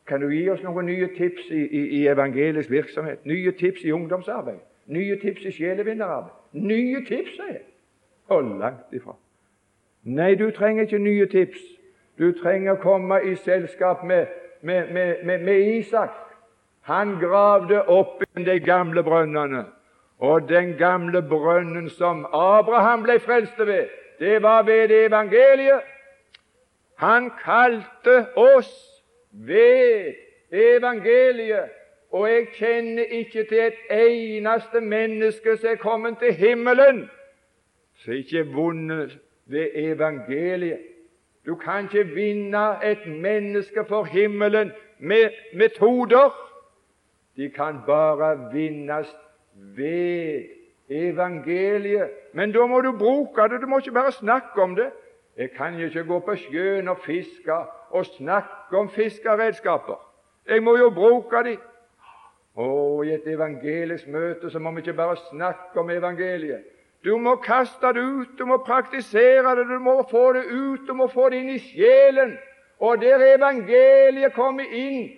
kan 0.07 0.21
du 0.21 0.29
gi 0.33 0.49
oss 0.49 0.63
noen 0.63 0.85
nye 0.89 1.07
tips 1.15 1.49
i, 1.53 1.61
i, 1.61 1.81
i, 2.01 2.07
evangelisk 2.09 2.71
virksomhet? 2.71 3.21
Nye 3.25 3.51
tips 3.51 3.83
i 3.85 3.93
ungdomsarbeid? 3.95 4.59
Nye 4.91 5.15
tips 5.21 5.45
i 5.45 5.53
sjelevinnerarbeid? 5.55 6.40
Nye 6.53 7.05
tips, 7.05 7.35
sier 7.35 7.53
jeg. 7.53 7.65
Og 8.31 8.43
langt 8.59 8.93
ifra. 8.95 9.15
Nei, 10.03 10.35
du 10.35 10.49
trenger 10.51 10.87
ikke 10.87 10.99
nye 10.99 11.27
tips. 11.29 11.59
Du 12.19 12.31
trenger 12.37 12.75
å 12.75 12.81
komme 12.81 13.21
i 13.25 13.35
selskap 13.35 14.03
med, 14.03 14.27
med, 14.61 14.91
med, 14.93 15.23
med 15.23 15.67
Isak. 15.77 16.15
Han 16.89 17.15
gravde 17.21 17.83
opp 17.89 18.23
de 18.35 18.59
gamle 18.59 19.03
brønnene. 19.03 19.65
Og 20.21 20.49
den 20.49 20.75
gamle 20.77 21.21
brønnen 21.21 21.89
som 21.89 22.25
Abraham 22.33 23.03
ble 23.03 23.17
frelst 23.19 23.57
ved, 23.57 23.89
det 24.19 24.41
var 24.43 24.63
ved 24.63 24.87
det 24.91 25.05
evangeliet. 25.07 25.81
Han 27.01 27.31
kalte 27.41 28.27
oss 28.37 28.69
ved 29.31 30.13
evangeliet. 30.51 31.80
Og 32.11 32.29
jeg 32.29 32.47
kjenner 32.53 33.03
ikke 33.03 33.43
til 33.43 33.59
et 33.59 33.73
eneste 33.91 34.81
menneske 34.81 35.57
som 35.57 35.69
er 35.69 35.75
kommet 35.75 36.17
til 36.19 36.33
himmelen, 36.33 37.09
som 37.95 38.13
ikke 38.13 38.39
er 38.39 38.53
vunnet 38.53 39.19
ved 39.45 39.67
evangeliet. 39.75 40.79
Du 41.45 41.55
kan 41.55 41.83
ikke 41.83 42.07
vinne 42.15 42.85
et 42.85 43.07
menneske 43.07 43.85
for 43.87 44.03
himmelen 44.03 44.71
med 44.99 45.29
metoder. 45.53 46.35
De 47.35 47.49
kan 47.49 47.75
bare 47.85 48.53
vinnes 48.53 49.15
ved 49.53 50.43
evangeliet. 50.89 52.09
Men 52.33 52.51
da 52.51 52.65
må 52.65 52.81
du 52.81 52.91
bruke 52.97 53.41
det, 53.41 53.61
du 53.61 53.67
må 53.67 53.77
ikke 53.77 53.91
bare 53.91 54.11
snakke 54.11 54.61
om 54.61 54.75
det. 54.75 54.91
Jeg 55.37 55.51
kan 55.51 55.79
ikke 55.79 56.03
gå 56.03 56.19
på 56.19 56.35
sjøen 56.35 56.87
og 56.87 56.97
fiske 57.05 57.53
og 57.89 58.05
snakke 58.05 58.77
om 58.77 58.89
fiskeredskaper. 58.89 60.07
Jeg 60.49 60.63
må 60.63 60.77
jo 60.77 60.89
bruke 60.89 61.43
dem. 61.43 61.57
Og 62.55 63.05
I 63.05 63.13
et 63.15 63.27
evangelisk 63.27 64.07
møte 64.07 64.49
så 64.51 64.59
må 64.59 64.71
vi 64.71 64.83
ikke 64.83 64.93
bare 64.93 65.17
snakke 65.29 65.79
om 65.79 65.89
evangeliet. 65.89 66.63
Du 67.05 67.17
må 67.17 67.35
kaste 67.35 67.93
det 67.95 68.01
ut, 68.01 68.27
du 68.39 68.45
må 68.45 68.57
praktisere 68.57 69.55
det, 69.55 69.65
du 69.67 69.79
må 69.79 70.07
få 70.11 70.33
det 70.33 70.43
ut, 70.51 70.87
du 70.87 70.93
må 70.93 71.07
få 71.07 71.29
det 71.29 71.39
inn 71.41 71.49
i 71.55 71.59
sjelen. 71.59 72.35
Og 72.79 73.01
der 73.01 73.23
evangeliet 73.35 74.33
kommer 74.33 74.65
inn 74.69 75.09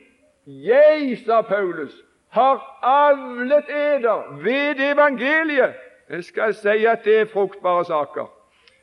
Jeg, 0.46 1.18
sa 1.26 1.42
Paulus, 1.42 1.94
har 2.30 2.60
avlet 2.82 3.70
eder 3.70 4.44
ved 4.44 4.80
evangeliet. 4.92 5.74
Jeg 6.10 6.24
skal 6.24 6.54
si 6.54 6.86
at 6.86 7.06
det 7.06 7.20
er 7.20 7.26
fruktbare 7.26 7.86
saker. 7.86 8.28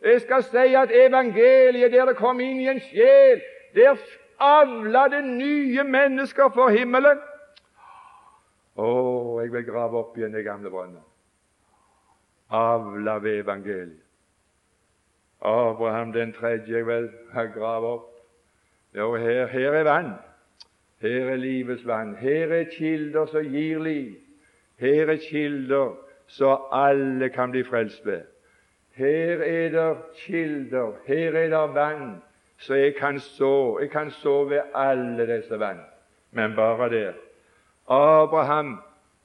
Jeg 0.04 0.20
skal 0.20 0.42
si 0.42 0.74
at 0.74 0.90
evangeliet, 0.94 1.92
der 1.92 2.04
det 2.04 2.16
kom 2.16 2.40
inn 2.40 2.60
i 2.60 2.68
en 2.68 2.80
sjel, 2.80 3.42
der 3.74 4.00
avla 4.40 5.08
det 5.08 5.24
nye 5.24 5.84
mennesker 5.84 6.48
for 6.54 6.68
himmelen. 6.68 7.18
Å, 8.76 8.90
jeg 9.42 9.52
vil 9.52 9.66
grave 9.66 9.98
opp 9.98 10.18
igjen 10.18 10.36
den 10.36 10.46
gamle 10.46 10.70
brønnen. 10.70 11.02
Avla 12.50 13.18
ved 13.22 13.42
evangeliet. 13.44 14.06
Abraham 15.40 16.12
den 16.12 16.34
tredje 16.36 16.76
jeg 16.76 16.86
vil 16.86 17.08
grave 17.54 17.94
opp. 17.96 18.08
Jo, 18.92 19.14
her, 19.16 19.46
her 19.48 19.78
er 19.78 19.86
vann. 19.88 20.10
Her 21.00 21.30
er 21.32 21.40
livets 21.40 21.86
vann. 21.86 22.12
Her 22.20 22.52
er 22.52 22.68
kilder 22.74 23.30
som 23.30 23.46
gir 23.48 23.80
liv. 23.80 24.18
Her 24.80 25.14
er 25.14 25.22
kilder 25.22 25.94
så 26.30 26.56
alle 26.72 27.28
kan 27.28 27.50
bli 27.50 27.64
frelst 27.64 28.06
ved. 28.06 28.22
Her 28.94 29.42
er 29.42 29.68
det 29.68 29.96
kilder, 30.14 30.92
her 31.06 31.36
er 31.36 31.48
det 31.48 31.74
vann, 31.74 32.22
så 32.58 32.74
jeg 32.74 32.94
kan 32.94 33.20
så. 33.20 33.78
Jeg 33.80 33.90
kan 33.90 34.10
så 34.10 34.44
ved 34.44 34.60
alle 34.74 35.36
disse 35.36 35.58
vann. 35.58 35.80
Men 36.30 36.56
bare 36.56 36.90
der. 36.90 37.12
Abraham 37.90 38.78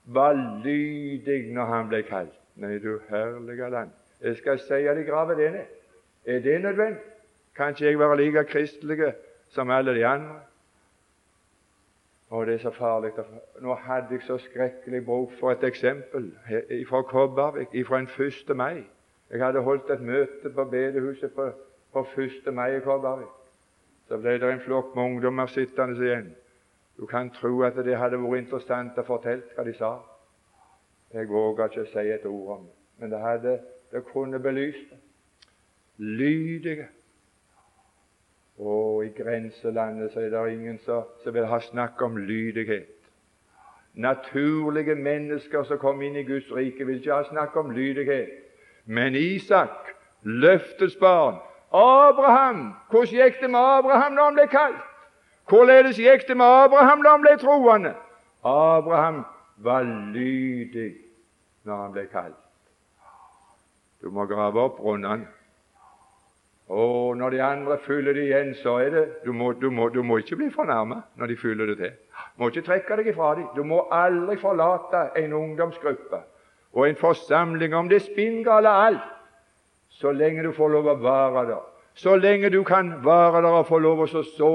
var 0.06 0.34
lydig 0.64 1.54
når 1.54 1.66
han 1.66 1.90
ble 1.90 2.02
kalt. 2.04 2.34
Nei, 2.56 2.78
du 2.80 3.00
herlige 3.10 3.70
land. 3.70 3.92
Jeg 4.22 4.38
skal 4.38 4.60
si 4.60 4.74
det 4.74 5.06
ned. 5.38 5.66
Er 6.26 6.40
det 6.40 6.62
nødvendig? 6.62 7.02
Kan 7.56 7.70
ikke 7.70 7.86
jeg 7.86 8.00
være 8.00 8.18
like 8.18 8.44
kristelig 8.44 9.14
som 9.50 9.70
alle 9.70 9.94
de 9.94 10.06
andre? 10.06 10.40
Og 12.30 12.46
det 12.46 12.54
er 12.54 12.60
så 12.60 12.72
farlig. 12.72 13.12
Nå 13.62 13.74
hadde 13.74 14.08
jeg 14.12 14.22
så 14.22 14.38
skrekkelig 14.38 15.06
bruk 15.06 15.32
for 15.40 15.52
et 15.52 15.64
eksempel 15.64 16.32
fra 16.90 17.02
Kobbervik, 17.02 17.88
fra 17.88 18.00
en 18.00 18.10
1. 18.50 18.56
mai. 18.56 18.84
Jeg 19.30 19.46
hadde 19.46 19.62
holdt 19.62 19.92
et 19.92 20.02
møte 20.02 20.50
på 20.56 20.64
bedehuset 20.64 21.32
på, 21.32 21.50
på 21.94 22.08
1. 22.18 22.54
mai 22.54 22.78
i 22.78 22.80
Kobbervik. 22.80 23.28
Så 24.08 24.18
ble 24.18 24.40
det 24.40 24.52
en 24.52 24.60
flokk 24.60 24.96
med 24.96 25.04
ungdommer 25.04 25.46
sittende 25.46 26.06
igjen. 26.06 26.36
Du 26.98 27.06
kan 27.06 27.30
tro 27.30 27.62
at 27.64 27.76
det 27.76 27.98
hadde 27.98 28.20
vært 28.22 28.46
interessant 28.46 28.98
å 28.98 29.04
fortelle 29.04 29.44
hva 29.56 29.64
de 29.68 29.74
sa. 29.76 29.96
Jeg 31.14 31.30
våger 31.30 31.70
ikke 31.70 31.84
å 31.84 31.90
si 31.92 32.12
et 32.12 32.26
ord 32.28 32.52
om 32.58 32.68
det, 32.68 32.76
men 33.00 33.12
det, 33.12 33.20
hadde, 33.20 33.56
det 33.92 34.04
kunne 34.12 34.40
belyst 34.40 34.92
det. 34.92 35.02
Lydige 35.98 36.88
og 38.58 39.06
i 39.06 39.10
grenselandet 39.16 40.12
så 40.12 40.20
er 40.20 40.30
det 40.30 40.54
ingen 40.54 40.80
som, 40.84 41.04
vil 41.26 41.48
ha 41.48 41.60
snakk 41.60 42.02
om 42.02 42.18
lydighet. 42.18 42.92
Naturlige 43.94 44.96
mennesker 44.96 45.64
som 45.64 45.80
kom 45.80 46.02
inn 46.04 46.16
i 46.20 46.24
Guds 46.28 46.52
rike, 46.52 46.86
vil 46.88 47.00
ikke 47.00 47.14
ha 47.14 47.24
snakk 47.30 47.56
om 47.56 47.72
lydighet. 47.72 48.32
Men 48.86 49.16
Isak, 49.16 49.92
løftets 50.24 50.96
barn, 50.96 51.40
Abraham 51.72 52.74
Hvordan 52.92 53.16
gikk 53.16 53.42
det 53.42 53.50
med 53.50 53.60
Abraham 53.60 54.14
når 54.14 54.24
han 54.24 54.38
ble 54.38 54.48
kalt? 54.52 54.95
Hvorledes 55.50 55.98
gikk 56.02 56.28
det 56.28 56.38
med 56.38 56.46
Abraham 56.46 57.04
da 57.04 57.14
han 57.14 57.22
ble 57.22 57.36
troende? 57.38 57.94
Abraham 58.44 59.24
var 59.58 59.86
lydig 60.14 60.96
når 61.66 61.82
han 61.82 61.94
ble 61.94 62.06
kalt. 62.10 62.42
Du 64.02 64.10
må 64.14 64.26
grave 64.30 64.62
opp 64.62 64.80
brønnene. 64.82 65.28
Og 66.70 67.18
når 67.18 67.30
de 67.30 67.42
andre 67.46 67.78
fyller 67.86 68.14
det 68.18 68.24
igjen, 68.26 68.56
så 68.58 68.80
er 68.82 68.90
det 68.90 69.04
Du 69.26 69.32
må, 69.34 69.52
du 69.54 69.70
må, 69.70 69.90
du 69.90 70.02
må 70.04 70.18
ikke 70.18 70.36
bli 70.36 70.50
fornærmet 70.50 71.04
når 71.16 71.28
de 71.28 71.38
fyller 71.38 71.66
det 71.66 71.78
til. 71.78 71.92
Du 71.92 72.42
må 72.42 72.50
ikke 72.50 72.66
trekke 72.66 72.98
deg 72.98 73.08
ifra 73.14 73.36
dem. 73.36 73.48
Du 73.56 73.64
må 73.64 73.84
aldri 73.92 74.38
forlate 74.42 75.12
en 75.22 75.34
ungdomsgruppe 75.34 76.24
og 76.76 76.90
en 76.90 76.96
forsamling, 76.96 77.76
om 77.76 77.90
det 77.90 77.96
er 77.96 78.04
spinngale 78.04 78.70
alt, 78.70 79.04
så 79.90 80.12
lenge 80.12 80.44
du 80.44 80.52
får 80.52 80.74
lov 80.74 80.90
å 80.92 80.96
være 81.00 81.46
der. 81.48 81.62
Så 81.96 82.18
lenge 82.20 82.50
du 82.52 82.64
kan 82.68 82.90
være 83.06 83.42
der 83.46 83.62
og 83.62 83.70
få 83.70 83.80
lov 83.80 84.02
å 84.04 84.08
så, 84.12 84.50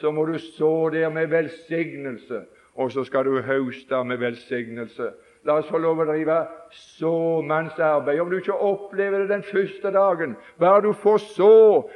så 0.00 0.10
må 0.14 0.24
du 0.26 0.38
så 0.38 0.90
der 0.92 1.08
med 1.08 1.26
velsignelse, 1.26 2.42
og 2.74 2.92
så 2.92 3.04
skal 3.04 3.24
du 3.24 3.40
høste 3.42 4.04
med 4.04 4.20
velsignelse. 4.22 5.10
La 5.46 5.58
oss 5.58 5.70
få 5.70 5.78
lov 5.78 6.02
å 6.02 6.06
drive 6.08 6.36
såmannsarbeid. 6.74 8.20
Om 8.20 8.30
du 8.30 8.36
ikke 8.38 8.54
opplever 8.54 9.22
det 9.22 9.30
den 9.30 9.44
første 9.46 9.92
dagen, 9.94 10.36
bare 10.58 10.82
du 10.84 10.92
får 10.92 11.22
så 11.34 11.54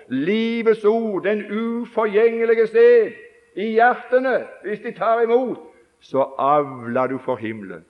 livets 0.08 0.84
ord, 0.84 1.24
den 1.26 1.44
uforgjengelige 1.50 2.66
sted, 2.70 3.12
i 3.54 3.74
hjertene, 3.76 4.46
hvis 4.64 4.80
de 4.80 4.94
tar 4.96 5.22
imot, 5.26 5.60
så 6.00 6.24
avler 6.40 7.12
du 7.12 7.18
for 7.20 7.36
himmelen. 7.36 7.84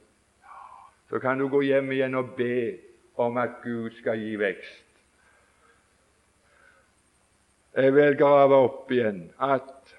Så 1.11 1.21
kan 1.23 1.39
du 1.39 1.47
gå 1.49 1.61
hjem 1.63 1.93
igjen 1.93 2.17
og 2.19 2.33
be 2.37 2.79
om 3.21 3.37
at 3.37 3.61
Gud 3.63 3.93
skal 4.01 4.19
gi 4.19 4.35
vekst. 4.41 4.81
Jeg 7.77 7.95
vil 7.95 8.17
grave 8.19 8.57
opp 8.67 8.91
igjen 8.93 9.31
at 9.41 9.95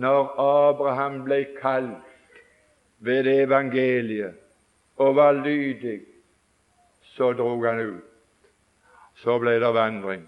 når 0.00 0.34
Abraham 0.40 1.22
ble 1.26 1.42
kalt 1.58 2.40
ved 3.04 3.26
evangeliet 3.26 4.34
og 5.00 5.16
var 5.16 5.32
lydig, 5.32 6.00
så 7.16 7.32
drog 7.32 7.64
han 7.66 7.80
ut. 7.80 8.06
Så 9.20 9.38
ble 9.38 9.58
det 9.60 9.72
vandring. 9.74 10.22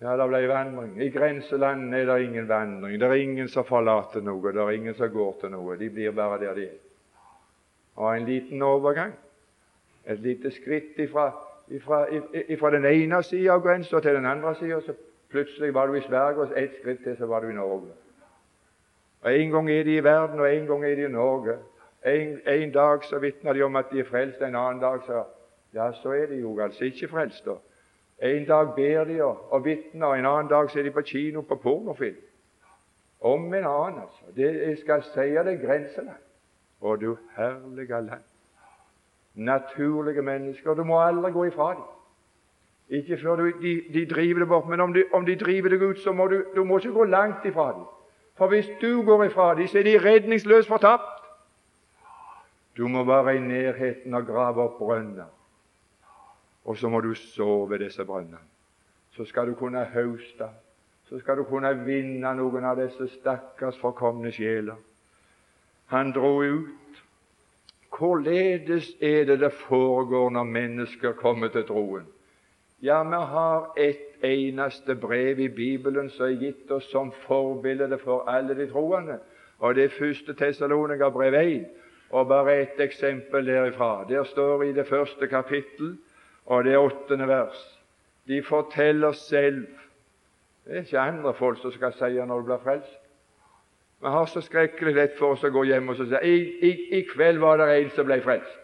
Ja, 0.00 0.14
det 0.16 0.26
ble 0.30 0.40
vandring. 0.48 0.94
I 1.02 1.10
grenselandene 1.12 1.98
er 1.98 2.06
det 2.06 2.22
ingen 2.24 2.48
vandring. 2.48 3.00
Det 3.00 3.08
er 3.08 3.22
ingen 3.22 3.48
som 3.48 3.66
forlater 3.66 4.22
noe, 4.24 4.52
det 4.52 4.62
er 4.62 4.76
ingen 4.78 4.94
som 4.94 5.10
går 5.12 5.32
til 5.40 5.52
noe. 5.54 5.76
De 5.80 5.90
blir 5.90 6.14
bare 6.14 6.38
der 6.44 6.54
de 6.54 6.66
er. 6.68 6.78
Og 7.96 8.16
en 8.16 8.28
liten 8.28 8.62
overgang, 8.62 9.12
et 10.06 10.20
lite 10.22 10.50
skritt 10.54 10.98
ifra, 10.98 11.32
ifra, 11.68 12.04
ifra 12.48 12.70
den 12.70 12.86
ene 12.86 13.22
sida 13.26 13.58
av 13.58 13.64
grensa 13.66 14.00
til 14.00 14.16
den 14.16 14.26
andre 14.26 14.54
sida, 14.56 14.80
så 14.86 14.94
plutselig 15.30 15.74
var 15.74 15.86
du 15.90 15.98
i 15.98 16.06
Sverige, 16.06 16.46
og 16.46 16.58
ett 16.58 16.78
skritt 16.80 17.02
til 17.04 17.18
så 17.18 17.26
var 17.26 17.42
du 17.44 17.50
i 17.50 17.58
Norge. 17.58 17.92
Og 19.22 19.34
En 19.34 19.50
gang 19.50 19.70
er 19.70 19.82
de 19.84 19.96
i 19.96 20.04
verden, 20.04 20.40
og 20.40 20.54
en 20.54 20.66
gang 20.66 20.84
er 20.84 20.94
de 20.94 21.04
i 21.04 21.08
Norge. 21.08 21.56
En, 22.06 22.40
en 22.46 22.72
dag 22.72 23.04
så 23.04 23.18
vitner 23.18 23.52
de 23.52 23.62
om 23.62 23.76
at 23.76 23.84
de 23.92 24.00
er 24.00 24.04
frelst, 24.04 24.40
en 24.40 24.56
annen 24.56 24.80
dag 24.80 25.00
så 25.06 25.24
Ja, 25.74 25.92
så 25.92 26.12
er 26.12 26.26
de 26.26 26.40
jo 26.40 26.60
altså 26.60 26.84
ikke 26.84 27.08
frelst. 27.08 27.44
da. 27.44 27.54
En 28.22 28.44
dag 28.44 28.74
ber 28.76 29.04
de 29.04 29.22
og, 29.22 29.52
og 29.52 29.64
vitner, 29.64 30.06
og 30.06 30.18
en 30.18 30.26
annen 30.26 30.48
dag 30.48 30.70
så 30.70 30.78
er 30.78 30.82
de 30.82 30.90
på 30.90 31.00
kino 31.00 31.40
på 31.40 31.54
pornofilm. 31.54 32.16
Om 33.20 33.54
en 33.54 33.54
annen, 33.54 34.00
altså. 34.00 34.24
Det, 34.36 34.68
jeg 34.68 34.78
skal 34.78 35.02
si 35.02 35.20
deg 35.20 35.60
grensene. 35.60 36.14
Og 36.80 37.00
du 37.00 37.16
herlige 37.36 37.88
land. 37.88 38.24
Naturlige 39.34 40.22
mennesker. 40.22 40.74
Du 40.74 40.84
må 40.84 41.00
aldri 41.00 41.32
gå 41.32 41.44
ifra 41.44 41.74
dem. 41.74 41.82
Ikke 42.88 43.18
før 43.22 43.36
du, 43.36 43.44
de, 43.62 43.82
de, 43.94 44.06
driver 44.06 44.38
deg 44.38 44.48
bort. 44.48 44.68
Men 44.68 44.80
om 44.80 44.92
de, 44.92 45.04
om 45.12 45.26
de 45.26 45.36
driver 45.36 45.68
deg 45.68 45.82
ut, 45.82 45.98
så 45.98 46.12
må 46.12 46.26
du, 46.26 46.44
du 46.56 46.64
må 46.64 46.78
ikke 46.78 46.92
gå 46.92 47.04
langt 47.04 47.44
ifra 47.44 47.72
dem. 47.72 47.84
For 48.40 48.48
hvis 48.48 48.70
du 48.80 49.02
går 49.02 49.24
ifra 49.24 49.54
dem, 49.54 49.66
så 49.68 49.78
er 49.78 49.82
de 49.82 49.98
redningsløst 50.04 50.68
fortapt. 50.68 51.20
Du 52.76 52.88
må 52.88 53.04
være 53.04 53.36
i 53.36 53.40
nærheten 53.40 54.14
og 54.14 54.26
grave 54.26 54.62
opp 54.62 54.78
brønner. 54.78 55.26
Og 56.64 56.76
så 56.76 56.88
må 56.88 57.00
du 57.04 57.12
sove 57.14 57.78
disse 57.78 58.04
brønnene. 58.04 58.40
Så 59.12 59.24
skal 59.28 59.46
du 59.46 59.54
kunne 59.54 59.84
høste. 59.84 60.48
Så 61.08 61.18
skal 61.20 61.36
du 61.36 61.44
kunne 61.44 61.74
vinne 61.84 62.32
noen 62.38 62.64
av 62.64 62.80
disse 62.80 63.10
stakkars 63.18 63.76
forkomne 63.76 64.32
sjeler. 64.32 64.80
Han 65.92 66.16
dro 66.16 66.38
ut. 66.40 67.04
Hvorledes 67.92 68.94
er 69.02 69.28
det 69.28 69.42
det 69.44 69.52
foregår 69.66 70.30
når 70.30 70.48
mennesker 70.48 71.12
kommer 71.12 71.52
til 71.52 71.68
troen? 71.68 72.08
Ja, 72.80 73.02
vi 73.04 73.20
har 73.34 73.72
ett 73.76 74.09
eneste 74.24 74.94
brev 74.94 75.38
i 75.38 75.48
Bibelen 75.48 76.10
som 76.10 76.26
er 76.26 76.40
gitt 76.40 76.70
oss 76.70 76.90
som 76.90 77.12
forbilde 77.26 77.98
for 77.98 78.28
alle 78.28 78.54
de 78.54 78.66
troende, 78.70 79.18
og 79.58 79.74
det 79.74 79.84
er 79.84 79.98
første 79.98 80.34
Tessalonika 80.34 81.08
brev 81.08 81.34
1. 81.34 81.66
Og 82.10 82.26
bare 82.28 82.56
ett 82.62 82.80
eksempel 82.80 83.46
derifra. 83.46 84.04
Der 84.08 84.24
står 84.24 84.62
i 84.62 84.72
det 84.72 84.86
første 84.86 85.26
kapittel, 85.26 85.96
og 86.46 86.64
det 86.64 86.78
åttende 86.78 87.28
vers 87.28 87.76
De 88.26 88.42
forteller 88.42 89.12
selv 89.12 89.66
Det 90.64 90.76
er 90.76 90.80
ikke 90.80 91.00
andre 91.00 91.34
folk 91.34 91.58
som 91.58 91.72
skal 91.72 91.92
si 91.92 92.18
når 92.18 92.40
du 92.40 92.44
blir 92.44 92.58
frelst. 92.62 92.98
Vi 94.00 94.08
har 94.08 94.26
så 94.26 94.40
skrekkelig 94.40 94.94
lett 94.94 95.18
for 95.18 95.34
oss 95.34 95.44
å 95.44 95.50
gå 95.50 95.64
hjem 95.64 95.88
og 95.88 95.96
si 95.96 96.04
I, 96.22 96.36
i, 96.68 96.70
i 96.98 97.00
kveld 97.08 97.38
var 97.38 97.58
det 97.58 97.68
en 97.74 97.90
som 97.96 98.06
ble 98.06 98.20
frelst. 98.24 98.58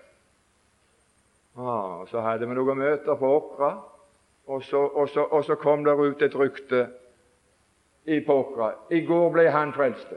Ah, 1.56 2.04
så 2.10 2.20
hadde 2.20 2.48
vi 2.48 2.54
noen 2.54 2.78
møter 2.78 3.16
på 3.16 3.30
Åkra, 3.32 3.70
og 4.46 4.62
så, 4.62 4.76
og, 4.76 5.08
så, 5.08 5.20
og 5.20 5.44
så, 5.44 5.54
kom 5.54 5.84
det 5.84 5.92
ut 5.92 6.22
et 6.22 6.34
rykte 6.34 6.86
i 8.04 8.20
Pokra. 8.26 8.70
I 8.90 9.00
går 9.06 9.30
ble 9.34 9.48
han 9.50 9.72
frelst. 9.74 10.12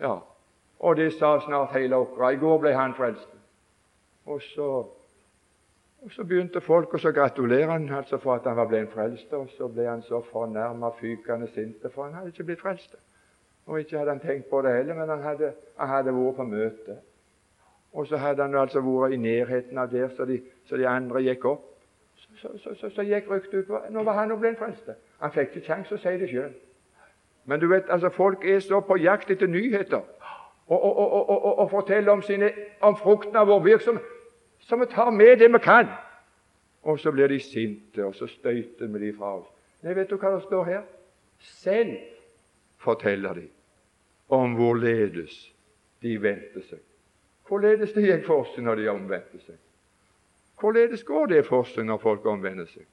Ja, 0.00 0.18
og 0.82 0.96
det 0.96 1.12
sa 1.12 1.38
snart 1.40 1.72
hele 1.72 1.96
Åkra. 1.96 2.32
I 2.32 2.36
går 2.36 2.58
ble 2.58 2.74
han 2.74 2.94
frelst. 2.94 3.28
Og 4.26 4.42
så, 4.42 4.68
og 6.02 6.10
så 6.10 6.24
begynte 6.24 6.60
folk 6.60 6.94
å 6.94 7.12
gratulere 7.14 7.70
han 7.70 7.88
altså 7.94 8.18
for 8.18 8.34
at 8.36 8.46
han 8.50 8.58
var 8.58 8.68
blitt 8.68 8.92
frelst. 8.92 9.32
Og 9.32 9.48
så 9.56 9.70
ble 9.70 9.86
han 9.88 10.02
så 10.02 10.20
fornærma, 10.26 10.92
fykende 10.98 11.48
sinte, 11.54 11.90
for 11.90 12.04
han 12.04 12.18
hadde 12.18 12.34
ikke 12.34 12.48
blitt 12.50 12.60
frelst. 12.60 12.98
Og 13.66 13.80
ikke 13.80 13.98
hadde 13.98 14.16
han 14.16 14.20
tenkt 14.20 14.50
på 14.50 14.60
det 14.66 14.74
heller, 14.74 14.98
men 14.98 15.08
han 15.08 15.22
hadde, 15.22 15.52
han 15.78 15.88
hadde 15.88 16.14
vært 16.18 16.36
på 16.36 16.48
møte. 16.50 16.98
Og 17.92 18.06
så 18.10 18.18
hadde 18.18 18.42
han 18.42 18.58
altså 18.58 18.82
vært 18.82 19.14
i 19.14 19.22
nærheten 19.22 19.78
av 19.78 19.90
der 19.92 20.10
så 20.16 20.26
de, 20.26 20.40
så 20.66 20.76
de 20.76 20.88
andre 20.88 21.22
gikk 21.22 21.46
opp. 21.46 21.68
Så, 22.42 22.74
så, 22.74 22.88
så, 22.90 23.02
gikk 23.02 23.30
ryktet 23.30 23.54
ut 23.54 23.66
på 23.66 23.78
Nå 23.90 24.02
var 24.02 24.16
han 24.18 24.30
jo 24.34 24.36
blitt 24.36 24.58
frelst. 24.58 24.88
Han 25.22 25.30
fikk 25.30 25.52
ikke 25.52 25.66
kjangs 25.66 25.92
å 25.94 25.98
si 26.02 26.14
det 26.18 26.30
sjøl. 26.30 26.50
Men 27.46 27.60
du 27.60 27.68
vet, 27.70 27.90
altså 27.90 28.10
folk 28.10 28.42
er 28.44 28.58
så 28.62 28.80
på 28.82 28.96
jakt 28.98 29.30
etter 29.30 29.46
nyheter 29.50 30.02
og, 30.66 30.82
og, 30.82 31.12
og, 31.30 31.58
og 31.58 31.70
forteller 31.70 32.12
om, 32.12 32.22
sine, 32.22 32.50
om 32.80 32.96
frukten 32.96 33.36
av 33.36 33.46
vår 33.50 33.62
virksomhet, 33.64 34.10
så 34.62 34.78
vi 34.78 34.86
tar 34.90 35.10
med 35.10 35.38
det 35.38 35.50
vi 35.52 35.58
kan. 35.62 35.90
Og 36.82 36.98
så 36.98 37.12
blir 37.12 37.30
de 37.30 37.38
sinte, 37.40 38.04
og 38.04 38.14
så 38.14 38.26
støyter 38.26 38.86
vi 38.86 39.06
de 39.06 39.12
fra 39.16 39.36
oss. 39.38 39.50
Nei, 39.82 39.94
vet 39.94 40.10
du 40.10 40.16
hva 40.18 40.32
det 40.34 40.42
står 40.46 40.64
her? 40.70 40.86
Selv 41.38 41.96
forteller 42.82 43.38
de 43.38 43.48
om 44.34 44.54
hvorledes 44.58 45.34
de 46.02 46.16
vendte 46.22 46.62
seg. 46.66 46.82
Hvorledes 47.46 47.92
det 47.94 48.06
gikk 48.06 48.26
for 48.26 48.48
seg 48.54 48.66
når 48.66 48.80
de 48.80 48.88
omvendte 48.90 49.42
seg. 49.42 49.58
Hvorledes 50.62 51.02
går 51.04 51.26
det 51.26 51.46
for 51.46 51.66
seg 51.66 51.88
når 51.88 51.98
folk 51.98 52.26
omvender 52.30 52.68
seg? 52.70 52.86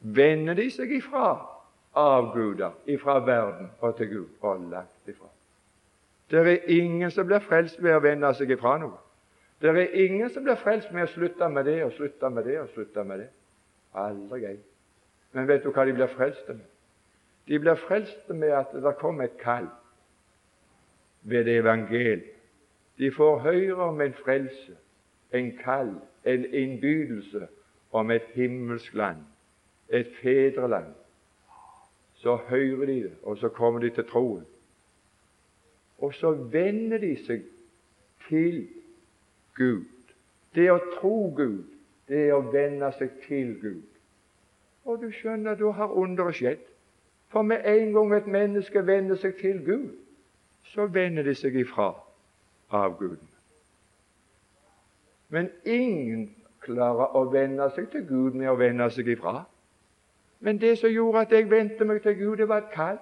Vender 0.00 0.58
de 0.58 0.66
seg 0.74 0.90
ifra 0.96 1.36
avguder, 1.96 2.74
ifra 2.90 3.20
verden 3.22 3.68
og 3.78 3.96
til 3.96 4.08
Gud, 4.10 4.28
og 4.40 4.64
langt 4.70 5.10
ifra. 5.10 5.30
Det 6.30 6.40
er 6.42 6.70
ingen 6.74 7.10
som 7.14 7.28
blir 7.28 7.44
frelst 7.46 7.78
ved 7.82 7.94
å 7.94 8.02
vende 8.02 8.32
seg 8.34 8.50
ifra 8.50 8.74
noe. 8.82 8.98
Det 9.62 9.70
er 9.70 9.94
ingen 10.02 10.30
som 10.34 10.44
blir 10.44 10.58
frelst 10.58 10.90
med 10.92 11.06
å 11.06 11.12
slutte 11.12 11.48
med 11.48 11.64
det 11.70 11.76
og 11.84 11.92
slutte 11.94 12.30
med 12.30 12.44
det 12.44 12.56
og 12.60 12.72
slutte 12.74 13.04
med 13.06 13.22
det. 13.22 13.28
Aldri 13.96 14.40
gøy. 14.42 14.56
Men 15.32 15.46
vet 15.48 15.62
du 15.62 15.70
hva 15.70 15.84
de 15.86 15.94
blir 15.96 16.10
frelste 16.12 16.56
med? 16.58 16.66
De 17.46 17.60
blir 17.62 17.78
frelste 17.86 18.34
med 18.34 18.52
at 18.58 18.74
det 18.74 18.94
kom 18.98 19.22
et 19.22 19.38
kall 19.38 19.70
ved 21.22 21.46
det 21.46 21.60
evangeliet. 21.62 22.34
De 22.98 23.10
får 23.12 23.38
høre 23.44 23.86
om 23.86 24.00
en 24.00 24.14
frelse, 24.24 24.74
en 25.36 25.52
kall, 25.60 25.94
en 26.24 26.44
innbydelse 26.54 27.48
om 27.92 28.10
et 28.10 28.26
himmelsk 28.34 28.94
land, 28.94 29.22
et 29.88 30.08
fedreland. 30.22 30.94
Så 32.14 32.36
hører 32.36 32.86
de 32.86 33.02
det, 33.02 33.12
og 33.22 33.38
så 33.38 33.48
kommer 33.48 33.80
de 33.80 33.90
til 33.90 34.04
troen. 34.04 34.44
Og 35.98 36.14
så 36.14 36.32
vender 36.32 36.98
de 36.98 37.16
seg 37.26 37.44
til 38.28 38.66
Gud. 39.56 39.84
Det 40.54 40.70
å 40.72 40.80
tro 40.96 41.30
Gud, 41.36 41.64
det 42.08 42.26
er 42.28 42.34
å 42.36 42.44
vende 42.52 42.90
seg 42.98 43.12
til 43.26 43.54
Gud. 43.60 43.84
Og 44.86 45.00
du 45.02 45.10
skjønner, 45.12 45.56
da 45.58 45.70
har 45.76 45.92
underet 45.92 46.38
skjedd. 46.38 46.66
For 47.32 47.42
med 47.42 47.64
en 47.66 47.92
gang 47.92 48.12
et 48.14 48.28
menneske 48.30 48.86
vender 48.86 49.18
seg 49.20 49.34
til 49.40 49.64
Gud, 49.66 49.88
så 50.72 50.86
vender 50.86 51.26
de 51.26 51.34
seg 51.34 51.56
ifra 51.58 51.90
avguden. 52.70 53.35
Men 55.28 55.50
ingen 55.64 56.30
klarer 56.62 57.16
å 57.16 57.24
vende 57.30 57.68
seg 57.74 57.90
til 57.90 58.06
Gud 58.06 58.38
med 58.38 58.50
å 58.50 58.58
vende 58.58 58.88
seg 58.94 59.08
ifra. 59.08 59.42
Men 60.40 60.60
det 60.62 60.76
som 60.78 60.92
gjorde 60.92 61.24
at 61.26 61.32
jeg 61.32 61.50
vendte 61.50 61.84
meg 61.88 62.02
til 62.02 62.16
Gud, 62.18 62.36
det 62.38 62.48
var 62.48 62.64
et 62.64 62.72
kall. 62.74 62.98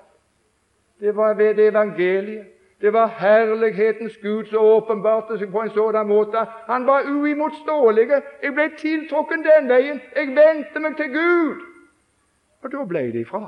Det 1.01 1.17
var 1.17 1.35
ved 1.35 1.57
det 1.59 1.69
evangeliet. 1.73 2.51
Det 2.81 2.93
var 2.93 3.07
herlighetens 3.17 4.17
Gud 4.21 4.51
som 4.51 4.65
åpenbarte 4.65 5.39
seg 5.39 5.53
på 5.53 5.63
en 5.63 5.71
sådan 5.73 6.09
måte. 6.09 6.41
Han 6.67 6.87
var 6.87 7.07
uimotståelig. 7.09 8.09
Jeg 8.43 8.53
ble 8.55 8.67
tiltrukken 8.79 9.45
den 9.47 9.71
veien. 9.71 10.01
Jeg 10.17 10.35
vendte 10.37 10.83
meg 10.85 10.97
til 10.99 11.13
Gud. 11.15 11.63
Og 12.63 12.73
da 12.73 12.85
ble 12.89 13.07
de 13.13 13.23
ifra. 13.25 13.47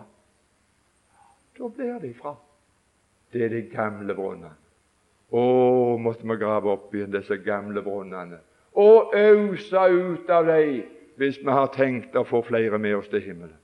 Da 1.59 1.68
blir 1.68 1.99
de 2.01 2.11
ifra. 2.14 2.35
Det 3.33 3.45
er 3.45 3.53
de 3.53 3.62
gamle 3.68 4.14
brønnene. 4.14 4.55
Å, 5.37 5.43
måtte 5.99 6.24
vi 6.29 6.37
grave 6.41 6.70
opp 6.72 6.95
igjen 6.95 7.12
disse 7.12 7.37
gamle 7.43 7.83
brønnene 7.83 8.39
og 8.77 9.12
øse 9.16 9.87
ut 9.93 10.31
av 10.31 10.47
dem 10.47 10.83
hvis 11.16 11.39
vi 11.41 11.51
har 11.51 11.70
tenkt 11.72 12.16
å 12.16 12.27
få 12.29 12.43
flere 12.45 12.79
med 12.79 12.99
oss 12.99 13.09
til 13.09 13.22
himmelen. 13.24 13.57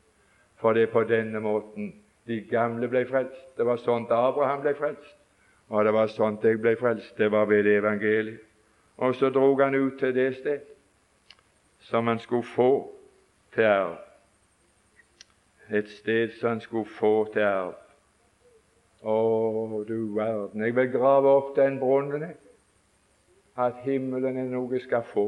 For 0.56 0.72
det 0.72 0.86
er 0.86 0.92
på 0.92 1.04
denne 1.04 1.40
måten 1.40 1.92
De 2.26 2.36
gamle 2.46 2.86
ble 2.86 3.00
frelst. 3.02 3.56
Det 3.58 3.64
var 3.66 3.80
sånt 3.82 4.10
Abraham 4.14 4.60
ble 4.62 4.76
frelst. 4.78 5.16
Og 5.74 5.84
det 5.84 5.92
var 5.92 6.06
sånt 6.06 6.44
jeg 6.46 6.60
ble 6.62 6.76
frelst. 6.78 7.16
Det 7.18 7.26
var 7.32 7.48
ved 7.50 7.66
evangeliet. 7.66 8.38
Og 8.96 9.14
så 9.18 9.30
drog 9.34 9.60
han 9.60 9.74
ut 9.74 9.98
til 9.98 10.14
det 10.14 10.36
sted 10.36 10.60
som 11.80 12.06
han 12.06 12.18
skulle 12.18 12.46
få 12.46 12.92
til 13.54 13.64
arv. 13.64 13.96
Et 15.72 15.88
sted 15.88 16.30
som 16.38 16.48
han 16.48 16.60
skulle 16.60 16.86
få 16.86 17.32
til 17.32 17.42
arv. 17.42 17.74
Å, 19.02 19.82
du 19.88 20.14
verden. 20.14 20.62
Jeg 20.62 20.76
vil 20.76 20.92
grave 20.92 21.28
opp 21.28 21.56
den 21.56 21.80
brunnen, 21.80 22.36
at 23.56 23.82
himmelen 23.84 24.38
er 24.38 24.48
noe 24.50 24.72
jeg 24.74 24.86
skal 24.86 25.04
få. 25.12 25.26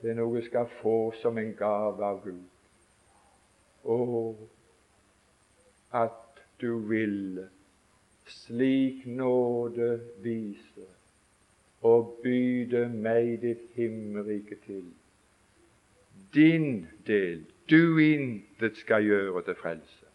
Det 0.00 0.10
er 0.10 0.18
noe 0.18 0.38
jeg 0.38 0.48
skal 0.48 0.68
få 0.80 1.12
som 1.20 1.38
en 1.38 1.52
gave 1.58 2.04
av 2.04 2.22
Gud. 2.24 2.42
Og 3.84 4.48
at 5.92 6.42
du 6.60 6.78
ville 6.88 7.48
slik 8.26 9.06
nåde 9.06 10.00
vise 10.24 10.88
og 11.84 12.20
byde 12.22 12.88
meg 12.88 13.42
ditt 13.42 13.66
himmelrike 13.76 14.56
til. 14.64 14.86
Din 16.34 16.86
del, 17.06 17.44
du 17.70 17.98
intet 17.98 18.76
skal 18.80 19.04
gjøre 19.04 19.42
til 19.44 19.54
frelse. 19.60 20.06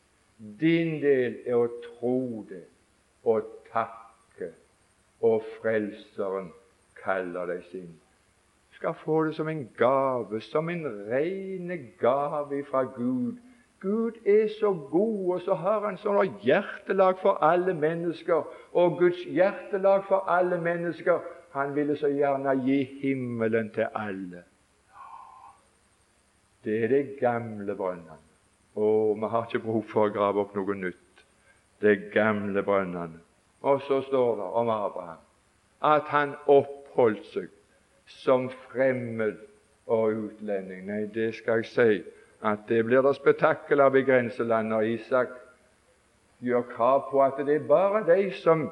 Din 0.60 0.98
del 1.04 1.38
er 1.46 1.60
å 1.60 1.70
tro 1.84 2.46
det 2.50 2.66
og 3.28 3.46
takke, 3.70 3.99
og 5.22 5.44
Frelseren 5.60 6.52
kaller 7.04 7.50
deg 7.50 7.64
sin. 7.72 7.92
Skal 8.80 8.96
få 8.96 9.24
det 9.28 9.36
som 9.36 9.50
en 9.52 9.66
gave, 9.78 10.42
som 10.42 10.70
en 10.70 10.86
rene 11.10 11.78
gave 12.00 12.64
fra 12.70 12.84
Gud. 12.84 13.38
Gud 13.80 14.12
er 14.26 14.48
så 14.60 14.74
god, 14.92 15.34
og 15.34 15.42
så 15.42 15.56
har 15.56 15.84
han 15.88 16.00
sånn 16.00 16.40
hjertelag 16.44 17.20
for 17.22 17.40
alle 17.44 17.74
mennesker. 17.76 18.48
Og 18.72 18.98
Guds 19.00 19.20
hjertelag 19.28 20.06
for 20.08 20.28
alle 20.32 20.60
mennesker 20.64 21.20
han 21.56 21.76
ville 21.76 21.96
så 21.98 22.12
gjerne 22.12 22.56
gi 22.64 22.80
himmelen 23.02 23.72
til 23.76 23.88
alle. 23.96 24.44
Det 26.64 26.84
er 26.84 26.92
det 26.92 27.06
gamle 27.20 27.76
brønnene. 27.76 28.20
Å, 28.76 28.90
vi 29.16 29.30
har 29.32 29.48
ikke 29.48 29.64
behov 29.64 29.88
for 29.92 30.08
å 30.08 30.14
grave 30.14 30.44
opp 30.44 30.56
noe 30.56 30.76
nytt. 30.76 31.24
Er 31.80 32.04
gamle 32.14 32.64
brønnene. 32.64 33.24
Og 33.62 33.82
så 33.82 34.02
står 34.02 34.36
det 34.36 34.44
om 34.44 34.70
Abraham 34.70 35.26
at 35.82 36.10
han 36.12 36.34
oppholdt 36.52 37.26
seg 37.32 37.48
som 38.20 38.50
fremmed 38.50 39.38
og 39.88 40.12
utlending. 40.12 40.86
Nei, 40.88 41.06
det 41.14 41.34
skal 41.38 41.62
jeg 41.62 41.70
si 41.72 42.02
at 42.44 42.66
det 42.68 42.84
blir 42.88 43.04
det 43.04 43.16
spetakkel 43.16 43.82
av 43.84 43.96
i 43.96 44.04
grenselandet 44.08 44.72
når 44.74 44.90
Isak 44.96 45.32
gjør 46.44 46.68
krav 46.72 47.08
på 47.12 47.24
at 47.24 47.40
det 47.48 47.56
er 47.56 47.68
bare 47.68 48.04
de 48.08 48.30
som 48.40 48.70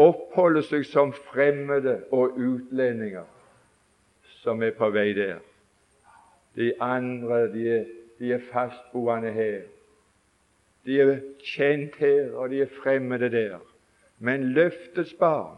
oppholder 0.00 0.64
seg 0.64 0.86
som 0.88 1.12
fremmede 1.12 1.98
og 2.12 2.38
utlendinger 2.40 3.28
som 4.42 4.62
er 4.62 4.72
på 4.76 4.88
vei 4.90 5.12
der. 5.16 5.40
De 6.56 6.72
andre 6.80 7.46
de 7.52 7.66
er, 7.78 7.84
de 8.18 8.32
er 8.32 8.48
fastboende 8.52 9.32
her. 9.32 9.60
De 10.84 10.98
er 11.00 11.12
kjent 11.46 11.94
her, 12.00 12.32
og 12.34 12.50
de 12.50 12.62
er 12.64 12.72
fremmede 12.82 13.30
der. 13.30 13.60
Men 14.22 14.44
løftets 14.44 15.14
barn, 15.18 15.56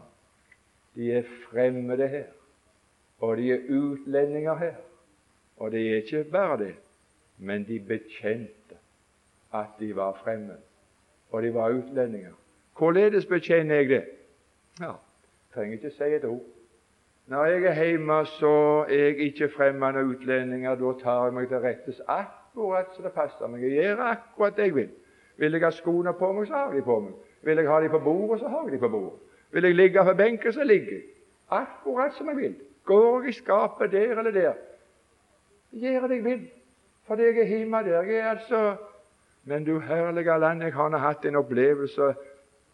de 0.95 1.11
er 1.13 1.23
fremmede 1.49 2.07
her, 2.07 2.23
og 3.19 3.37
de 3.37 3.51
er 3.53 3.59
utlendinger 3.69 4.55
her. 4.55 4.73
Og 5.57 5.71
det 5.71 5.91
er 5.91 5.95
ikke 5.95 6.23
bare 6.31 6.57
det, 6.57 6.75
men 7.37 7.67
de 7.67 7.79
bekjente 7.79 8.79
at 9.53 9.77
de 9.79 9.95
var 9.95 10.17
fremmede, 10.23 10.57
og 11.29 11.43
de 11.43 11.53
var 11.53 11.69
utlendinger. 11.69 12.31
Hvorledes 12.77 13.25
bekjenner 13.25 13.75
jeg 13.75 13.89
det? 13.89 14.03
Ja, 14.79 14.91
trenger 15.53 15.77
ikke 15.77 15.91
si 15.91 16.03
et 16.03 16.25
ord. 16.25 16.41
Når 17.27 17.45
jeg 17.45 17.63
er 17.63 17.83
hjemme, 17.83 18.25
så 18.25 18.85
er 18.89 18.95
jeg 18.95 19.17
ikke 19.17 19.49
fremmede 19.49 20.05
utlendinger. 20.05 20.75
Da 20.75 20.97
tar 21.03 21.23
jeg 21.23 21.33
meg 21.33 21.47
til 21.47 21.57
rettes 21.57 22.01
akkurat 22.07 22.89
så 22.95 23.05
det 23.05 23.13
passer 23.13 23.47
meg. 23.47 23.61
Jeg 23.61 23.71
gjør 23.71 24.03
akkurat 24.09 24.57
det 24.57 24.63
jeg 24.63 24.75
vil. 24.75 24.91
Vil 25.37 25.51
jeg 25.51 25.61
ha 25.61 25.71
skoene 25.71 26.13
på 26.13 26.31
meg, 26.31 26.47
så 26.47 26.53
har 26.53 26.73
jeg 26.73 26.81
de 26.81 26.89
på 26.89 26.99
meg. 26.99 27.13
Vil 27.45 27.57
jeg 27.61 27.69
ha 27.69 27.81
dem 27.81 27.89
på 27.93 27.99
bordet, 27.99 28.39
så 28.41 28.47
har 28.47 28.63
jeg 28.63 28.71
dem 28.71 28.79
på 28.79 28.89
bordet. 28.89 29.19
Vil 29.51 29.63
jeg 29.63 29.75
ligge 29.75 30.03
på 30.03 30.13
benken, 30.13 30.53
så 30.53 30.63
ligger 30.63 30.91
jeg. 30.91 31.01
Akkurat 31.49 32.13
som 32.13 32.29
jeg 32.29 32.37
vil. 32.37 32.55
Går 32.85 33.21
jeg 33.21 33.29
i 33.29 33.33
skapet 33.33 33.91
der 33.91 34.17
eller 34.17 34.31
der, 34.31 34.53
gjør 35.71 36.07
det 36.07 36.15
jeg 36.15 36.23
vil. 36.23 36.49
Fordi 37.07 37.23
jeg 37.23 37.37
er 37.37 37.45
hjemme 37.45 37.77
der. 37.77 38.01
Jeg 38.01 38.15
er 38.15 38.29
altså 38.29 38.75
Men 39.43 39.65
du 39.65 39.79
herlige 39.79 40.39
land, 40.39 40.63
jeg 40.63 40.73
har 40.73 40.97
hatt 40.97 41.25
en 41.25 41.35
opplevelse 41.35 42.13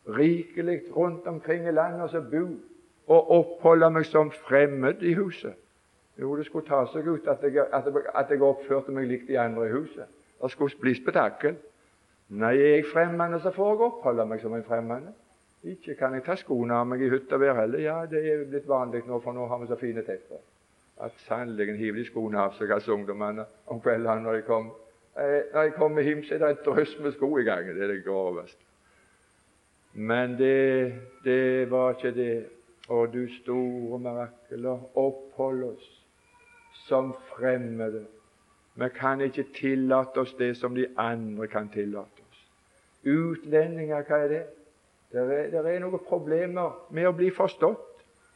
rikelig 0.09 0.81
rundt 0.95 1.27
omkring 1.27 1.67
i 1.67 1.71
landet 1.71 2.11
som 2.11 2.29
bo 2.31 2.45
og 3.07 3.31
oppholde 3.31 3.89
meg 3.89 4.05
som 4.05 4.31
fremmed 4.31 5.01
i 5.01 5.13
huset. 5.13 5.53
Jo, 6.19 6.35
det 6.37 6.45
skulle 6.45 6.67
ta 6.67 6.85
seg 6.93 7.07
ut 7.07 7.27
at 7.27 7.43
jeg, 7.43 7.65
at 7.73 7.85
jeg, 7.85 8.03
at 8.15 8.29
jeg 8.29 8.41
oppførte 8.41 8.91
meg 8.91 9.07
likt 9.09 9.27
de 9.27 9.39
andre 9.39 9.67
i 9.67 9.71
huset. 9.71 10.07
Det 10.41 10.51
skulle 10.51 10.79
bli 10.81 10.93
spetakkel. 10.95 11.57
Nei, 12.31 12.55
er 12.55 12.75
jeg 12.75 12.85
fremmede, 12.93 13.41
så 13.43 13.51
får 13.51 13.73
jeg 13.73 13.85
oppholde 13.89 14.25
meg 14.25 14.39
som 14.39 14.53
en 14.55 14.63
fremmede. 14.63 15.11
Ikke 15.67 15.95
kan 15.99 16.13
jeg 16.15 16.23
ta 16.25 16.37
skoene 16.39 16.77
av 16.79 16.87
meg 16.87 17.03
i 17.03 17.09
hytta 17.11 17.37
hver 17.37 17.57
heller. 17.59 17.81
Ja, 17.83 17.97
det 18.09 18.21
er 18.23 18.45
blitt 18.49 18.69
vanlig 18.69 19.03
nå, 19.05 19.19
for 19.21 19.35
nå 19.35 19.45
har 19.51 19.59
vi 19.61 19.67
så 19.69 19.77
fine 19.77 20.01
tepper. 20.05 20.39
At 21.03 21.17
sannelig 21.27 21.75
hiver 21.77 21.99
de 21.99 22.05
skoene 22.07 22.39
av 22.39 22.55
seg, 22.55 22.71
altså 22.71 22.95
ungdommene, 22.95 23.45
om 23.67 23.81
kveldene 23.83 24.23
når 24.23 24.39
de 24.39 24.45
kommer. 24.47 24.79
Eh, 25.19 25.51
når 25.53 25.67
jeg 25.67 25.73
kommer 25.75 26.07
hjem, 26.07 26.23
så 26.23 26.37
er 26.37 26.43
det 26.43 26.49
et 26.55 26.65
drøss 26.65 26.95
med 27.03 27.15
sko 27.17 27.33
i 27.37 27.43
gangen. 27.43 27.75
Det 27.75 27.83
er 27.83 27.93
det 27.93 28.03
groveste. 28.05 28.63
Men 29.93 30.37
det, 30.39 30.93
det 31.25 31.71
var 31.71 31.97
ikke 31.97 32.13
det. 32.15 32.45
Og 32.87 33.11
du 33.13 33.25
store 33.41 33.99
mirakler, 33.99 34.79
opphold 34.95 35.63
oss 35.63 35.91
som 36.87 37.13
fremmede. 37.35 38.05
Vi 38.75 38.89
kan 38.95 39.21
ikke 39.21 39.45
tillate 39.55 40.23
oss 40.23 40.33
det 40.39 40.55
som 40.57 40.75
de 40.75 40.87
andre 40.97 41.47
kan 41.47 41.69
tillate. 41.69 42.20
Utlendinger, 43.05 44.03
hva 44.07 44.19
er 44.23 44.27
det? 44.29 44.41
Det 45.11 45.21
er, 45.21 45.47
det 45.51 45.73
er 45.75 45.81
noen 45.83 46.03
problemer 46.07 46.77
med 46.95 47.09
å 47.09 47.15
bli 47.15 47.31
forstått. 47.35 47.87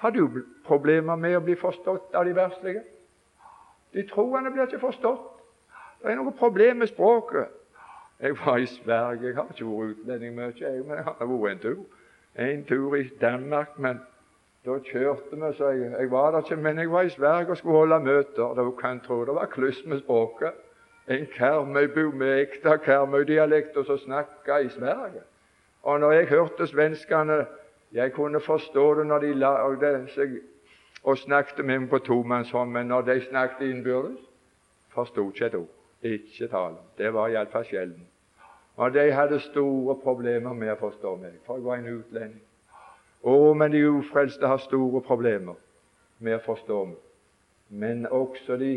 Har 0.03 0.11
du 0.11 0.41
problemer 0.65 1.15
med 1.15 1.37
å 1.37 1.43
bli 1.43 1.55
forstått 1.55 2.15
av 2.15 2.25
de 2.27 2.33
verslige? 2.35 2.81
De 3.95 4.03
troende 4.09 4.51
blir 4.51 4.67
ikke 4.67 4.81
forstått. 4.81 5.29
Det 6.01 6.11
er 6.11 6.19
noe 6.19 6.33
problem 6.35 6.83
med 6.83 6.91
språket. 6.91 7.53
Jeg 8.19 8.35
var 8.41 8.57
i 8.57 8.65
Sverige. 8.65 9.27
Jeg 9.27 9.35
har 9.37 9.47
ikke 9.53 9.69
vært 9.69 9.95
utlending 9.99 10.35
mye, 10.35 10.73
men 10.83 10.97
jeg 10.97 11.05
har 11.05 11.31
vært 11.31 11.51
en 11.53 11.63
tur. 11.63 11.85
En 12.35 12.65
tur 12.67 12.95
i 12.99 13.07
Danmark, 13.21 13.79
men 13.79 14.01
da 14.65 14.75
kjørte 14.83 15.39
vi, 15.39 15.53
så 15.55 15.71
jeg, 15.71 15.91
jeg 15.93 16.11
var 16.11 16.31
der 16.31 16.43
ikke. 16.43 16.59
Men 16.59 16.79
jeg 16.79 16.91
var 16.91 17.07
i 17.07 17.09
Sverige 17.15 17.55
og 17.55 17.57
skulle 17.57 17.77
holde 17.77 17.99
møter. 18.03 18.53
Du 18.59 18.71
kan 18.79 18.99
tro 19.05 19.21
det 19.25 19.35
var 19.35 19.51
kluss 19.51 19.85
med 19.85 20.03
språket. 20.03 20.64
En 21.07 21.27
Karmøybo 21.37 22.11
med 22.11 22.39
ekte 22.39 22.77
Karmøy-dialekt 22.85 23.77
som 23.85 23.97
snakka 23.97 24.57
i 24.57 24.69
Sverige. 24.69 25.21
Og 25.83 25.99
når 25.99 26.11
jeg 26.11 26.27
hørte 26.27 26.67
svenskene 26.67 27.45
Jeg 27.91 28.11
kunne 28.13 28.39
forstå 28.41 28.93
det 28.93 29.05
når 29.07 29.19
de 29.19 29.33
lagde 29.33 30.07
seg 30.11 30.31
og 31.03 31.17
snakket 31.17 31.65
med 31.65 31.79
meg 31.79 31.89
på 31.89 31.99
tomannshånd, 32.03 32.71
men 32.71 32.89
når 32.89 33.01
de 33.01 33.21
snakket 33.29 33.69
innbyrdes, 33.69 34.19
forsto 34.91 35.29
ikke 35.29 35.45
et 35.45 35.55
ord. 35.55 35.69
Ikke 36.01 36.47
tale. 36.47 36.81
Det 36.97 37.13
var 37.13 37.29
iallfall 37.29 37.65
sjelden. 37.65 38.07
Og 38.75 38.93
de 38.93 39.11
hadde 39.11 39.39
store 39.39 39.95
problemer 40.03 40.53
med 40.53 40.73
å 40.73 40.79
forstå 40.79 41.15
meg, 41.21 41.37
for 41.45 41.59
jeg 41.59 41.65
var 41.65 41.77
en 41.79 41.91
utlending. 41.93 42.41
Å, 43.23 43.53
men 43.53 43.71
de 43.71 43.85
ufrelste 43.87 44.47
har 44.47 44.59
store 44.65 45.01
problemer 45.05 45.55
med 46.19 46.35
å 46.39 46.43
forstå 46.45 46.81
meg. 46.89 46.99
Men 47.69 48.05
også 48.11 48.57
de, 48.61 48.73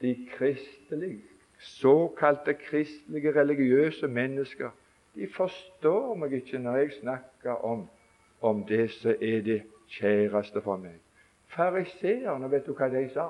de 0.00 0.14
kristelige, 0.32 1.29
såkalte 1.60 2.54
kristelige, 2.54 3.40
religiøse 3.40 4.08
mennesker, 4.08 4.70
de 5.14 5.28
forstår 5.36 6.14
meg 6.14 6.32
ikke 6.32 6.58
når 6.58 6.76
jeg 6.76 6.92
snakker 7.00 7.64
om, 7.64 7.88
om 8.40 8.64
det 8.64 8.90
som 8.90 9.10
er 9.10 9.42
det 9.44 9.62
kjæreste 9.90 10.62
for 10.64 10.80
meg. 10.80 10.96
Fariseerne, 11.50 12.50
vet 12.50 12.66
du 12.66 12.72
hva 12.78 12.88
de 12.88 13.04
sa? 13.12 13.28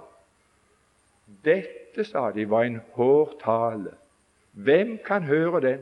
Dette, 1.44 2.04
sa 2.04 2.30
de, 2.34 2.44
var 2.50 2.68
en 2.68 2.80
hård 2.94 3.38
tale. 3.42 3.94
Hvem 4.52 4.98
kan 5.06 5.22
høre 5.22 5.60
den? 5.60 5.80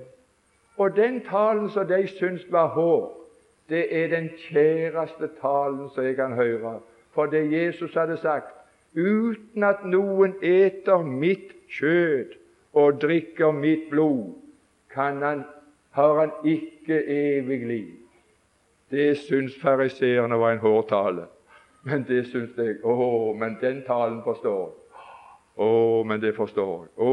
Og 0.76 0.96
den 0.96 1.20
talen 1.26 1.70
som 1.70 1.86
de 1.86 2.07
syns 2.07 2.46
var 2.53 2.68
hård, 2.76 3.16
det 3.68 3.84
er 4.03 4.09
den 4.09 4.30
kjæreste 4.49 5.28
talen 5.40 5.90
som 5.90 6.05
jeg 6.05 6.16
kan 6.16 6.32
høre. 6.32 6.78
For 7.12 7.26
det 7.26 7.53
Jesus 7.53 7.94
hadde 7.94 8.16
sagt 8.16 8.58
uten 8.95 9.64
at 9.64 9.84
noen 9.84 10.34
eter 10.43 11.05
mitt 11.05 11.55
kjød 11.68 12.36
og 12.78 13.01
drikker 13.03 13.53
mitt 13.53 13.89
blod, 13.91 14.34
han, 14.95 15.45
har 15.91 16.18
han 16.18 16.30
ikke 16.45 16.99
evig 17.07 17.66
liv. 17.66 17.95
Det 18.91 19.18
syns 19.18 19.55
fariseerne 19.62 20.39
var 20.41 20.53
en 20.53 20.64
hård 20.64 20.89
tale. 20.89 21.28
Men 21.82 22.05
det 22.09 22.24
syns 22.26 22.57
jeg 22.59 22.80
Å, 22.82 23.32
men 23.39 23.57
den 23.61 23.82
talen 23.86 24.20
forstår 24.24 24.72
å, 25.59 26.03
men 26.07 26.20
det 26.22 26.34
forstår 26.36 26.74
jeg. 26.84 26.91
Å, 27.03 27.12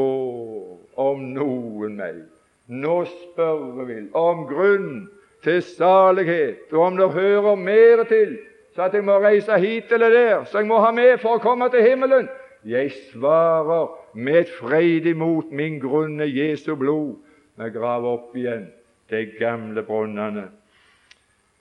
om 1.02 1.28
noen 1.34 2.00
meg 2.00 2.24
Nå 2.66 3.04
spør 3.06 3.84
vi 3.86 4.00
om 4.18 4.48
grunn 4.50 5.06
til 5.46 5.60
salighet, 5.62 6.64
og 6.74 6.80
om 6.82 6.96
det 6.98 7.12
hører 7.14 7.60
mer 7.62 8.02
til, 8.10 8.40
så 8.76 8.82
at 8.90 8.94
jeg 8.94 9.06
må 9.08 9.20
reise 9.24 9.60
hit 9.60 9.92
eller 9.92 10.10
der, 10.10 10.44
så 10.46 10.60
jeg 10.60 10.68
må 10.68 10.82
ha 10.84 10.92
med 10.92 11.18
for 11.22 11.38
å 11.38 11.44
komme 11.44 11.70
til 11.72 11.86
himmelen. 11.86 12.28
Jeg 12.66 12.92
svarer 13.12 13.94
med 14.14 14.40
et 14.40 14.52
freidig 14.60 15.16
mot 15.18 15.52
min 15.52 15.78
grunne 15.80 16.26
Jesu 16.28 16.76
blod. 16.76 17.16
Vi 17.56 17.70
graver 17.72 18.18
opp 18.18 18.36
igjen 18.36 18.66
de 19.10 19.22
gamle 19.40 19.84
brønnene. 19.86 20.50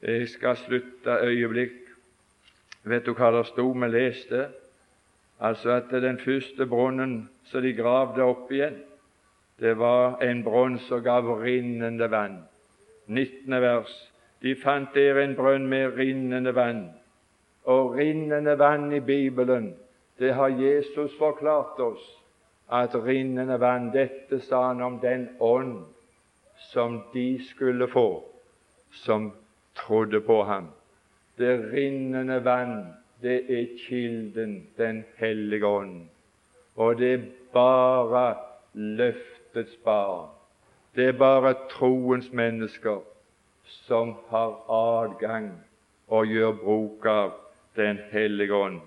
Jeg 0.02 0.28
skal 0.28 0.56
slutte 0.56 1.20
øyeblikk. 1.22 1.76
Vet 2.84 3.06
du 3.06 3.14
hva 3.14 3.30
det 3.36 3.44
sto 3.52 3.68
vi 3.70 3.88
leste? 3.88 4.48
Altså 5.40 5.76
at 5.78 5.92
den 5.92 6.18
første 6.18 6.66
brunnen 6.66 7.28
som 7.44 7.62
de 7.62 7.72
gravde 7.76 8.24
opp 8.24 8.50
igjen, 8.52 8.80
det 9.60 9.76
var 9.78 10.18
en 10.24 10.42
brønn 10.44 10.80
som 10.88 11.02
gav 11.04 11.30
rinnende 11.40 12.10
vann. 12.10 12.42
19. 13.06 13.60
vers. 13.60 13.94
De 14.42 14.56
fant 14.56 14.90
der 14.94 15.20
en 15.22 15.36
brønn 15.36 15.68
med 15.68 15.96
rinnende 15.98 16.54
vann. 16.54 16.88
Og 17.64 17.96
rinnende 17.96 18.58
vann 18.58 18.92
i 18.92 19.00
Bibelen, 19.00 19.74
det 20.18 20.34
har 20.34 20.48
Jesus 20.48 21.16
forklart 21.18 21.80
oss, 21.80 22.04
at 22.70 22.94
rinnende 22.94 23.60
vann, 23.60 23.90
dette 23.92 24.40
sa 24.40 24.66
han 24.68 24.82
om 24.82 24.98
den 25.00 25.28
ånd 25.40 25.84
som 26.72 27.02
de 27.12 27.38
skulle 27.48 27.88
få, 27.88 28.24
som 28.92 29.32
trodde 29.74 30.20
på 30.20 30.42
ham. 30.44 30.68
Det 31.38 31.72
rinnende 31.72 32.44
vann 32.44 32.94
det 33.22 33.44
er 33.48 33.66
kilden, 33.88 34.66
Den 34.76 35.04
hellige 35.16 35.66
ånd. 35.66 36.08
Og 36.76 36.98
det 36.98 37.12
er 37.12 37.22
bare 37.52 38.36
løftets 38.74 39.76
barn. 39.84 40.28
Det 40.94 41.08
er 41.08 41.18
bare 41.18 41.54
troens 41.70 42.32
mennesker 42.32 43.00
som 43.64 44.14
har 44.28 44.60
adgang 44.68 45.50
og 46.08 46.26
gjør 46.26 46.52
bruk 46.52 47.06
av 47.06 47.32
Den 47.76 47.98
hellige 48.10 48.54
ånd. 48.54 48.80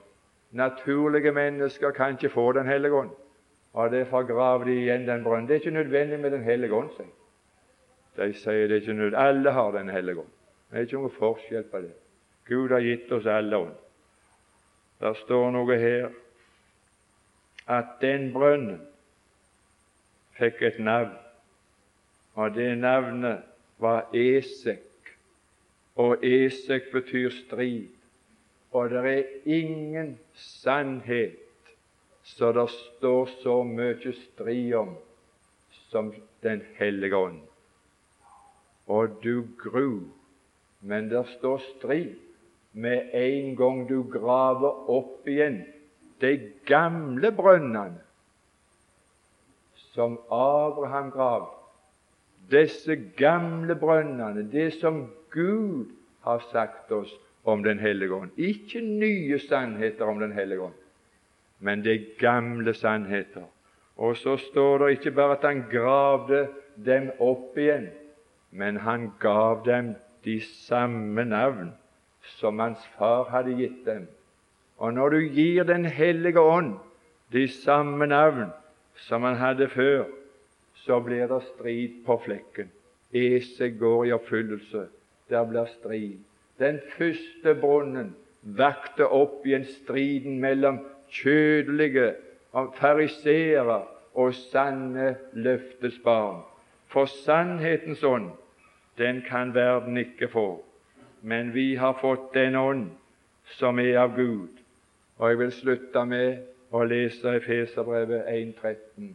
Naturlige 0.51 1.31
mennesker 1.31 1.91
kan 1.91 2.11
ikke 2.11 2.29
få 2.29 2.51
Den 2.51 2.67
hellige 2.67 2.93
ånd, 2.93 3.09
og 3.73 3.91
derfor 3.91 4.23
graver 4.23 4.63
de 4.63 4.75
igjen 4.75 5.07
den 5.07 5.23
brønnen. 5.23 5.47
Det 5.47 5.53
er 5.55 5.59
ikke 5.59 5.71
nødvendig 5.71 6.19
med 6.19 6.31
Den 6.31 6.43
hellige 6.43 6.73
ånd, 6.73 6.89
sier 6.95 7.05
de. 8.17 8.33
sier 8.33 8.67
det 8.67 8.71
er 8.71 8.81
ikke 8.81 8.93
nødvendig. 8.93 9.19
Alle 9.19 9.51
har 9.51 9.71
Den 9.71 9.89
hellige 9.89 10.19
ånd. 10.19 10.31
Det 10.71 10.77
er 10.77 10.81
ikke 10.81 11.01
noe 11.01 11.09
forskjell 11.09 11.63
på 11.63 11.81
det. 11.81 11.93
Gud 12.47 12.69
har 12.69 12.79
gitt 12.79 13.11
oss 13.11 13.25
alle 13.25 13.57
ånd. 13.57 13.75
Det 14.99 15.15
står 15.17 15.51
noe 15.51 15.77
her 15.77 16.09
at 17.67 17.97
den 18.01 18.31
brønnen 18.33 18.79
fikk 20.37 20.61
et 20.61 20.79
navn, 20.79 21.11
og 22.35 22.55
det 22.55 22.77
navnet 22.77 23.43
var 23.83 24.07
Esek. 24.15 24.83
Og 25.97 26.23
Esek 26.25 26.91
betyr 26.93 27.29
strid. 27.33 27.96
Og 28.71 28.89
det 28.89 29.03
er 29.11 29.23
ingen 29.45 30.17
sannhet 30.33 31.43
så 32.27 32.51
det 32.51 32.67
står 32.69 33.29
så 33.41 33.61
mye 33.63 34.13
strid 34.13 34.73
om 34.75 34.95
som 35.89 36.13
Den 36.43 36.61
hellige 36.77 37.17
ånd. 37.17 37.39
Og 38.87 39.15
du 39.23 39.47
gru, 39.57 40.03
men 40.81 41.09
det 41.09 41.23
står 41.31 41.63
strid 41.63 42.13
med 42.73 43.09
en 43.13 43.55
gang 43.57 43.79
du 43.89 44.03
graver 44.03 44.89
opp 44.93 45.25
igjen 45.27 45.63
de 46.21 46.35
gamle 46.69 47.31
brønnene 47.33 48.03
som 49.95 50.19
Abraham 50.29 51.09
grav, 51.11 51.47
disse 52.51 52.95
gamle 53.17 53.75
brønnene, 53.75 54.45
det 54.51 54.75
som 54.77 55.07
Gud 55.33 55.89
har 56.21 56.43
sagt 56.51 56.91
oss 56.93 57.15
om 57.47 57.63
Den 57.63 57.79
hellige 57.79 58.13
ånd. 58.13 58.31
Ikke 58.37 58.81
nye 58.81 59.39
sannheter 59.39 60.05
om 60.05 60.19
Den 60.19 60.33
hellige 60.35 60.61
ånd, 60.61 60.73
men 61.59 61.83
de 61.83 61.97
gamle 62.19 62.73
sannheter. 62.73 63.47
Og 63.97 64.17
så 64.17 64.35
står 64.37 64.77
det 64.77 64.89
ikke 64.97 65.11
bare 65.11 65.37
at 65.37 65.45
han 65.47 65.63
gravde 65.71 66.47
dem 66.85 67.09
opp 67.19 67.57
igjen, 67.57 67.87
men 68.51 68.77
han 68.83 69.11
gav 69.19 69.63
dem 69.65 69.95
de 70.25 70.41
samme 70.67 71.25
navn 71.25 71.71
som 72.37 72.59
hans 72.59 72.83
far 72.97 73.29
hadde 73.31 73.55
gitt 73.57 73.85
dem. 73.85 74.07
Og 74.77 74.93
når 74.93 75.09
du 75.09 75.19
gir 75.19 75.63
Den 75.63 75.85
hellige 75.85 76.39
ånd 76.39 76.75
de 77.33 77.47
samme 77.47 78.05
navn 78.07 78.51
som 78.95 79.23
han 79.23 79.35
hadde 79.35 79.69
før, 79.69 80.05
så 80.75 80.99
blir 80.99 81.27
det 81.27 81.41
strid 81.43 82.03
på 82.05 82.21
flekken. 82.25 82.71
Ese 83.13 83.69
går 83.69 84.05
i 84.05 84.11
oppfyllelse. 84.11 84.87
Der 85.29 85.43
blir 85.45 85.65
strid. 85.65 86.26
Den 86.59 86.79
første 86.97 87.53
brunnen 87.61 88.15
vakte 88.41 89.07
opp 89.07 89.45
igjen 89.45 89.65
striden 89.65 90.39
mellom 90.41 90.79
kjødelige 91.13 92.13
fariseere 92.79 93.81
og 94.17 94.33
sanne 94.33 95.15
løftes 95.33 95.99
barn. 96.03 96.41
For 96.87 97.05
sannhetens 97.05 98.03
ånd, 98.03 98.31
den 98.97 99.21
kan 99.27 99.53
verden 99.53 99.97
ikke 99.97 100.31
få 100.31 100.49
men 101.21 101.53
vi 101.53 101.75
har 101.75 101.97
fått 102.01 102.33
den 102.33 102.55
ånd 102.55 102.89
som 103.57 103.79
er 103.79 103.97
av 103.99 104.15
Gud. 104.15 104.53
Og 105.17 105.29
jeg 105.29 105.39
vil 105.39 105.51
slutte 105.51 106.03
med 106.05 106.43
å 106.71 106.83
lese 106.85 107.33
Efeserbrevet 107.39 108.27
1.13. 108.31 109.09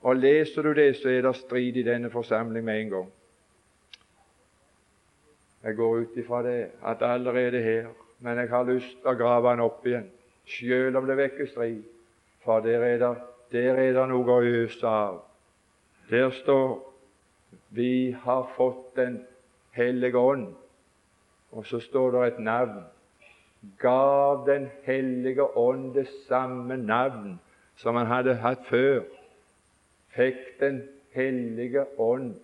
Og 0.00 0.16
leser 0.16 0.64
du 0.64 0.74
det, 0.76 0.92
så 1.00 1.10
er 1.12 1.24
det 1.24 1.36
strid 1.38 1.80
i 1.80 1.86
denne 1.86 2.10
forsamling 2.12 2.64
med 2.64 2.80
en 2.80 2.92
gang. 2.94 3.08
Jeg 5.64 5.76
går 5.76 5.96
ut 5.96 6.16
ifra 6.16 6.42
det 6.42 6.70
at 6.86 7.02
allerede 7.02 7.62
her, 7.62 7.88
men 8.20 8.38
jeg 8.38 8.48
har 8.48 8.64
lyst 8.64 8.96
til 9.00 9.12
å 9.12 9.18
grave 9.18 9.50
den 9.50 9.64
opp 9.64 9.86
igjen, 9.86 10.06
sjøl 10.48 10.96
om 10.96 11.08
det 11.08 11.16
vekker 11.20 11.50
strid, 11.50 11.82
for 12.44 12.64
der 12.64 12.84
er 12.84 12.98
det, 13.02 13.10
der 13.52 13.82
er 13.82 13.92
det 13.98 14.06
noe 14.08 14.38
å 14.38 14.54
øse 14.62 14.86
av. 14.86 15.20
Der 16.10 16.30
står 16.42 16.78
vi 17.70 18.16
har 18.22 18.48
fått 18.56 18.96
Den 18.96 19.20
hellige 19.72 20.18
ånd 20.18 20.48
og 21.52 21.66
så 21.66 21.80
står 21.80 22.10
det 22.10 22.26
et 22.26 22.38
navn. 22.38 22.82
Gav 23.78 24.46
Den 24.46 24.68
hellige 24.82 25.56
ånd 25.56 25.94
det 25.94 26.08
samme 26.28 26.76
navn 26.76 27.40
som 27.76 27.96
han 27.96 28.06
hadde 28.06 28.34
hatt 28.34 28.66
før. 28.68 29.02
Fikk 30.14 30.60
Den 30.60 30.82
hellige 31.12 31.84
ånd 31.98 32.34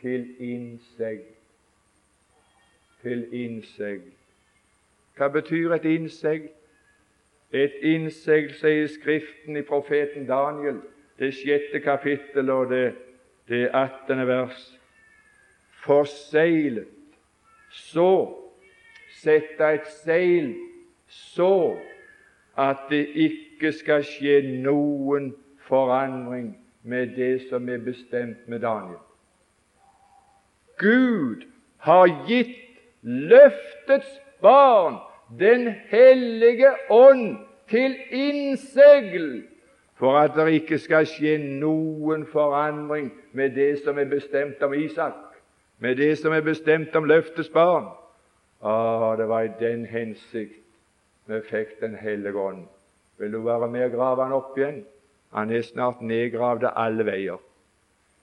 til 0.00 0.26
innsegl. 0.38 1.22
Til 3.02 3.26
innsegl. 3.32 4.10
Hva 5.16 5.28
betyr 5.28 5.72
et 5.76 5.84
innsegl? 5.84 6.48
Et 7.52 7.72
innsegl, 7.82 8.52
sier 8.54 8.86
Skriften 8.86 9.56
i 9.56 9.62
profeten 9.66 10.26
Daniel, 10.28 10.78
det 11.18 11.32
sjette 11.34 11.80
kapittel 11.80 12.50
og 12.50 12.70
det, 12.70 12.92
det 13.48 13.70
attende 13.74 14.26
vers. 14.28 14.60
Forseglet 15.82 16.88
så 17.70 18.36
sette 19.20 19.72
et 19.74 19.88
seil 20.04 20.54
så 21.10 21.76
at 22.56 22.86
det 22.90 23.02
ikke 23.14 23.72
skal 23.72 24.04
skje 24.06 24.40
noen 24.62 25.32
forandring 25.66 26.52
med 26.82 27.14
det 27.16 27.48
som 27.48 27.68
er 27.68 27.82
bestemt 27.84 28.48
med 28.48 28.60
Daniel. 28.60 29.00
Gud 30.78 31.44
har 31.84 32.08
gitt 32.28 32.69
løftets 33.02 34.20
barn 34.40 34.98
Den 35.38 35.68
hellige 35.88 36.72
ånd 36.90 37.38
til 37.70 37.94
innsegl 38.10 39.42
for 39.94 40.18
at 40.18 40.34
det 40.34 40.48
ikke 40.58 40.78
skal 40.80 41.06
skje 41.06 41.36
noen 41.38 42.24
forandring 42.26 43.12
med 43.36 43.54
det 43.54 43.76
som 43.84 43.98
er 44.00 44.08
bestemt 44.10 44.62
om 44.66 44.74
Isak 44.74 45.30
med 45.80 45.96
det 45.96 46.18
som 46.18 46.32
er 46.32 46.44
bestemt 46.44 46.96
om 46.96 47.04
løftets 47.08 47.48
barn. 47.48 47.86
Ah, 48.62 49.16
det 49.16 49.28
var 49.28 49.46
i 49.46 49.52
den 49.60 49.86
hensikt 49.88 50.58
vi 51.26 51.40
fikk 51.46 51.80
Den 51.80 51.94
hellige 51.94 52.36
ånd. 52.36 52.66
Vil 53.18 53.32
du 53.32 53.40
være 53.40 53.68
med 53.68 53.84
og 53.84 53.92
grave 53.92 54.24
han 54.24 54.32
opp 54.32 54.58
igjen? 54.58 54.82
Han 55.32 55.50
er 55.50 55.62
snart 55.62 56.02
nedgravd 56.02 56.66
alle 56.74 57.06
veier. 57.06 57.38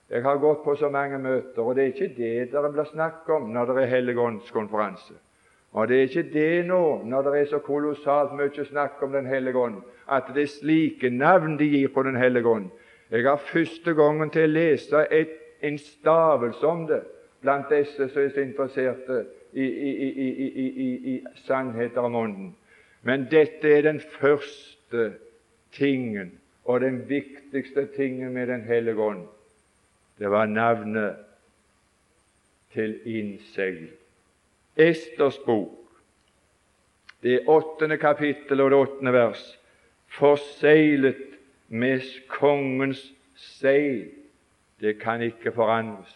Jeg 0.10 0.24
har 0.24 0.38
gått 0.40 0.64
på 0.64 0.76
så 0.80 0.90
mange 0.90 1.18
møter, 1.20 1.62
og 1.62 1.76
det 1.76 1.84
er 1.84 1.94
ikke 1.94 2.14
det 2.16 2.52
dere 2.52 2.72
blir 2.72 2.88
snakk 2.88 3.28
om 3.30 3.50
når 3.52 3.74
det 3.74 3.82
er 3.84 3.90
Helligåndskonferanse. 3.96 5.18
Og 5.72 5.88
det 5.88 5.98
er 5.98 6.08
ikke 6.08 6.30
det 6.34 6.66
nå, 6.66 7.04
når 7.04 7.22
det 7.28 7.42
er 7.42 7.50
så 7.52 7.60
kolossalt 7.60 8.32
mye 8.38 8.66
snakk 8.66 9.04
om 9.04 9.12
Den 9.12 9.26
hellige 9.28 9.58
ånd, 9.58 9.82
at 10.10 10.32
det 10.34 10.42
er 10.42 10.54
slike 10.54 11.10
navn 11.10 11.58
de 11.60 11.68
gir 11.68 11.92
på 11.94 12.04
Den 12.04 12.16
hellige 12.16 12.48
ånd. 12.48 12.70
Jeg 13.12 13.24
har 13.24 13.38
første 13.38 13.94
gangen 13.94 14.30
til 14.30 14.48
å 14.48 14.54
lese 14.54 15.04
et, 15.12 15.36
en 15.62 15.78
stavelse 15.78 16.68
om 16.68 16.88
det 16.88 17.04
blant 17.42 17.70
disse 17.70 18.10
som 18.10 18.24
er 18.24 18.34
så 18.34 18.42
interesserte 18.42 19.26
i, 19.54 19.64
i, 19.64 19.92
i, 20.68 20.90
i 21.14 21.16
sannheter 21.46 22.02
om 22.02 22.16
Ånden. 22.16 22.50
Men 23.04 23.28
dette 23.32 23.70
er 23.70 23.86
den 23.86 24.00
første 24.00 25.12
tingen 25.72 26.34
og 26.66 26.82
den 26.82 27.04
viktigste 27.10 27.88
tingen 27.96 28.34
med 28.34 28.48
Den 28.48 28.62
hellige 28.62 29.02
ånd. 29.02 29.28
Det 30.20 30.32
var 30.32 30.46
navnet 30.46 31.16
til 32.74 33.00
innsegl. 33.06 33.88
Esters 34.78 35.38
bok, 35.46 35.74
det 37.24 37.48
åttende 37.48 37.98
kapittel 37.98 38.62
og 38.62 38.72
det 38.72 38.78
åttende 38.78 39.14
vers, 39.14 39.44
forseglet 40.08 41.24
med 41.68 42.02
kongens 42.28 43.02
seil. 43.36 44.10
Det 44.80 45.00
kan 45.02 45.22
ikke 45.22 45.52
forandres. 45.52 46.16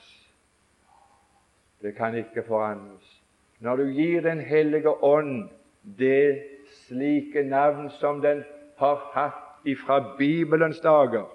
Det 1.82 1.96
kan 1.96 2.18
ikke 2.18 2.44
forandres. 2.48 3.22
Når 3.60 3.76
du 3.76 3.84
gir 3.84 4.22
Den 4.22 4.40
hellige 4.40 5.04
ånd 5.04 5.50
det 5.98 6.44
slike 6.88 7.44
navn 7.44 7.90
som 7.90 8.22
den 8.22 8.44
har 8.78 9.02
hatt 9.14 9.66
ifra 9.66 10.16
Bibelens 10.18 10.80
dager, 10.80 11.26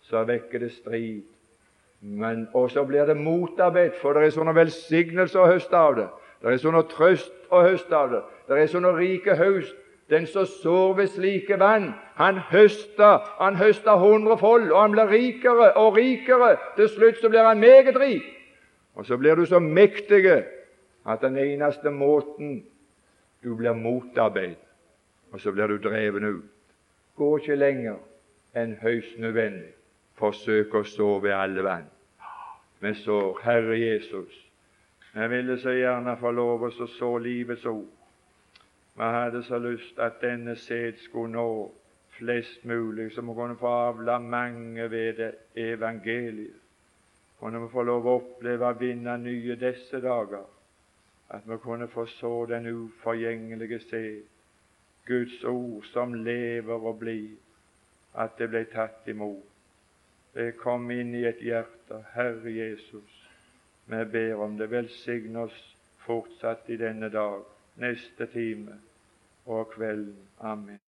så 0.00 0.24
vekker 0.24 0.58
det 0.58 0.72
strid. 0.72 1.22
Men 2.04 2.48
også 2.54 2.84
blir 2.84 3.04
det 3.04 3.16
motarbeid, 3.16 3.94
for 4.02 4.12
det 4.12 4.26
er 4.26 4.34
sånne 4.34 4.52
velsignelser 4.52 5.40
å 5.40 5.48
høste 5.48 5.78
av 5.78 5.94
det. 5.96 6.10
Det 6.42 6.50
er 6.52 6.60
sånn 6.60 6.76
trøst 6.90 7.32
å 7.48 7.62
høste 7.64 7.96
av 7.96 8.10
det. 8.12 8.20
Det 8.48 8.58
er 8.60 8.68
sånn 8.68 8.90
rike 8.92 9.36
høst. 9.38 9.72
Den 10.12 10.26
som 10.28 10.44
sår 10.44 10.98
ved 10.98 11.08
slike 11.14 11.56
vann, 11.56 11.94
han 12.20 12.36
høster 12.50 13.24
han 13.38 13.56
høster 13.56 13.96
hundrefold, 13.96 14.68
og 14.68 14.80
han 14.82 14.92
blir 14.92 15.08
rikere 15.08 15.70
og 15.80 15.96
rikere. 15.96 16.58
Til 16.76 16.90
slutt 16.92 17.22
så 17.22 17.30
blir 17.32 17.48
han 17.48 17.62
meget 17.62 17.96
rik. 17.96 18.26
Og 18.94 19.08
så 19.08 19.16
blir 19.16 19.40
du 19.40 19.46
så 19.48 19.58
mektig 19.58 20.28
at 20.28 21.24
den 21.24 21.40
eneste 21.40 21.90
måten 21.90 22.66
du 23.40 23.56
blir 23.56 23.72
motarbeidet, 23.72 24.60
og 25.32 25.40
så 25.40 25.52
blir 25.52 25.72
du 25.72 25.80
dreven 25.88 26.24
ut. 26.24 26.52
Går 27.16 27.38
ikke 27.38 27.56
lenger 27.56 27.96
enn 28.56 28.76
høyst 28.82 29.16
nødvendig. 29.18 29.72
Forsøk 30.20 30.74
å 30.74 30.84
sove 30.84 31.24
ved 31.24 31.34
alle 31.34 31.64
vann. 31.64 31.93
Men 32.80 32.94
så, 32.94 33.38
Herre 33.42 33.78
Jesus, 33.80 34.50
jeg 35.14 35.30
ville 35.30 35.60
så 35.60 35.70
gjerne 35.70 36.16
få 36.20 36.30
lov 36.30 36.66
å 36.66 36.70
så 36.98 37.10
livets 37.18 37.66
ord. 37.70 37.86
Vi 38.94 39.02
hadde 39.02 39.42
så 39.42 39.58
lyst 39.58 39.98
at 39.98 40.20
denne 40.22 40.56
sæd 40.56 40.98
skulle 41.02 41.32
nå 41.32 41.48
flest 42.18 42.64
mulig, 42.64 43.12
så 43.12 43.22
vi 43.22 43.34
kunne 43.34 43.56
få 43.58 43.66
avla 43.66 44.18
mange 44.18 44.90
ved 44.90 45.14
det 45.18 45.30
evangeliet. 45.54 46.60
Kunne 47.38 47.60
vi 47.60 47.70
få 47.72 47.82
lov 47.82 48.06
å 48.06 48.16
oppleve 48.16 48.68
å 48.70 48.78
vinne 48.78 49.16
nye 49.18 49.56
disse 49.60 50.00
dager, 50.00 50.44
at 51.28 51.46
vi 51.46 51.58
kunne 51.62 51.88
få 51.90 52.06
så 52.06 52.46
den 52.50 52.66
uforgjengelige 52.70 53.80
sæd, 53.88 54.22
Guds 55.06 55.42
ord 55.44 55.84
som 55.92 56.14
lever 56.14 56.86
og 56.86 56.98
blir, 56.98 57.34
at 58.14 58.38
det 58.38 58.48
ble 58.48 58.64
tatt 58.72 59.08
imot. 59.10 59.53
Det 60.34 60.56
kom 60.58 60.90
inn 60.90 61.14
i 61.14 61.22
et 61.28 61.42
hjerte. 61.42 62.00
Herre 62.14 62.50
Jesus, 62.50 63.18
vi 63.86 64.04
ber 64.04 64.40
om 64.42 64.56
det. 64.58 64.66
Velsign 64.70 65.36
oss 65.36 65.60
fortsatt 66.02 66.70
i 66.70 66.78
denne 66.80 67.08
dag, 67.08 67.44
neste 67.78 68.26
time 68.32 68.80
og 69.46 69.70
kvelden. 69.76 70.18
Amen. 70.40 70.80